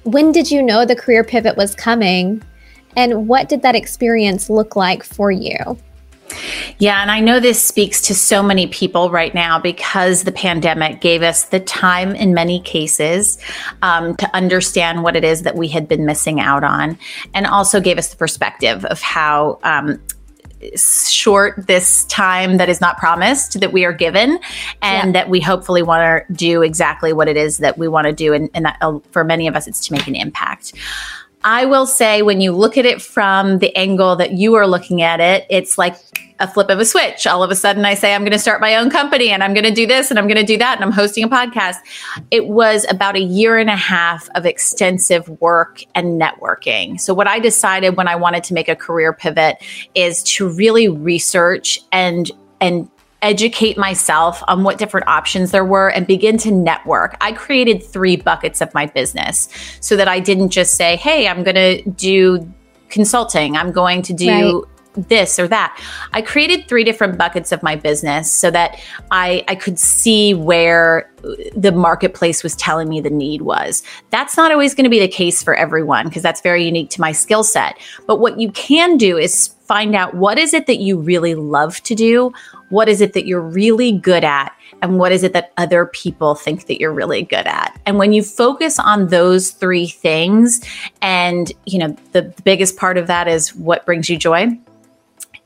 when 0.03 0.31
did 0.31 0.49
you 0.49 0.63
know 0.63 0.85
the 0.85 0.95
career 0.95 1.25
pivot 1.25 1.57
was 1.57 1.75
coming 1.75 2.41
and 2.95 3.27
what 3.27 3.49
did 3.49 3.63
that 3.63 3.75
experience 3.75 4.49
look 4.49 4.77
like 4.77 5.03
for 5.03 5.29
you? 5.29 5.77
Yeah, 6.79 7.01
and 7.01 7.11
I 7.11 7.19
know 7.19 7.39
this 7.39 7.63
speaks 7.63 8.01
to 8.01 8.15
so 8.15 8.43
many 8.43 8.67
people 8.67 9.09
right 9.09 9.33
now 9.33 9.59
because 9.59 10.23
the 10.23 10.31
pandemic 10.31 10.99
gave 11.01 11.21
us 11.21 11.45
the 11.45 11.59
time 11.59 12.15
in 12.15 12.33
many 12.33 12.59
cases 12.61 13.37
um, 13.81 14.15
to 14.17 14.35
understand 14.35 15.03
what 15.03 15.15
it 15.15 15.23
is 15.23 15.43
that 15.43 15.55
we 15.55 15.67
had 15.67 15.87
been 15.87 16.05
missing 16.05 16.39
out 16.39 16.63
on, 16.63 16.97
and 17.33 17.45
also 17.47 17.79
gave 17.79 17.97
us 17.97 18.09
the 18.09 18.17
perspective 18.17 18.85
of 18.85 19.01
how. 19.01 19.59
Um, 19.63 19.99
short 20.75 21.67
this 21.67 22.05
time 22.05 22.57
that 22.57 22.69
is 22.69 22.81
not 22.81 22.97
promised 22.97 23.59
that 23.59 23.71
we 23.71 23.85
are 23.85 23.93
given 23.93 24.39
and 24.81 25.09
yeah. 25.09 25.21
that 25.21 25.29
we 25.29 25.39
hopefully 25.39 25.83
want 25.83 26.27
to 26.27 26.33
do 26.33 26.63
exactly 26.63 27.13
what 27.13 27.27
it 27.27 27.37
is 27.37 27.59
that 27.59 27.77
we 27.77 27.87
want 27.87 28.07
to 28.07 28.13
do 28.13 28.33
and, 28.33 28.49
and 28.55 28.65
that 28.65 28.77
uh, 28.81 28.97
for 29.11 29.23
many 29.23 29.47
of 29.47 29.55
us 29.55 29.67
it's 29.67 29.85
to 29.85 29.93
make 29.93 30.07
an 30.07 30.15
impact 30.15 30.73
I 31.45 31.65
will 31.65 31.85
say 31.85 32.23
when 32.23 32.41
you 32.41 32.51
look 32.51 32.75
at 32.75 32.85
it 32.85 33.03
from 33.03 33.59
the 33.59 33.73
angle 33.75 34.15
that 34.15 34.31
you 34.31 34.55
are 34.55 34.65
looking 34.65 35.03
at 35.03 35.19
it, 35.19 35.45
it's 35.51 35.77
like 35.77 35.95
a 36.39 36.47
flip 36.47 36.69
of 36.69 36.79
a 36.79 36.85
switch. 36.85 37.27
All 37.27 37.43
of 37.43 37.51
a 37.51 37.55
sudden, 37.55 37.85
I 37.85 37.93
say, 37.93 38.15
I'm 38.15 38.21
going 38.21 38.31
to 38.31 38.39
start 38.39 38.59
my 38.59 38.75
own 38.75 38.89
company 38.89 39.29
and 39.29 39.43
I'm 39.43 39.53
going 39.53 39.63
to 39.63 39.71
do 39.71 39.85
this 39.85 40.09
and 40.09 40.17
I'm 40.17 40.27
going 40.27 40.39
to 40.39 40.43
do 40.43 40.57
that 40.57 40.75
and 40.75 40.83
I'm 40.83 40.91
hosting 40.91 41.23
a 41.23 41.29
podcast. 41.29 41.75
It 42.31 42.47
was 42.47 42.83
about 42.89 43.15
a 43.15 43.21
year 43.21 43.59
and 43.59 43.69
a 43.69 43.75
half 43.75 44.27
of 44.33 44.47
extensive 44.47 45.29
work 45.39 45.83
and 45.93 46.19
networking. 46.19 46.99
So, 46.99 47.13
what 47.13 47.27
I 47.27 47.37
decided 47.37 47.95
when 47.95 48.07
I 48.07 48.15
wanted 48.15 48.43
to 48.45 48.55
make 48.55 48.67
a 48.67 48.75
career 48.75 49.13
pivot 49.13 49.57
is 49.93 50.23
to 50.23 50.49
really 50.49 50.89
research 50.89 51.79
and 51.91 52.31
and 52.59 52.89
educate 53.25 53.77
myself 53.77 54.41
on 54.47 54.63
what 54.63 54.77
different 54.77 55.07
options 55.07 55.51
there 55.51 55.65
were 55.65 55.89
and 55.89 56.05
begin 56.07 56.37
to 56.39 56.51
network. 56.51 57.17
I 57.21 57.31
created 57.31 57.83
three 57.83 58.15
buckets 58.15 58.61
of 58.61 58.73
my 58.73 58.85
business 58.85 59.49
so 59.81 59.95
that 59.95 60.07
I 60.07 60.19
didn't 60.19 60.49
just 60.49 60.75
say, 60.75 60.95
hey, 60.95 61.27
I'm 61.27 61.43
going 61.43 61.55
to 61.55 61.81
do 61.91 62.51
consulting, 62.89 63.57
I'm 63.57 63.71
going 63.71 64.01
to 64.03 64.13
do. 64.13 64.29
Right 64.29 64.69
this 64.97 65.39
or 65.39 65.47
that. 65.47 65.77
I 66.13 66.21
created 66.21 66.67
three 66.67 66.83
different 66.83 67.17
buckets 67.17 67.51
of 67.51 67.61
my 67.61 67.75
business 67.75 68.31
so 68.31 68.51
that 68.51 68.81
I, 69.11 69.43
I 69.47 69.55
could 69.55 69.77
see 69.77 70.33
where 70.33 71.11
the 71.55 71.71
marketplace 71.71 72.43
was 72.43 72.55
telling 72.55 72.87
me 72.89 73.01
the 73.01 73.09
need 73.09 73.41
was. 73.41 73.83
That's 74.09 74.37
not 74.37 74.51
always 74.51 74.73
going 74.73 74.85
to 74.85 74.89
be 74.89 74.99
the 74.99 75.07
case 75.07 75.43
for 75.43 75.55
everyone 75.55 76.07
because 76.07 76.23
that's 76.23 76.41
very 76.41 76.63
unique 76.63 76.89
to 76.91 77.01
my 77.01 77.11
skill 77.11 77.43
set. 77.43 77.77
But 78.07 78.19
what 78.19 78.39
you 78.39 78.51
can 78.51 78.97
do 78.97 79.17
is 79.17 79.54
find 79.65 79.95
out 79.95 80.13
what 80.13 80.37
is 80.37 80.53
it 80.53 80.67
that 80.67 80.77
you 80.77 80.97
really 80.97 81.35
love 81.35 81.81
to 81.83 81.95
do? 81.95 82.31
What 82.69 82.89
is 82.89 83.01
it 83.01 83.13
that 83.13 83.25
you're 83.25 83.41
really 83.41 83.91
good 83.91 84.23
at? 84.23 84.55
And 84.81 84.99
what 84.99 85.11
is 85.11 85.23
it 85.23 85.33
that 85.33 85.51
other 85.57 85.87
people 85.87 86.35
think 86.35 86.67
that 86.67 86.79
you're 86.79 86.93
really 86.93 87.23
good 87.23 87.47
at? 87.47 87.79
And 87.85 87.97
when 87.97 88.13
you 88.13 88.23
focus 88.23 88.77
on 88.79 89.07
those 89.07 89.51
three 89.51 89.87
things, 89.87 90.61
and 91.01 91.51
you 91.65 91.79
know, 91.79 91.95
the, 92.11 92.21
the 92.23 92.41
biggest 92.43 92.77
part 92.77 92.97
of 92.97 93.07
that 93.07 93.27
is 93.27 93.55
what 93.55 93.85
brings 93.85 94.09
you 94.09 94.17
joy, 94.17 94.47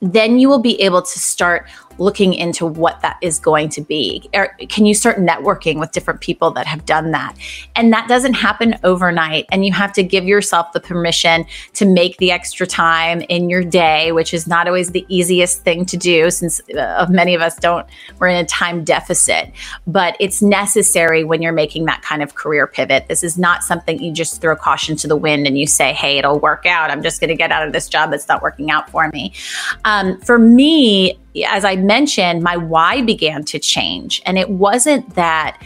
then 0.02 0.40
you 0.40 0.50
will 0.50 0.60
be 0.60 0.82
able 0.82 1.02
to 1.02 1.20
start 1.20 1.68
looking 2.00 2.34
into 2.34 2.66
what 2.66 3.02
that 3.02 3.18
is 3.22 3.40
going 3.40 3.70
to 3.70 3.82
be? 3.82 4.30
Or 4.34 4.56
can 4.70 4.86
you 4.86 4.94
start 4.94 5.18
networking 5.18 5.80
with 5.80 5.92
different 5.92 6.22
people 6.22 6.52
that 6.52 6.66
have 6.68 6.86
done 6.86 7.12
that? 7.12 7.36
And 7.76 7.92
that 7.94 8.08
doesn't 8.08 8.34
happen 8.34 8.76
overnight. 8.84 9.46
And 9.52 9.66
you 9.66 9.74
have 9.74 9.94
to 9.94 10.04
give 10.04 10.26
yourself 10.26 10.72
the 10.74 10.80
permission 10.80 11.46
to 11.74 11.86
make 11.86 12.18
the 12.18 12.32
extra 12.32 12.66
time 12.66 13.22
in 13.22 13.50
your 13.50 13.64
day, 13.64 14.12
which 14.12 14.34
is 14.34 14.48
not 14.48 14.68
always 14.68 14.92
the 14.92 15.06
easiest 15.10 15.64
thing 15.64 15.86
to 15.86 15.98
do 15.98 16.32
since 16.32 16.62
uh, 16.72 17.06
many 17.10 17.36
of 17.36 17.42
us 17.42 17.56
don't, 17.56 17.86
we're 18.20 18.28
in 18.28 18.38
a 18.38 18.46
time 18.46 18.84
deficit. 18.84 19.52
But 19.86 20.16
it's 20.20 20.42
necessary 20.42 21.24
when 21.24 21.42
you're 21.42 21.54
making 21.54 21.86
that 21.86 22.02
kind 22.02 22.24
of 22.24 22.36
career 22.36 22.68
pivot. 22.68 23.08
This 23.08 23.24
is 23.24 23.38
not 23.38 23.64
something 23.64 24.02
you 24.02 24.12
just 24.12 24.42
throw 24.42 24.56
caution 24.56 24.96
to 24.98 25.08
the 25.08 25.16
wind 25.16 25.48
and 25.48 25.58
you 25.58 25.68
say, 25.68 25.94
hey, 25.94 26.18
it'll 26.18 26.40
work 26.40 26.66
out. 26.66 26.92
I'm 26.92 27.04
just 27.04 27.20
going 27.20 27.30
to 27.30 27.36
get 27.36 27.52
out 27.52 27.66
of 27.66 27.74
this 27.74 27.88
job 27.90 28.12
that's 28.12 28.28
not 28.28 28.42
working 28.42 28.72
out 28.72 28.90
for 28.90 29.10
me. 29.10 29.34
Um, 29.86 30.20
for 30.22 30.40
me, 30.40 31.18
as 31.48 31.66
I 31.66 31.76
mentioned, 31.76 32.44
my 32.44 32.58
why 32.58 33.02
began 33.02 33.44
to 33.46 33.60
change. 33.60 34.22
And 34.26 34.38
it 34.38 34.50
wasn't 34.50 35.16
that 35.16 35.62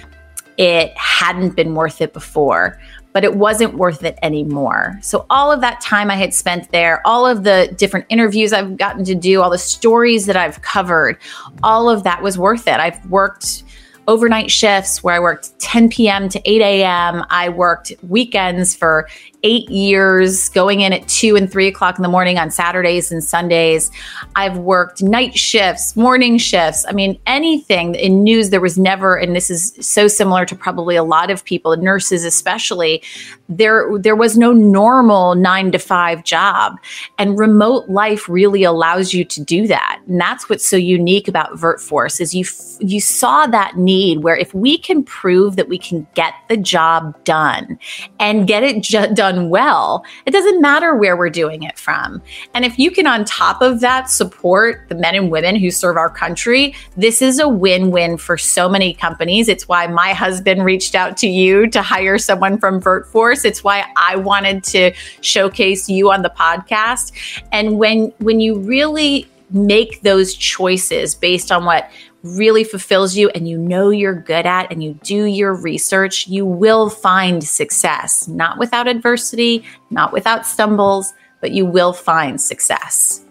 it 0.58 0.96
hadn't 0.98 1.56
been 1.56 1.74
worth 1.76 2.02
it 2.02 2.14
before, 2.14 2.80
but 3.12 3.24
it 3.24 3.36
wasn't 3.36 3.76
worth 3.76 4.04
it 4.04 4.18
anymore. 4.22 4.98
So, 5.02 5.26
all 5.30 5.52
of 5.52 5.62
that 5.62 5.82
time 5.82 6.12
I 6.12 6.16
had 6.16 6.34
spent 6.34 6.72
there, 6.72 7.06
all 7.06 7.26
of 7.26 7.44
the 7.44 7.74
different 7.78 8.06
interviews 8.10 8.54
I've 8.54 8.78
gotten 8.78 9.04
to 9.06 9.16
do, 9.16 9.42
all 9.42 9.50
the 9.50 9.58
stories 9.58 10.26
that 10.26 10.36
I've 10.36 10.62
covered, 10.62 11.18
all 11.62 11.90
of 11.90 12.04
that 12.04 12.22
was 12.22 12.38
worth 12.38 12.68
it. 12.68 12.80
I've 12.80 13.04
worked 13.10 13.64
overnight 14.08 14.52
shifts 14.52 15.04
where 15.04 15.16
I 15.16 15.20
worked 15.20 15.58
10 15.60 15.90
p.m. 15.90 16.28
to 16.30 16.42
8 16.44 16.62
a.m. 16.62 17.24
I 17.30 17.50
worked 17.50 17.94
weekends 18.04 18.76
for 18.76 19.08
eight 19.44 19.70
years, 19.70 20.50
going 20.50 20.82
in 20.82 20.94
at 20.94 21.08
two 21.08 21.36
and 21.36 21.52
three 21.52 21.68
o'clock 21.68 21.98
in 21.98 22.02
the 22.02 22.10
morning 22.10 22.38
on 22.38 22.50
Saturdays 22.50 23.12
and 23.12 23.24
Sundays. 23.24 23.92
I've 24.36 24.58
worked 24.58 25.04
night 25.04 25.38
shifts, 25.38 25.96
morning 25.96 26.38
shifts. 26.38 26.86
I 26.88 26.94
mean, 26.94 27.20
anything 27.28 27.96
in 27.96 28.24
news, 28.24 28.50
there 28.50 28.62
was 28.62 28.78
never, 28.78 29.16
and 29.16 29.36
this 29.36 29.50
is 29.50 29.74
so 29.82 30.08
similar 30.08 30.46
to 30.46 30.56
probably 30.56 30.96
a 30.96 31.04
lot 31.04 31.30
of 31.30 31.44
people, 31.44 31.76
nurses 31.76 32.24
especially, 32.24 33.04
there, 33.50 33.90
there 34.00 34.16
was 34.16 34.38
no 34.38 34.54
normal 34.54 35.36
nine 35.36 35.72
to 35.74 35.80
five 35.80 36.24
job. 36.24 36.78
And 37.18 37.38
remote 37.38 37.90
life 37.90 38.30
really 38.30 38.64
allows 38.64 39.14
you 39.14 39.26
to 39.26 39.44
do 39.44 39.68
that. 39.68 40.02
And 40.08 40.20
that's 40.20 40.50
what's 40.50 40.66
so 40.66 40.78
unique 40.78 41.28
about 41.28 41.52
VirtForce 41.54 42.22
is 42.22 42.34
you, 42.34 42.46
you 42.80 43.02
saw 43.02 43.46
that 43.48 43.78
need 43.78 44.20
where 44.20 44.38
if 44.38 44.54
we 44.54 44.78
can 44.78 45.04
prove 45.04 45.58
that 45.58 45.68
we 45.68 45.78
can 45.78 46.08
get 46.16 46.34
the 46.48 46.58
job 46.58 47.22
done 47.26 47.78
and 48.20 48.48
get 48.48 48.64
it 48.64 48.82
ju- 48.82 49.14
done 49.14 49.33
done 49.34 49.50
well, 49.50 50.06
it 50.26 50.32
doesn't 50.32 50.62
matter 50.62 50.96
where 50.96 51.18
we're 51.18 51.30
doing 51.30 51.64
it 51.64 51.78
from. 51.78 52.22
And 52.54 52.66
if 52.66 52.78
you 52.80 52.92
can, 52.92 53.08
on 53.08 53.26
top 53.26 53.62
of 53.62 53.80
that, 53.82 54.10
support 54.10 54.86
the 54.90 54.96
men 54.96 55.16
and 55.16 55.32
women 55.32 55.56
who 55.56 55.72
serve 55.72 55.98
our 55.98 56.10
country, 56.10 56.76
this 56.98 57.22
is 57.22 57.40
a 57.40 57.48
win 57.48 57.92
win 57.92 58.18
for 58.18 58.38
so 58.38 58.70
many 58.70 58.94
companies. 58.94 59.50
It's 59.50 59.68
why 59.68 59.88
my 59.88 60.14
husband 60.14 60.66
reached 60.66 60.96
out 60.96 61.18
to 61.18 61.28
you 61.28 61.68
to 61.68 61.82
hire 61.82 62.18
someone 62.18 62.58
from 62.58 62.82
VirtForce. 62.82 63.46
It's 63.46 63.64
why 63.64 63.86
I 63.98 64.16
wanted 64.16 64.64
to 64.66 64.94
showcase 65.22 65.90
you 65.90 66.12
on 66.12 66.22
the 66.22 66.30
podcast. 66.30 67.12
And 67.52 67.78
when 67.78 68.14
when 68.20 68.40
you 68.40 68.60
really 68.60 69.28
make 69.52 70.02
those 70.02 70.34
choices 70.34 71.14
based 71.14 71.52
on 71.52 71.64
what 71.64 71.90
really 72.24 72.64
fulfills 72.64 73.16
you 73.16 73.30
and 73.30 73.48
you 73.48 73.58
know 73.58 73.90
you're 73.90 74.16
good 74.16 74.46
at 74.46 74.72
and 74.72 74.82
you 74.82 74.98
do 75.04 75.26
your 75.26 75.54
research, 75.54 76.28
you 76.28 76.46
will 76.46 76.90
find 76.90 77.44
success, 77.44 78.28
not 78.28 78.58
without 78.58 78.88
adversity, 78.88 79.64
not 79.90 80.14
without 80.14 80.46
stumbles, 80.46 81.14
but 81.42 81.52
you 81.52 81.66
will 81.66 81.92
find 81.92 82.40
success. 82.40 83.22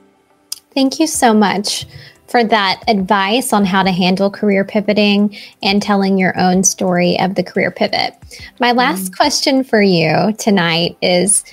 Thank 0.74 1.00
you 1.00 1.06
so 1.06 1.32
much 1.32 1.86
for 2.28 2.44
that 2.44 2.82
advice 2.88 3.52
on 3.52 3.64
how 3.64 3.82
to 3.82 3.90
handle 3.90 4.30
career 4.30 4.64
pivoting 4.64 5.36
and 5.62 5.82
telling 5.82 6.16
your 6.16 6.38
own 6.38 6.64
story 6.64 7.18
of 7.20 7.34
the 7.34 7.42
career 7.42 7.70
pivot. 7.70 8.14
My 8.58 8.72
last 8.72 9.12
mm. 9.12 9.16
question 9.16 9.64
for 9.64 9.82
you 9.82 10.34
tonight 10.38 10.96
is 11.02 11.44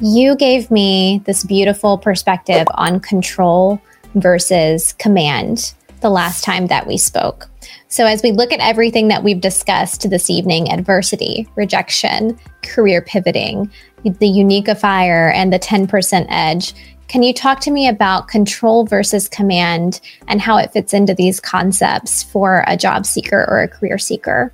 you 0.00 0.36
gave 0.36 0.70
me 0.70 1.22
this 1.24 1.42
beautiful 1.42 1.98
perspective 1.98 2.66
on 2.74 3.00
control 3.00 3.80
versus 4.14 4.92
command 4.94 5.74
the 5.98 6.10
last 6.10 6.44
time 6.44 6.66
that 6.68 6.86
we 6.86 6.96
spoke. 6.96 7.48
So, 7.88 8.06
as 8.06 8.22
we 8.22 8.32
look 8.32 8.52
at 8.52 8.60
everything 8.60 9.08
that 9.08 9.24
we've 9.24 9.40
discussed 9.40 10.08
this 10.10 10.30
evening 10.30 10.70
adversity, 10.70 11.48
rejection, 11.56 12.38
career 12.62 13.02
pivoting, 13.02 13.70
the 14.04 14.26
uniqueifier, 14.26 15.32
and 15.34 15.52
the 15.52 15.58
10% 15.58 16.26
edge 16.28 16.74
can 17.08 17.22
you 17.22 17.32
talk 17.32 17.60
to 17.60 17.70
me 17.70 17.88
about 17.88 18.28
control 18.28 18.84
versus 18.84 19.30
command 19.30 20.02
and 20.26 20.42
how 20.42 20.58
it 20.58 20.72
fits 20.72 20.92
into 20.92 21.14
these 21.14 21.40
concepts 21.40 22.22
for 22.22 22.64
a 22.66 22.76
job 22.76 23.06
seeker 23.06 23.46
or 23.48 23.62
a 23.62 23.68
career 23.68 23.96
seeker? 23.96 24.52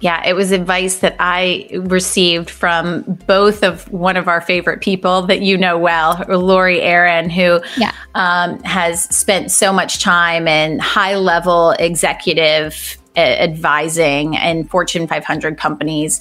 Yeah, 0.00 0.24
it 0.24 0.34
was 0.34 0.52
advice 0.52 0.98
that 0.98 1.16
I 1.18 1.68
received 1.72 2.50
from 2.50 3.02
both 3.26 3.64
of 3.64 3.90
one 3.92 4.16
of 4.16 4.28
our 4.28 4.40
favorite 4.40 4.80
people 4.80 5.22
that 5.22 5.42
you 5.42 5.58
know 5.58 5.76
well, 5.76 6.24
Lori 6.28 6.80
Aaron, 6.80 7.28
who 7.30 7.60
yeah. 7.76 7.92
um, 8.14 8.62
has 8.62 9.02
spent 9.04 9.50
so 9.50 9.72
much 9.72 10.00
time 10.00 10.46
in 10.46 10.78
high 10.78 11.16
level 11.16 11.72
executive 11.72 12.96
advising 13.18 14.34
in 14.34 14.64
Fortune 14.64 15.06
500 15.06 15.58
companies. 15.58 16.20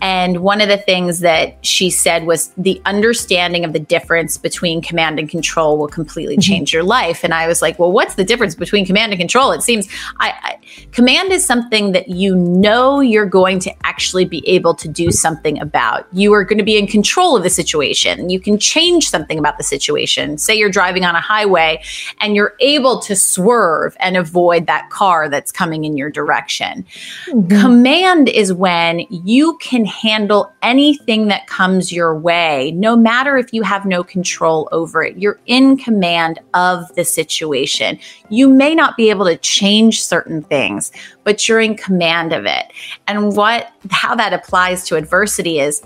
And 0.00 0.38
one 0.38 0.60
of 0.60 0.68
the 0.68 0.78
things 0.78 1.20
that 1.20 1.64
she 1.64 1.90
said 1.90 2.26
was 2.26 2.48
the 2.56 2.80
understanding 2.86 3.64
of 3.64 3.72
the 3.72 3.78
difference 3.78 4.38
between 4.38 4.80
command 4.80 5.18
and 5.18 5.28
control 5.28 5.78
will 5.78 5.88
completely 5.88 6.34
mm-hmm. 6.34 6.52
change 6.52 6.72
your 6.72 6.82
life. 6.82 7.22
And 7.22 7.34
I 7.34 7.46
was 7.46 7.60
like, 7.60 7.78
well, 7.78 7.92
what's 7.92 8.14
the 8.14 8.24
difference 8.24 8.54
between 8.54 8.86
command 8.86 9.12
and 9.12 9.18
control? 9.18 9.52
It 9.52 9.62
seems 9.62 9.88
I, 10.18 10.32
I, 10.42 10.86
command 10.92 11.32
is 11.32 11.44
something 11.44 11.92
that 11.92 12.08
you 12.08 12.34
know 12.34 13.00
you're 13.00 13.26
going 13.26 13.58
to 13.60 13.86
actually 13.86 14.24
be 14.24 14.46
able 14.48 14.74
to 14.74 14.88
do 14.88 15.10
something 15.10 15.60
about. 15.60 16.06
You 16.12 16.32
are 16.32 16.44
going 16.44 16.58
to 16.58 16.64
be 16.64 16.78
in 16.78 16.86
control 16.86 17.36
of 17.36 17.42
the 17.42 17.50
situation. 17.50 18.30
You 18.30 18.40
can 18.40 18.58
change 18.58 19.10
something 19.10 19.38
about 19.38 19.58
the 19.58 19.64
situation. 19.64 20.38
Say 20.38 20.56
you're 20.56 20.70
driving 20.70 21.04
on 21.04 21.14
a 21.14 21.20
highway 21.20 21.82
and 22.20 22.34
you're 22.34 22.54
able 22.60 23.00
to 23.00 23.14
swerve 23.14 23.96
and 24.00 24.16
avoid 24.16 24.66
that 24.66 24.88
car 24.90 25.28
that's 25.28 25.52
coming 25.52 25.84
in 25.84 25.96
your 25.96 26.10
direction 26.10 26.37
direction. 26.38 26.84
Mm-hmm. 27.26 27.60
Command 27.60 28.28
is 28.28 28.52
when 28.52 29.00
you 29.10 29.58
can 29.58 29.84
handle 29.84 30.50
anything 30.62 31.28
that 31.28 31.46
comes 31.46 31.92
your 31.92 32.18
way, 32.18 32.72
no 32.72 32.96
matter 32.96 33.36
if 33.36 33.52
you 33.52 33.62
have 33.62 33.84
no 33.84 34.04
control 34.04 34.68
over 34.72 35.02
it. 35.02 35.16
You're 35.16 35.40
in 35.46 35.76
command 35.76 36.38
of 36.54 36.94
the 36.94 37.04
situation. 37.04 37.98
You 38.28 38.48
may 38.48 38.74
not 38.74 38.96
be 38.96 39.10
able 39.10 39.26
to 39.26 39.36
change 39.36 40.02
certain 40.02 40.42
things, 40.42 40.92
but 41.24 41.48
you're 41.48 41.60
in 41.60 41.76
command 41.76 42.32
of 42.32 42.46
it. 42.46 42.66
And 43.06 43.36
what 43.36 43.72
how 43.90 44.14
that 44.14 44.32
applies 44.32 44.84
to 44.86 44.96
adversity 44.96 45.60
is 45.60 45.82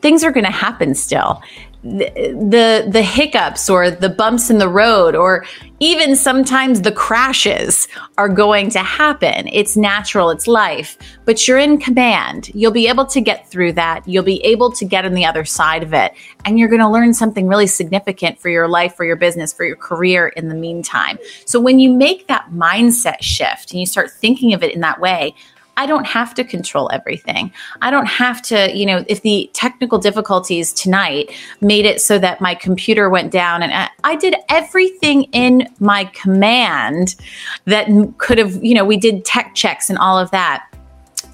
things 0.00 0.24
are 0.24 0.32
going 0.32 0.44
to 0.44 0.50
happen 0.50 0.94
still 0.94 1.40
the, 1.82 2.88
the 2.88 3.02
hiccups 3.02 3.68
or 3.68 3.90
the 3.90 4.08
bumps 4.08 4.50
in 4.50 4.58
the 4.58 4.68
road 4.68 5.16
or 5.16 5.44
even 5.80 6.14
sometimes 6.14 6.82
the 6.82 6.92
crashes 6.92 7.88
are 8.16 8.28
going 8.28 8.70
to 8.70 8.78
happen. 8.78 9.48
It's 9.48 9.76
natural, 9.76 10.30
it's 10.30 10.46
life, 10.46 10.96
but 11.24 11.48
you're 11.48 11.58
in 11.58 11.78
command. 11.78 12.50
You'll 12.54 12.70
be 12.70 12.86
able 12.86 13.06
to 13.06 13.20
get 13.20 13.50
through 13.50 13.72
that. 13.72 14.06
You'll 14.06 14.22
be 14.22 14.40
able 14.44 14.70
to 14.70 14.84
get 14.84 15.04
on 15.04 15.14
the 15.14 15.24
other 15.24 15.44
side 15.44 15.82
of 15.82 15.92
it. 15.92 16.12
And 16.44 16.56
you're 16.56 16.68
going 16.68 16.80
to 16.80 16.88
learn 16.88 17.12
something 17.14 17.48
really 17.48 17.66
significant 17.66 18.38
for 18.38 18.48
your 18.48 18.68
life, 18.68 18.94
for 18.94 19.04
your 19.04 19.16
business, 19.16 19.52
for 19.52 19.64
your 19.64 19.76
career 19.76 20.28
in 20.28 20.48
the 20.48 20.54
meantime. 20.54 21.18
So 21.46 21.58
when 21.58 21.80
you 21.80 21.92
make 21.92 22.28
that 22.28 22.50
mindset 22.52 23.20
shift 23.22 23.72
and 23.72 23.80
you 23.80 23.86
start 23.86 24.12
thinking 24.12 24.54
of 24.54 24.62
it 24.62 24.72
in 24.72 24.80
that 24.82 25.00
way, 25.00 25.34
I 25.82 25.86
don't 25.86 26.06
have 26.06 26.32
to 26.34 26.44
control 26.44 26.88
everything. 26.92 27.52
I 27.80 27.90
don't 27.90 28.06
have 28.06 28.40
to, 28.42 28.72
you 28.72 28.86
know, 28.86 29.04
if 29.08 29.22
the 29.22 29.50
technical 29.52 29.98
difficulties 29.98 30.72
tonight 30.72 31.32
made 31.60 31.84
it 31.84 32.00
so 32.00 32.20
that 32.20 32.40
my 32.40 32.54
computer 32.54 33.10
went 33.10 33.32
down 33.32 33.64
and 33.64 33.90
I 34.04 34.14
did 34.14 34.36
everything 34.48 35.24
in 35.32 35.66
my 35.80 36.04
command 36.04 37.16
that 37.64 37.88
could 38.18 38.38
have, 38.38 38.62
you 38.62 38.74
know, 38.74 38.84
we 38.84 38.96
did 38.96 39.24
tech 39.24 39.56
checks 39.56 39.90
and 39.90 39.98
all 39.98 40.16
of 40.16 40.30
that 40.30 40.71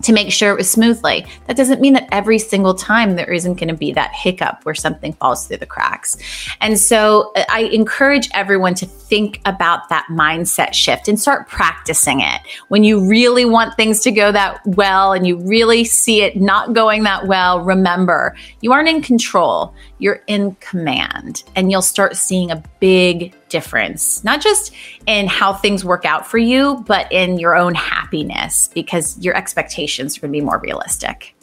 to 0.02 0.12
make 0.12 0.32
sure 0.32 0.52
it 0.52 0.56
was 0.56 0.70
smoothly. 0.70 1.26
That 1.46 1.56
doesn't 1.56 1.80
mean 1.80 1.94
that 1.94 2.08
every 2.12 2.38
single 2.38 2.74
time 2.74 3.16
there 3.16 3.32
isn't 3.32 3.54
going 3.54 3.68
to 3.68 3.74
be 3.74 3.92
that 3.92 4.12
hiccup 4.12 4.64
where 4.64 4.74
something 4.74 5.12
falls 5.14 5.46
through 5.46 5.58
the 5.58 5.66
cracks. 5.66 6.16
And 6.60 6.78
so 6.78 7.32
uh, 7.36 7.44
I 7.48 7.62
encourage 7.62 8.28
everyone 8.34 8.74
to 8.76 8.86
think 8.86 9.40
about 9.44 9.88
that 9.88 10.06
mindset 10.10 10.74
shift 10.74 11.08
and 11.08 11.20
start 11.20 11.48
practicing 11.48 12.20
it. 12.20 12.40
When 12.68 12.84
you 12.84 13.08
really 13.08 13.44
want 13.44 13.76
things 13.76 14.00
to 14.00 14.12
go 14.12 14.32
that 14.32 14.60
well 14.66 15.12
and 15.12 15.26
you 15.26 15.38
really 15.38 15.84
see 15.84 16.22
it 16.22 16.36
not 16.36 16.72
going 16.72 17.02
that 17.04 17.26
well, 17.26 17.60
remember 17.60 18.36
you 18.60 18.72
aren't 18.72 18.88
in 18.88 19.02
control, 19.02 19.74
you're 19.98 20.22
in 20.26 20.54
command, 20.56 21.42
and 21.56 21.70
you'll 21.70 21.82
start 21.82 22.16
seeing 22.16 22.50
a 22.50 22.62
big 22.80 23.34
difference, 23.48 24.22
not 24.24 24.40
just 24.40 24.72
in 25.06 25.26
how 25.26 25.52
things 25.52 25.84
work 25.84 26.04
out 26.04 26.26
for 26.26 26.38
you, 26.38 26.84
but 26.86 27.10
in 27.10 27.38
your 27.38 27.56
own 27.56 27.74
happiness 27.74 28.70
because 28.74 29.18
your 29.18 29.36
expectations 29.36 30.16
are 30.16 30.20
going 30.20 30.32
to 30.32 30.38
be 30.38 30.44
more 30.44 30.58
realistic. 30.58 31.34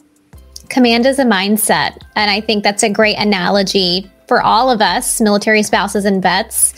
Command 0.68 1.06
is 1.06 1.18
a 1.18 1.24
mindset. 1.24 1.98
And 2.16 2.30
I 2.30 2.40
think 2.40 2.64
that's 2.64 2.82
a 2.82 2.90
great 2.90 3.16
analogy 3.16 4.10
for 4.26 4.42
all 4.42 4.70
of 4.70 4.80
us, 4.80 5.20
military 5.20 5.62
spouses 5.62 6.04
and 6.04 6.20
vets 6.20 6.74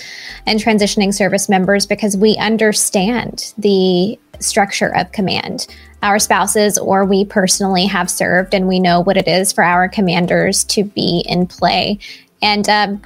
and 0.47 0.61
transitioning 0.61 1.15
service 1.15 1.49
members, 1.49 1.87
because 1.87 2.17
we 2.17 2.37
understand 2.37 3.55
the 3.57 4.19
structure 4.41 4.95
of 4.95 5.11
command. 5.13 5.67
Our 6.03 6.19
spouses 6.19 6.79
or 6.79 7.05
we 7.05 7.25
personally 7.25 7.87
have 7.87 8.09
served, 8.09 8.55
and 8.55 8.69
we 8.69 8.79
know 8.79 9.01
what 9.01 9.17
it 9.17 9.27
is 9.27 9.53
for 9.53 9.65
our 9.65 9.89
commanders 9.89 10.65
to 10.65 10.85
be 10.85 11.25
in 11.27 11.47
play. 11.47 11.99
And 12.41 12.69
um, 12.69 13.03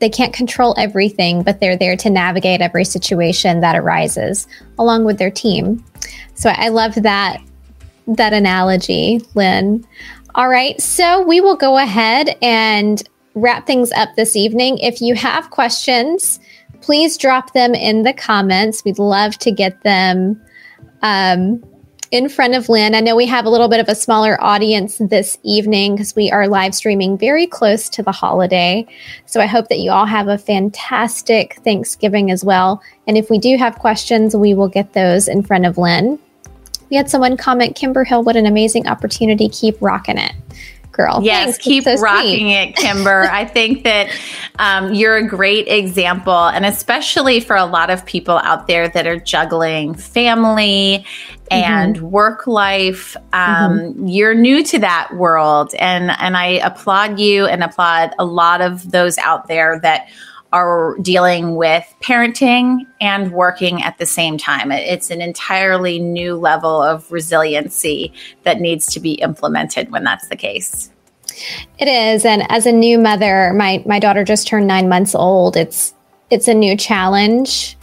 they 0.00 0.08
can't 0.08 0.32
control 0.32 0.74
everything, 0.76 1.42
but 1.42 1.60
they're 1.60 1.76
there 1.76 1.96
to 1.96 2.10
navigate 2.10 2.60
every 2.60 2.84
situation 2.84 3.60
that 3.60 3.76
arises 3.76 4.46
along 4.78 5.04
with 5.04 5.18
their 5.18 5.30
team. 5.30 5.84
So 6.34 6.50
I 6.50 6.68
love 6.68 6.94
that 6.96 7.40
that 8.08 8.32
analogy, 8.32 9.20
Lynn. 9.34 9.84
All 10.36 10.48
right, 10.48 10.80
so 10.80 11.22
we 11.22 11.40
will 11.40 11.56
go 11.56 11.78
ahead 11.78 12.36
and 12.40 13.02
wrap 13.34 13.66
things 13.66 13.90
up 13.92 14.14
this 14.16 14.36
evening. 14.36 14.78
If 14.78 15.00
you 15.00 15.14
have 15.14 15.50
questions, 15.50 16.38
please 16.82 17.16
drop 17.16 17.52
them 17.52 17.74
in 17.74 18.02
the 18.02 18.12
comments. 18.12 18.84
We'd 18.84 18.98
love 18.98 19.38
to 19.38 19.50
get 19.50 19.82
them 19.82 20.40
um, 21.02 21.64
in 22.16 22.30
front 22.30 22.54
of 22.54 22.70
Lynn. 22.70 22.94
I 22.94 23.00
know 23.00 23.14
we 23.14 23.26
have 23.26 23.44
a 23.44 23.50
little 23.50 23.68
bit 23.68 23.78
of 23.78 23.88
a 23.88 23.94
smaller 23.94 24.42
audience 24.42 24.96
this 24.96 25.36
evening 25.42 25.94
because 25.94 26.16
we 26.16 26.30
are 26.30 26.48
live 26.48 26.74
streaming 26.74 27.18
very 27.18 27.46
close 27.46 27.90
to 27.90 28.02
the 28.02 28.10
holiday. 28.10 28.86
So 29.26 29.38
I 29.38 29.44
hope 29.46 29.68
that 29.68 29.80
you 29.80 29.90
all 29.90 30.06
have 30.06 30.26
a 30.26 30.38
fantastic 30.38 31.56
Thanksgiving 31.62 32.30
as 32.30 32.42
well. 32.42 32.82
And 33.06 33.18
if 33.18 33.28
we 33.28 33.38
do 33.38 33.58
have 33.58 33.78
questions, 33.78 34.34
we 34.34 34.54
will 34.54 34.68
get 34.68 34.94
those 34.94 35.28
in 35.28 35.42
front 35.42 35.66
of 35.66 35.76
Lynn. 35.76 36.18
We 36.88 36.96
had 36.96 37.10
someone 37.10 37.36
comment, 37.36 37.76
Kimber 37.76 38.04
Hill, 38.04 38.22
what 38.22 38.36
an 38.36 38.46
amazing 38.46 38.86
opportunity. 38.86 39.50
Keep 39.50 39.82
rocking 39.82 40.16
it 40.16 40.32
girl. 40.96 41.20
Yes, 41.22 41.44
Thanks. 41.44 41.58
keep 41.58 41.84
so 41.84 41.96
rocking 41.98 42.46
sweet. 42.46 42.70
it, 42.70 42.76
Kimber. 42.76 43.24
I 43.24 43.44
think 43.44 43.84
that 43.84 44.10
um, 44.58 44.94
you're 44.94 45.16
a 45.16 45.26
great 45.26 45.68
example, 45.68 46.48
and 46.48 46.64
especially 46.64 47.38
for 47.40 47.54
a 47.54 47.66
lot 47.66 47.90
of 47.90 48.04
people 48.06 48.38
out 48.38 48.66
there 48.66 48.88
that 48.88 49.06
are 49.06 49.18
juggling 49.18 49.94
family 49.94 51.04
and 51.50 51.96
mm-hmm. 51.96 52.06
work 52.06 52.46
life. 52.46 53.16
Um, 53.32 53.78
mm-hmm. 53.78 54.06
You're 54.06 54.34
new 54.34 54.62
to 54.64 54.78
that 54.80 55.14
world, 55.14 55.74
and 55.78 56.10
and 56.10 56.36
I 56.36 56.46
applaud 56.64 57.18
you 57.18 57.46
and 57.46 57.62
applaud 57.62 58.14
a 58.18 58.24
lot 58.24 58.60
of 58.60 58.90
those 58.90 59.18
out 59.18 59.48
there 59.48 59.80
that 59.80 60.08
are 60.52 60.96
dealing 61.02 61.56
with 61.56 61.84
parenting 62.02 62.86
and 63.00 63.32
working 63.32 63.82
at 63.82 63.98
the 63.98 64.06
same 64.06 64.38
time. 64.38 64.70
It's 64.72 65.10
an 65.10 65.20
entirely 65.20 65.98
new 65.98 66.36
level 66.36 66.82
of 66.82 67.10
resiliency 67.10 68.12
that 68.44 68.60
needs 68.60 68.86
to 68.86 69.00
be 69.00 69.14
implemented 69.14 69.90
when 69.90 70.04
that's 70.04 70.28
the 70.28 70.36
case. 70.36 70.90
It 71.78 71.88
is, 71.88 72.24
and 72.24 72.50
as 72.50 72.64
a 72.64 72.72
new 72.72 72.98
mother, 72.98 73.52
my 73.52 73.82
my 73.86 73.98
daughter 73.98 74.24
just 74.24 74.46
turned 74.46 74.66
nine 74.66 74.88
months 74.88 75.14
old. 75.14 75.56
It's 75.56 75.94
it's 76.30 76.48
a 76.48 76.54
new 76.54 76.76
challenge 76.76 77.76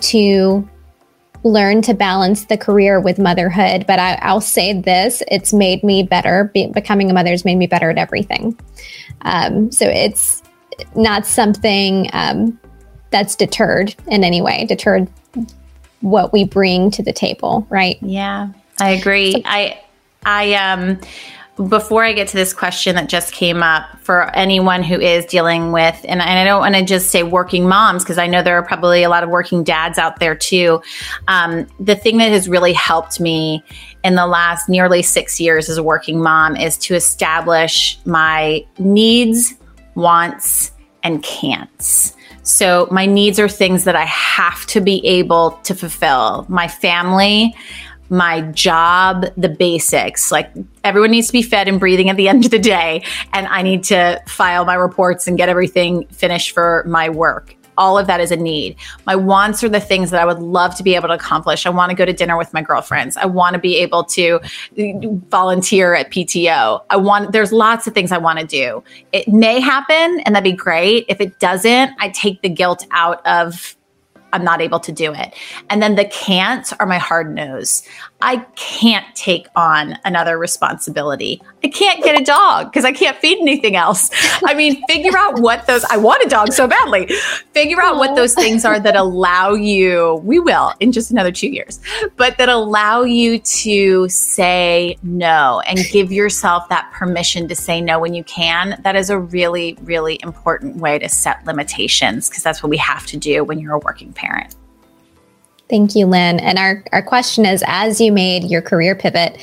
to 0.00 0.68
learn 1.44 1.82
to 1.82 1.94
balance 1.94 2.46
the 2.46 2.56
career 2.56 2.98
with 2.98 3.18
motherhood. 3.18 3.86
But 3.86 3.98
I, 3.98 4.32
will 4.32 4.40
say 4.40 4.80
this: 4.80 5.22
it's 5.30 5.52
made 5.52 5.84
me 5.84 6.02
better. 6.02 6.50
Be, 6.52 6.66
becoming 6.66 7.10
a 7.10 7.14
mother 7.14 7.30
has 7.30 7.44
made 7.44 7.56
me 7.56 7.66
better 7.66 7.90
at 7.90 7.98
everything. 7.98 8.58
Um, 9.22 9.70
so 9.70 9.86
it's 9.86 10.42
not 10.96 11.26
something 11.26 12.10
um, 12.12 12.58
that's 13.10 13.36
deterred 13.36 13.94
in 14.08 14.24
any 14.24 14.42
way. 14.42 14.64
Deterred 14.66 15.08
what 16.00 16.32
we 16.32 16.44
bring 16.44 16.90
to 16.92 17.02
the 17.02 17.12
table, 17.12 17.66
right? 17.70 17.98
Yeah, 18.02 18.48
I 18.80 18.90
agree. 18.90 19.32
So, 19.32 19.42
I 19.44 19.80
I 20.24 20.54
um 20.54 21.00
before 21.68 22.02
I 22.02 22.12
get 22.12 22.26
to 22.28 22.36
this 22.36 22.52
question 22.52 22.96
that 22.96 23.08
just 23.08 23.32
came 23.32 23.62
up 23.62 23.84
for 24.00 24.34
anyone 24.36 24.82
who 24.82 25.00
is 25.00 25.24
dealing 25.26 25.70
with, 25.70 25.98
and, 26.08 26.20
I 26.20 26.44
don't 26.44 26.60
want 26.60 26.74
to 26.74 26.84
just 26.84 27.10
say 27.10 27.22
working 27.22 27.68
moms 27.68 28.02
because 28.02 28.18
I 28.18 28.26
know 28.26 28.42
there 28.42 28.58
are 28.58 28.62
probably 28.62 29.04
a 29.04 29.08
lot 29.08 29.22
of 29.22 29.30
working 29.30 29.62
dads 29.62 29.98
out 29.98 30.18
there 30.18 30.34
too. 30.34 30.82
Um, 31.28 31.66
the 31.78 31.94
thing 31.94 32.18
that 32.18 32.32
has 32.32 32.48
really 32.48 32.72
helped 32.72 33.20
me 33.20 33.62
in 34.02 34.16
the 34.16 34.26
last 34.26 34.68
nearly 34.68 35.02
six 35.02 35.38
years 35.38 35.68
as 35.68 35.76
a 35.76 35.82
working 35.82 36.20
mom 36.20 36.56
is 36.56 36.76
to 36.78 36.94
establish 36.94 38.00
my 38.04 38.66
needs, 38.78 39.54
wants, 39.94 40.72
and 41.04 41.22
can'ts. 41.22 42.14
So, 42.42 42.88
my 42.90 43.06
needs 43.06 43.38
are 43.38 43.48
things 43.48 43.84
that 43.84 43.96
I 43.96 44.04
have 44.04 44.66
to 44.66 44.80
be 44.80 45.04
able 45.06 45.52
to 45.62 45.74
fulfill. 45.74 46.44
My 46.48 46.68
family, 46.68 47.54
my 48.10 48.42
job, 48.52 49.26
the 49.36 49.48
basics. 49.48 50.30
Like 50.30 50.52
everyone 50.84 51.10
needs 51.10 51.28
to 51.28 51.32
be 51.32 51.42
fed 51.42 51.68
and 51.68 51.80
breathing 51.80 52.10
at 52.10 52.16
the 52.16 52.28
end 52.28 52.44
of 52.44 52.50
the 52.50 52.58
day. 52.58 53.04
And 53.32 53.46
I 53.46 53.62
need 53.62 53.84
to 53.84 54.22
file 54.26 54.64
my 54.64 54.74
reports 54.74 55.26
and 55.26 55.36
get 55.36 55.48
everything 55.48 56.06
finished 56.08 56.52
for 56.52 56.84
my 56.86 57.08
work. 57.08 57.56
all 57.76 57.98
of 57.98 58.06
that 58.06 58.20
is 58.20 58.30
a 58.30 58.36
need. 58.36 58.76
My 59.06 59.16
wants 59.16 59.62
are 59.64 59.68
the 59.68 59.80
things 59.80 60.10
that 60.10 60.20
I 60.20 60.24
would 60.24 60.38
love 60.38 60.74
to 60.76 60.82
be 60.82 60.94
able 60.94 61.08
to 61.08 61.14
accomplish. 61.14 61.66
I 61.66 61.70
want 61.70 61.90
to 61.90 61.96
go 61.96 62.04
to 62.04 62.12
dinner 62.12 62.36
with 62.36 62.52
my 62.52 62.62
girlfriends. 62.62 63.16
I 63.16 63.26
want 63.26 63.54
to 63.54 63.60
be 63.60 63.76
able 63.76 64.04
to 64.04 64.40
uh, 64.78 64.82
volunteer 65.28 65.94
at 65.94 66.10
PTO. 66.10 66.84
I 66.90 66.96
want, 66.96 67.32
there's 67.32 67.52
lots 67.52 67.86
of 67.86 67.94
things 67.94 68.12
I 68.12 68.18
want 68.18 68.38
to 68.38 68.46
do. 68.46 68.82
It 69.12 69.28
may 69.28 69.60
happen 69.60 70.20
and 70.20 70.34
that'd 70.34 70.44
be 70.44 70.52
great. 70.56 71.06
If 71.08 71.20
it 71.20 71.38
doesn't, 71.40 71.92
I 71.98 72.10
take 72.10 72.42
the 72.42 72.48
guilt 72.48 72.86
out 72.90 73.24
of 73.26 73.76
I'm 74.34 74.44
not 74.44 74.60
able 74.60 74.80
to 74.80 74.92
do 74.92 75.14
it. 75.14 75.32
And 75.70 75.80
then 75.80 75.94
the 75.94 76.04
can'ts 76.04 76.74
are 76.78 76.86
my 76.86 76.98
hard 76.98 77.34
nose. 77.34 77.82
I 78.24 78.38
can't 78.56 79.04
take 79.14 79.48
on 79.54 79.98
another 80.06 80.38
responsibility. 80.38 81.42
I 81.62 81.68
can't 81.68 82.02
get 82.02 82.18
a 82.18 82.24
dog 82.24 82.72
because 82.72 82.86
I 82.86 82.92
can't 82.92 83.18
feed 83.18 83.38
anything 83.38 83.76
else. 83.76 84.08
I 84.46 84.54
mean, 84.54 84.82
figure 84.88 85.14
out 85.14 85.40
what 85.40 85.66
those, 85.66 85.84
I 85.84 85.98
want 85.98 86.24
a 86.24 86.28
dog 86.28 86.50
so 86.54 86.66
badly. 86.66 87.06
Figure 87.52 87.82
out 87.82 87.96
what 87.96 88.16
those 88.16 88.32
things 88.32 88.64
are 88.64 88.80
that 88.80 88.96
allow 88.96 89.52
you, 89.52 90.22
we 90.24 90.38
will 90.38 90.72
in 90.80 90.90
just 90.90 91.10
another 91.10 91.30
two 91.30 91.48
years, 91.48 91.80
but 92.16 92.38
that 92.38 92.48
allow 92.48 93.02
you 93.02 93.40
to 93.40 94.08
say 94.08 94.96
no 95.02 95.60
and 95.66 95.78
give 95.92 96.10
yourself 96.10 96.66
that 96.70 96.90
permission 96.94 97.46
to 97.48 97.54
say 97.54 97.82
no 97.82 98.00
when 98.00 98.14
you 98.14 98.24
can. 98.24 98.80
That 98.84 98.96
is 98.96 99.10
a 99.10 99.18
really, 99.18 99.76
really 99.82 100.18
important 100.22 100.76
way 100.76 100.98
to 100.98 101.10
set 101.10 101.44
limitations 101.44 102.30
because 102.30 102.42
that's 102.42 102.62
what 102.62 102.70
we 102.70 102.78
have 102.78 103.04
to 103.06 103.18
do 103.18 103.44
when 103.44 103.58
you're 103.58 103.74
a 103.74 103.80
working 103.80 104.14
parent. 104.14 104.56
Thank 105.68 105.94
you, 105.94 106.06
Lynn. 106.06 106.40
And 106.40 106.58
our, 106.58 106.84
our 106.92 107.02
question 107.02 107.46
is 107.46 107.64
as 107.66 108.00
you 108.00 108.12
made 108.12 108.44
your 108.44 108.62
career 108.62 108.94
pivot, 108.94 109.38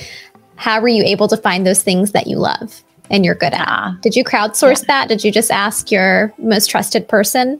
how 0.55 0.79
were 0.79 0.87
you 0.87 1.03
able 1.03 1.27
to 1.27 1.37
find 1.37 1.65
those 1.65 1.81
things 1.81 2.11
that 2.11 2.27
you 2.27 2.37
love 2.37 2.83
and 3.09 3.25
you're 3.25 3.35
good 3.35 3.53
at? 3.53 4.01
Did 4.01 4.15
you 4.15 4.23
crowdsource 4.23 4.81
yeah. 4.81 4.87
that? 4.87 5.07
Did 5.09 5.23
you 5.23 5.31
just 5.31 5.49
ask 5.49 5.91
your 5.91 6.33
most 6.37 6.69
trusted 6.69 7.07
person? 7.07 7.59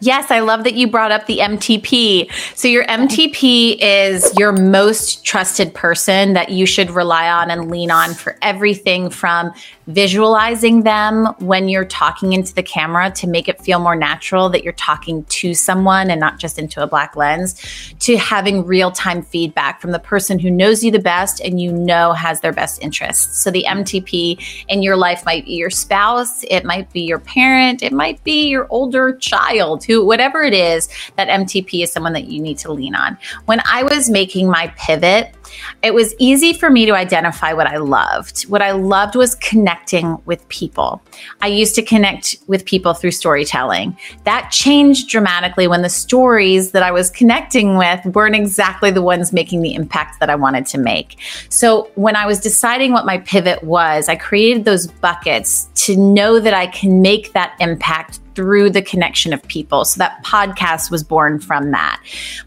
Yes, 0.00 0.30
I 0.30 0.40
love 0.40 0.62
that 0.64 0.74
you 0.74 0.86
brought 0.86 1.10
up 1.10 1.26
the 1.26 1.38
MTP. 1.38 2.30
So, 2.54 2.68
your 2.68 2.84
MTP 2.84 3.78
is 3.80 4.32
your 4.38 4.52
most 4.52 5.24
trusted 5.24 5.74
person 5.74 6.34
that 6.34 6.50
you 6.50 6.66
should 6.66 6.90
rely 6.90 7.28
on 7.28 7.50
and 7.50 7.68
lean 7.68 7.90
on 7.90 8.14
for 8.14 8.36
everything 8.40 9.10
from 9.10 9.52
visualizing 9.88 10.82
them 10.82 11.24
when 11.38 11.68
you're 11.68 11.84
talking 11.84 12.34
into 12.34 12.54
the 12.54 12.62
camera 12.62 13.10
to 13.10 13.26
make 13.26 13.48
it 13.48 13.60
feel 13.62 13.78
more 13.78 13.96
natural 13.96 14.50
that 14.50 14.62
you're 14.62 14.72
talking 14.74 15.24
to 15.24 15.54
someone 15.54 16.10
and 16.10 16.20
not 16.20 16.38
just 16.38 16.58
into 16.58 16.82
a 16.82 16.86
black 16.86 17.16
lens, 17.16 17.60
to 17.98 18.16
having 18.18 18.64
real 18.64 18.90
time 18.90 19.22
feedback 19.22 19.80
from 19.80 19.92
the 19.92 19.98
person 19.98 20.38
who 20.38 20.50
knows 20.50 20.84
you 20.84 20.90
the 20.90 20.98
best 20.98 21.40
and 21.40 21.60
you 21.60 21.72
know 21.72 22.12
has 22.12 22.40
their 22.40 22.52
best 22.52 22.82
interests. 22.82 23.38
So, 23.38 23.50
the 23.50 23.64
MTP 23.66 24.66
in 24.68 24.82
your 24.82 24.96
life 24.96 25.24
might 25.24 25.46
be 25.46 25.54
your 25.54 25.70
spouse, 25.70 26.44
it 26.44 26.64
might 26.64 26.92
be 26.92 27.00
your 27.00 27.18
parent, 27.18 27.82
it 27.82 27.92
might 27.92 28.22
be 28.24 28.48
your 28.48 28.66
older 28.68 29.16
child 29.16 29.84
who, 29.84 30.04
whatever 30.04 30.42
it 30.42 30.52
is, 30.54 30.88
that 31.16 31.28
MTP 31.28 31.82
is 31.82 31.90
someone 31.90 32.12
that 32.12 32.28
you 32.28 32.40
need 32.40 32.58
to 32.58 32.72
lean 32.72 32.94
on. 32.94 33.16
When 33.46 33.62
I 33.64 33.82
was 33.84 34.10
making 34.10 34.50
my 34.50 34.72
pivot, 34.76 35.34
it 35.82 35.94
was 35.94 36.14
easy 36.18 36.52
for 36.52 36.70
me 36.70 36.86
to 36.86 36.92
identify 36.92 37.52
what 37.52 37.66
I 37.66 37.76
loved. 37.76 38.42
What 38.44 38.62
I 38.62 38.72
loved 38.72 39.14
was 39.14 39.34
connecting 39.36 40.20
with 40.24 40.46
people. 40.48 41.02
I 41.40 41.48
used 41.48 41.74
to 41.76 41.82
connect 41.82 42.36
with 42.46 42.64
people 42.64 42.94
through 42.94 43.12
storytelling. 43.12 43.96
That 44.24 44.50
changed 44.50 45.08
dramatically 45.08 45.68
when 45.68 45.82
the 45.82 45.88
stories 45.88 46.72
that 46.72 46.82
I 46.82 46.90
was 46.90 47.10
connecting 47.10 47.76
with 47.76 48.04
weren't 48.06 48.36
exactly 48.36 48.90
the 48.90 49.02
ones 49.02 49.32
making 49.32 49.62
the 49.62 49.74
impact 49.74 50.20
that 50.20 50.30
I 50.30 50.34
wanted 50.34 50.66
to 50.66 50.78
make. 50.78 51.18
So 51.48 51.90
when 51.94 52.16
I 52.16 52.26
was 52.26 52.40
deciding 52.40 52.92
what 52.92 53.06
my 53.06 53.18
pivot 53.18 53.62
was, 53.62 54.08
I 54.08 54.16
created 54.16 54.64
those 54.64 54.86
buckets 54.86 55.68
to 55.86 55.96
know 55.96 56.40
that 56.40 56.54
I 56.54 56.66
can 56.66 57.00
make 57.00 57.32
that 57.32 57.56
impact 57.60 58.20
through 58.34 58.70
the 58.70 58.82
connection 58.82 59.32
of 59.32 59.42
people. 59.48 59.84
So 59.84 59.98
that 59.98 60.24
podcast 60.24 60.92
was 60.92 61.02
born 61.02 61.40
from 61.40 61.72
that. 61.72 62.00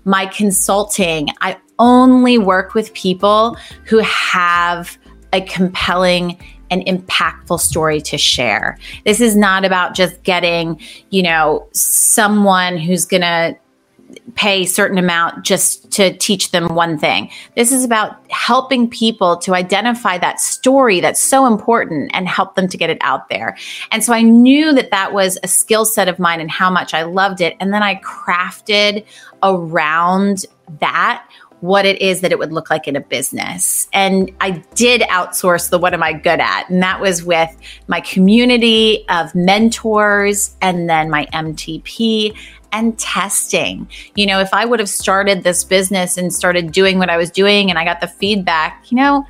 My 0.05 0.25
consulting, 0.25 1.27
I 1.41 1.57
only 1.81 2.37
work 2.37 2.73
with 2.73 2.93
people 2.93 3.57
who 3.85 3.97
have 3.99 4.97
a 5.33 5.41
compelling 5.41 6.37
and 6.69 6.85
impactful 6.85 7.59
story 7.59 7.99
to 8.01 8.17
share. 8.17 8.77
This 9.03 9.19
is 9.19 9.35
not 9.35 9.65
about 9.65 9.93
just 9.93 10.23
getting, 10.23 10.79
you 11.09 11.23
know, 11.23 11.67
someone 11.73 12.77
who's 12.77 13.05
going 13.05 13.21
to 13.21 13.57
pay 14.35 14.61
a 14.61 14.65
certain 14.65 14.97
amount 14.97 15.43
just 15.43 15.91
to 15.91 16.15
teach 16.17 16.51
them 16.51 16.75
one 16.75 16.97
thing. 16.97 17.29
This 17.55 17.71
is 17.71 17.83
about 17.83 18.17
helping 18.29 18.89
people 18.89 19.37
to 19.37 19.55
identify 19.55 20.17
that 20.17 20.39
story 20.39 20.99
that's 20.99 21.19
so 21.19 21.45
important 21.45 22.11
and 22.13 22.27
help 22.27 22.55
them 22.55 22.67
to 22.67 22.77
get 22.77 22.89
it 22.89 22.97
out 23.01 23.29
there. 23.29 23.57
And 23.91 24.03
so 24.03 24.13
I 24.13 24.21
knew 24.21 24.73
that 24.73 24.91
that 24.91 25.13
was 25.13 25.37
a 25.43 25.47
skill 25.47 25.85
set 25.85 26.07
of 26.07 26.19
mine 26.19 26.41
and 26.41 26.51
how 26.51 26.69
much 26.69 26.93
I 26.93 27.03
loved 27.03 27.41
it. 27.41 27.55
And 27.59 27.73
then 27.73 27.83
I 27.83 27.95
crafted 27.95 29.05
around 29.43 30.45
that 30.79 31.25
what 31.61 31.85
it 31.85 32.01
is 32.01 32.21
that 32.21 32.31
it 32.31 32.39
would 32.39 32.51
look 32.51 32.69
like 32.69 32.87
in 32.87 32.95
a 32.95 32.99
business. 32.99 33.87
And 33.93 34.31
I 34.41 34.51
did 34.75 35.01
outsource 35.01 35.69
the 35.69 35.77
what 35.77 35.93
am 35.93 36.03
I 36.03 36.13
good 36.13 36.39
at? 36.39 36.69
And 36.69 36.81
that 36.83 36.99
was 36.99 37.23
with 37.23 37.55
my 37.87 38.01
community 38.01 39.05
of 39.09 39.33
mentors 39.33 40.55
and 40.61 40.89
then 40.89 41.09
my 41.09 41.27
MTP 41.27 42.35
and 42.71 42.97
testing. 42.97 43.87
You 44.15 44.25
know, 44.25 44.39
if 44.39 44.53
I 44.53 44.65
would 44.65 44.79
have 44.79 44.89
started 44.89 45.43
this 45.43 45.63
business 45.63 46.17
and 46.17 46.33
started 46.33 46.71
doing 46.71 46.97
what 46.97 47.09
I 47.09 47.17
was 47.17 47.29
doing 47.29 47.69
and 47.69 47.77
I 47.77 47.85
got 47.85 48.01
the 48.01 48.07
feedback, 48.07 48.89
you 48.89 48.97
know, 48.97 49.25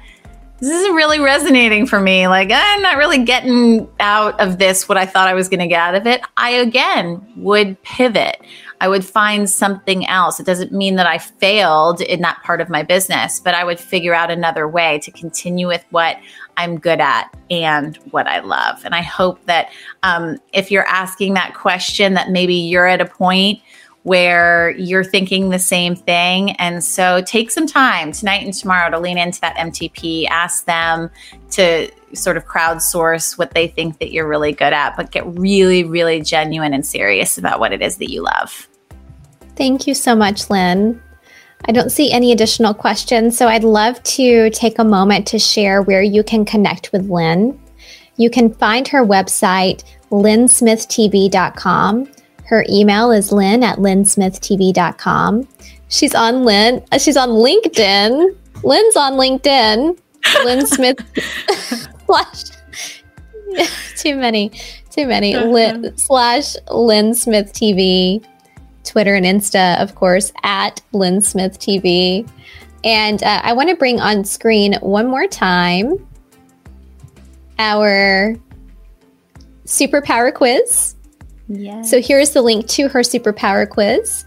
this 0.61 0.69
isn't 0.69 0.93
really 0.93 1.19
resonating 1.19 1.87
for 1.87 1.99
me. 1.99 2.27
Like, 2.27 2.49
I'm 2.53 2.83
not 2.83 2.97
really 2.97 3.23
getting 3.23 3.89
out 3.99 4.39
of 4.39 4.59
this 4.59 4.87
what 4.87 4.95
I 4.95 5.07
thought 5.07 5.27
I 5.27 5.33
was 5.33 5.49
going 5.49 5.59
to 5.59 5.67
get 5.67 5.81
out 5.81 5.95
of 5.95 6.05
it. 6.05 6.21
I 6.37 6.51
again 6.51 7.33
would 7.35 7.81
pivot. 7.81 8.39
I 8.81 8.87
would 8.87 9.05
find 9.05 9.47
something 9.47 10.07
else. 10.07 10.39
It 10.39 10.45
doesn't 10.47 10.71
mean 10.71 10.95
that 10.95 11.05
I 11.05 11.19
failed 11.19 12.01
in 12.01 12.21
that 12.21 12.41
part 12.41 12.61
of 12.61 12.67
my 12.67 12.81
business, 12.81 13.39
but 13.39 13.53
I 13.53 13.63
would 13.63 13.79
figure 13.79 14.15
out 14.15 14.31
another 14.31 14.67
way 14.67 14.97
to 15.03 15.11
continue 15.11 15.67
with 15.67 15.85
what 15.91 16.17
I'm 16.57 16.79
good 16.79 16.99
at 16.99 17.31
and 17.51 17.95
what 18.09 18.25
I 18.25 18.39
love. 18.39 18.83
And 18.83 18.95
I 18.95 19.03
hope 19.03 19.45
that 19.45 19.71
um, 20.01 20.39
if 20.51 20.71
you're 20.71 20.87
asking 20.87 21.35
that 21.35 21.53
question, 21.53 22.15
that 22.15 22.31
maybe 22.31 22.55
you're 22.55 22.87
at 22.87 23.01
a 23.01 23.05
point 23.05 23.61
where 24.01 24.71
you're 24.71 25.03
thinking 25.03 25.49
the 25.49 25.59
same 25.59 25.95
thing. 25.95 26.53
And 26.53 26.83
so 26.83 27.21
take 27.21 27.51
some 27.51 27.67
time 27.67 28.11
tonight 28.11 28.43
and 28.43 28.51
tomorrow 28.51 28.89
to 28.89 28.99
lean 28.99 29.19
into 29.19 29.39
that 29.41 29.55
MTP, 29.57 30.27
ask 30.27 30.65
them 30.65 31.11
to 31.51 31.87
sort 32.15 32.35
of 32.35 32.47
crowdsource 32.47 33.37
what 33.37 33.51
they 33.51 33.67
think 33.67 33.99
that 33.99 34.11
you're 34.11 34.27
really 34.27 34.53
good 34.53 34.73
at, 34.73 34.97
but 34.97 35.11
get 35.11 35.23
really, 35.37 35.83
really 35.83 36.19
genuine 36.19 36.73
and 36.73 36.83
serious 36.83 37.37
about 37.37 37.59
what 37.59 37.73
it 37.73 37.83
is 37.83 37.97
that 37.97 38.09
you 38.09 38.23
love. 38.23 38.67
Thank 39.61 39.85
you 39.85 39.93
so 39.93 40.15
much, 40.15 40.49
Lynn. 40.49 40.99
I 41.65 41.71
don't 41.71 41.91
see 41.91 42.11
any 42.11 42.31
additional 42.31 42.73
questions, 42.73 43.37
so 43.37 43.47
I'd 43.47 43.63
love 43.63 44.01
to 44.01 44.49
take 44.49 44.79
a 44.79 44.83
moment 44.83 45.27
to 45.27 45.37
share 45.37 45.83
where 45.83 46.01
you 46.01 46.23
can 46.23 46.45
connect 46.45 46.91
with 46.91 47.11
Lynn. 47.11 47.61
You 48.17 48.31
can 48.31 48.51
find 48.55 48.87
her 48.87 49.05
website, 49.05 49.83
lynnsmithtv.com. 50.09 52.11
Her 52.45 52.65
email 52.69 53.11
is 53.11 53.31
lynn 53.31 53.61
at 53.61 53.77
lynnsmithtv.com. 53.77 55.47
She's 55.89 56.15
on 56.15 56.43
Lynn. 56.43 56.83
Uh, 56.91 56.97
she's 56.97 57.15
on 57.15 57.29
LinkedIn. 57.29 58.35
Lynn's 58.63 58.95
on 58.95 59.13
LinkedIn. 59.13 59.95
Lynn 60.43 60.65
Smith 60.65 60.97
slash 62.07 62.45
too 63.95 64.15
many, 64.15 64.49
too 64.89 65.05
many. 65.05 65.35
Lynn, 65.35 65.95
slash 65.99 66.55
Lynn 66.71 67.13
Smith 67.13 67.53
TV. 67.53 68.25
Twitter 68.83 69.15
and 69.15 69.25
Insta, 69.25 69.79
of 69.81 69.95
course, 69.95 70.31
at 70.43 70.81
Lynn 70.93 71.21
Smith 71.21 71.59
TV. 71.59 72.27
And 72.83 73.21
uh, 73.23 73.41
I 73.43 73.53
want 73.53 73.69
to 73.69 73.75
bring 73.75 73.99
on 73.99 74.23
screen 74.23 74.73
one 74.81 75.07
more 75.07 75.27
time 75.27 76.07
our 77.59 78.35
superpower 79.65 80.33
quiz. 80.33 80.95
Yes. 81.47 81.89
So 81.89 82.01
here's 82.01 82.31
the 82.31 82.41
link 82.41 82.67
to 82.69 82.87
her 82.87 83.01
superpower 83.01 83.69
quiz. 83.69 84.25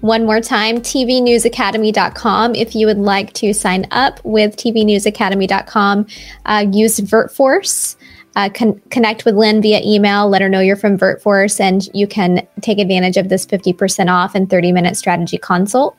One 0.00 0.26
more 0.26 0.40
time, 0.40 0.76
tvnewsacademy.com. 0.78 2.54
If 2.54 2.76
you 2.76 2.86
would 2.86 2.98
like 2.98 3.32
to 3.34 3.52
sign 3.52 3.86
up 3.90 4.20
with 4.24 4.56
tvnewsacademy.com, 4.56 6.06
uh, 6.46 6.66
use 6.70 7.00
VirtForce 7.00 7.96
uh, 8.38 8.48
con- 8.50 8.80
connect 8.90 9.24
with 9.24 9.34
Lynn 9.34 9.60
via 9.60 9.80
email. 9.84 10.28
Let 10.28 10.40
her 10.42 10.48
know 10.48 10.60
you're 10.60 10.76
from 10.76 10.96
VirtForce 10.96 11.58
and 11.58 11.88
you 11.92 12.06
can 12.06 12.46
take 12.60 12.78
advantage 12.78 13.16
of 13.16 13.28
this 13.28 13.44
50% 13.44 14.08
off 14.08 14.36
and 14.36 14.48
30 14.48 14.70
minute 14.70 14.96
strategy 14.96 15.38
consult. 15.38 15.96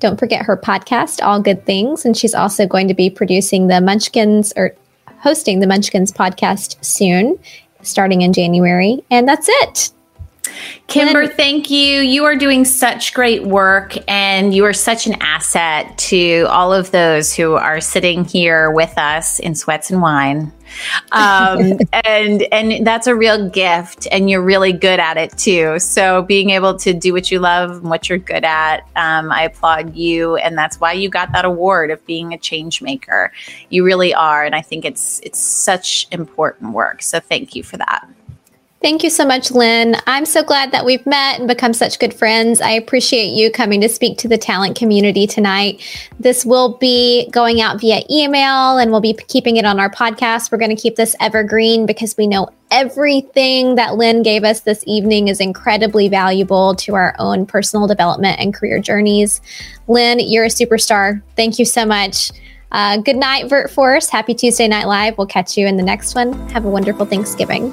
Don't 0.00 0.18
forget 0.18 0.44
her 0.44 0.56
podcast, 0.56 1.24
All 1.24 1.40
Good 1.40 1.64
Things. 1.64 2.04
And 2.04 2.16
she's 2.16 2.34
also 2.34 2.66
going 2.66 2.88
to 2.88 2.94
be 2.94 3.10
producing 3.10 3.68
the 3.68 3.80
Munchkins 3.80 4.52
or 4.56 4.74
hosting 5.18 5.60
the 5.60 5.68
Munchkins 5.68 6.10
podcast 6.10 6.84
soon, 6.84 7.38
starting 7.82 8.22
in 8.22 8.32
January. 8.32 9.04
And 9.08 9.28
that's 9.28 9.46
it. 9.48 9.90
Kimber, 10.88 11.28
thank 11.28 11.70
you. 11.70 12.00
You 12.00 12.24
are 12.24 12.36
doing 12.36 12.64
such 12.64 13.14
great 13.14 13.44
work 13.44 13.96
and 14.08 14.52
you 14.52 14.64
are 14.64 14.72
such 14.72 15.06
an 15.06 15.14
asset 15.20 15.96
to 15.96 16.46
all 16.50 16.72
of 16.72 16.90
those 16.90 17.32
who 17.32 17.54
are 17.54 17.80
sitting 17.80 18.24
here 18.24 18.70
with 18.70 18.98
us 18.98 19.38
in 19.38 19.54
Sweats 19.54 19.90
and 19.90 20.02
Wine. 20.02 20.52
Um, 21.12 21.78
and 22.04 22.42
and 22.52 22.86
that's 22.86 23.06
a 23.06 23.14
real 23.14 23.48
gift, 23.48 24.06
and 24.10 24.28
you're 24.28 24.42
really 24.42 24.72
good 24.72 25.00
at 25.00 25.16
it 25.16 25.36
too. 25.36 25.78
So 25.78 26.22
being 26.22 26.50
able 26.50 26.76
to 26.78 26.92
do 26.92 27.12
what 27.12 27.30
you 27.30 27.38
love 27.38 27.70
and 27.70 27.90
what 27.90 28.08
you're 28.08 28.18
good 28.18 28.44
at, 28.44 28.86
um, 28.96 29.30
I 29.32 29.44
applaud 29.44 29.94
you, 29.94 30.36
and 30.36 30.56
that's 30.56 30.80
why 30.80 30.92
you 30.92 31.08
got 31.08 31.32
that 31.32 31.44
award 31.44 31.90
of 31.90 32.04
being 32.06 32.32
a 32.32 32.38
change 32.38 32.82
maker. 32.82 33.32
You 33.70 33.84
really 33.84 34.14
are, 34.14 34.44
and 34.44 34.54
I 34.54 34.62
think 34.62 34.84
it's 34.84 35.20
it's 35.22 35.38
such 35.38 36.06
important 36.10 36.72
work. 36.72 37.02
So 37.02 37.20
thank 37.20 37.54
you 37.54 37.62
for 37.62 37.76
that. 37.76 38.08
Thank 38.84 39.02
you 39.02 39.08
so 39.08 39.24
much, 39.24 39.50
Lynn. 39.50 39.96
I'm 40.06 40.26
so 40.26 40.42
glad 40.42 40.70
that 40.72 40.84
we've 40.84 41.06
met 41.06 41.38
and 41.38 41.48
become 41.48 41.72
such 41.72 41.98
good 41.98 42.12
friends. 42.12 42.60
I 42.60 42.72
appreciate 42.72 43.28
you 43.28 43.50
coming 43.50 43.80
to 43.80 43.88
speak 43.88 44.18
to 44.18 44.28
the 44.28 44.36
talent 44.36 44.76
community 44.76 45.26
tonight. 45.26 45.82
This 46.20 46.44
will 46.44 46.76
be 46.76 47.30
going 47.30 47.62
out 47.62 47.80
via 47.80 48.02
email 48.10 48.76
and 48.76 48.90
we'll 48.90 49.00
be 49.00 49.14
keeping 49.14 49.56
it 49.56 49.64
on 49.64 49.80
our 49.80 49.88
podcast. 49.88 50.52
We're 50.52 50.58
going 50.58 50.76
to 50.76 50.82
keep 50.82 50.96
this 50.96 51.16
evergreen 51.18 51.86
because 51.86 52.14
we 52.18 52.26
know 52.26 52.50
everything 52.70 53.76
that 53.76 53.96
Lynn 53.96 54.22
gave 54.22 54.44
us 54.44 54.60
this 54.60 54.84
evening 54.86 55.28
is 55.28 55.40
incredibly 55.40 56.10
valuable 56.10 56.74
to 56.74 56.94
our 56.94 57.16
own 57.18 57.46
personal 57.46 57.86
development 57.86 58.38
and 58.38 58.52
career 58.52 58.80
journeys. 58.80 59.40
Lynn, 59.88 60.20
you're 60.20 60.44
a 60.44 60.48
superstar. 60.48 61.22
Thank 61.36 61.58
you 61.58 61.64
so 61.64 61.86
much. 61.86 62.32
Uh, 62.70 62.98
good 62.98 63.16
night, 63.16 63.46
VirtForce. 63.46 64.10
Happy 64.10 64.34
Tuesday 64.34 64.68
Night 64.68 64.86
Live. 64.86 65.16
We'll 65.16 65.26
catch 65.26 65.56
you 65.56 65.66
in 65.66 65.78
the 65.78 65.82
next 65.82 66.14
one. 66.14 66.34
Have 66.50 66.66
a 66.66 66.70
wonderful 66.70 67.06
Thanksgiving. 67.06 67.72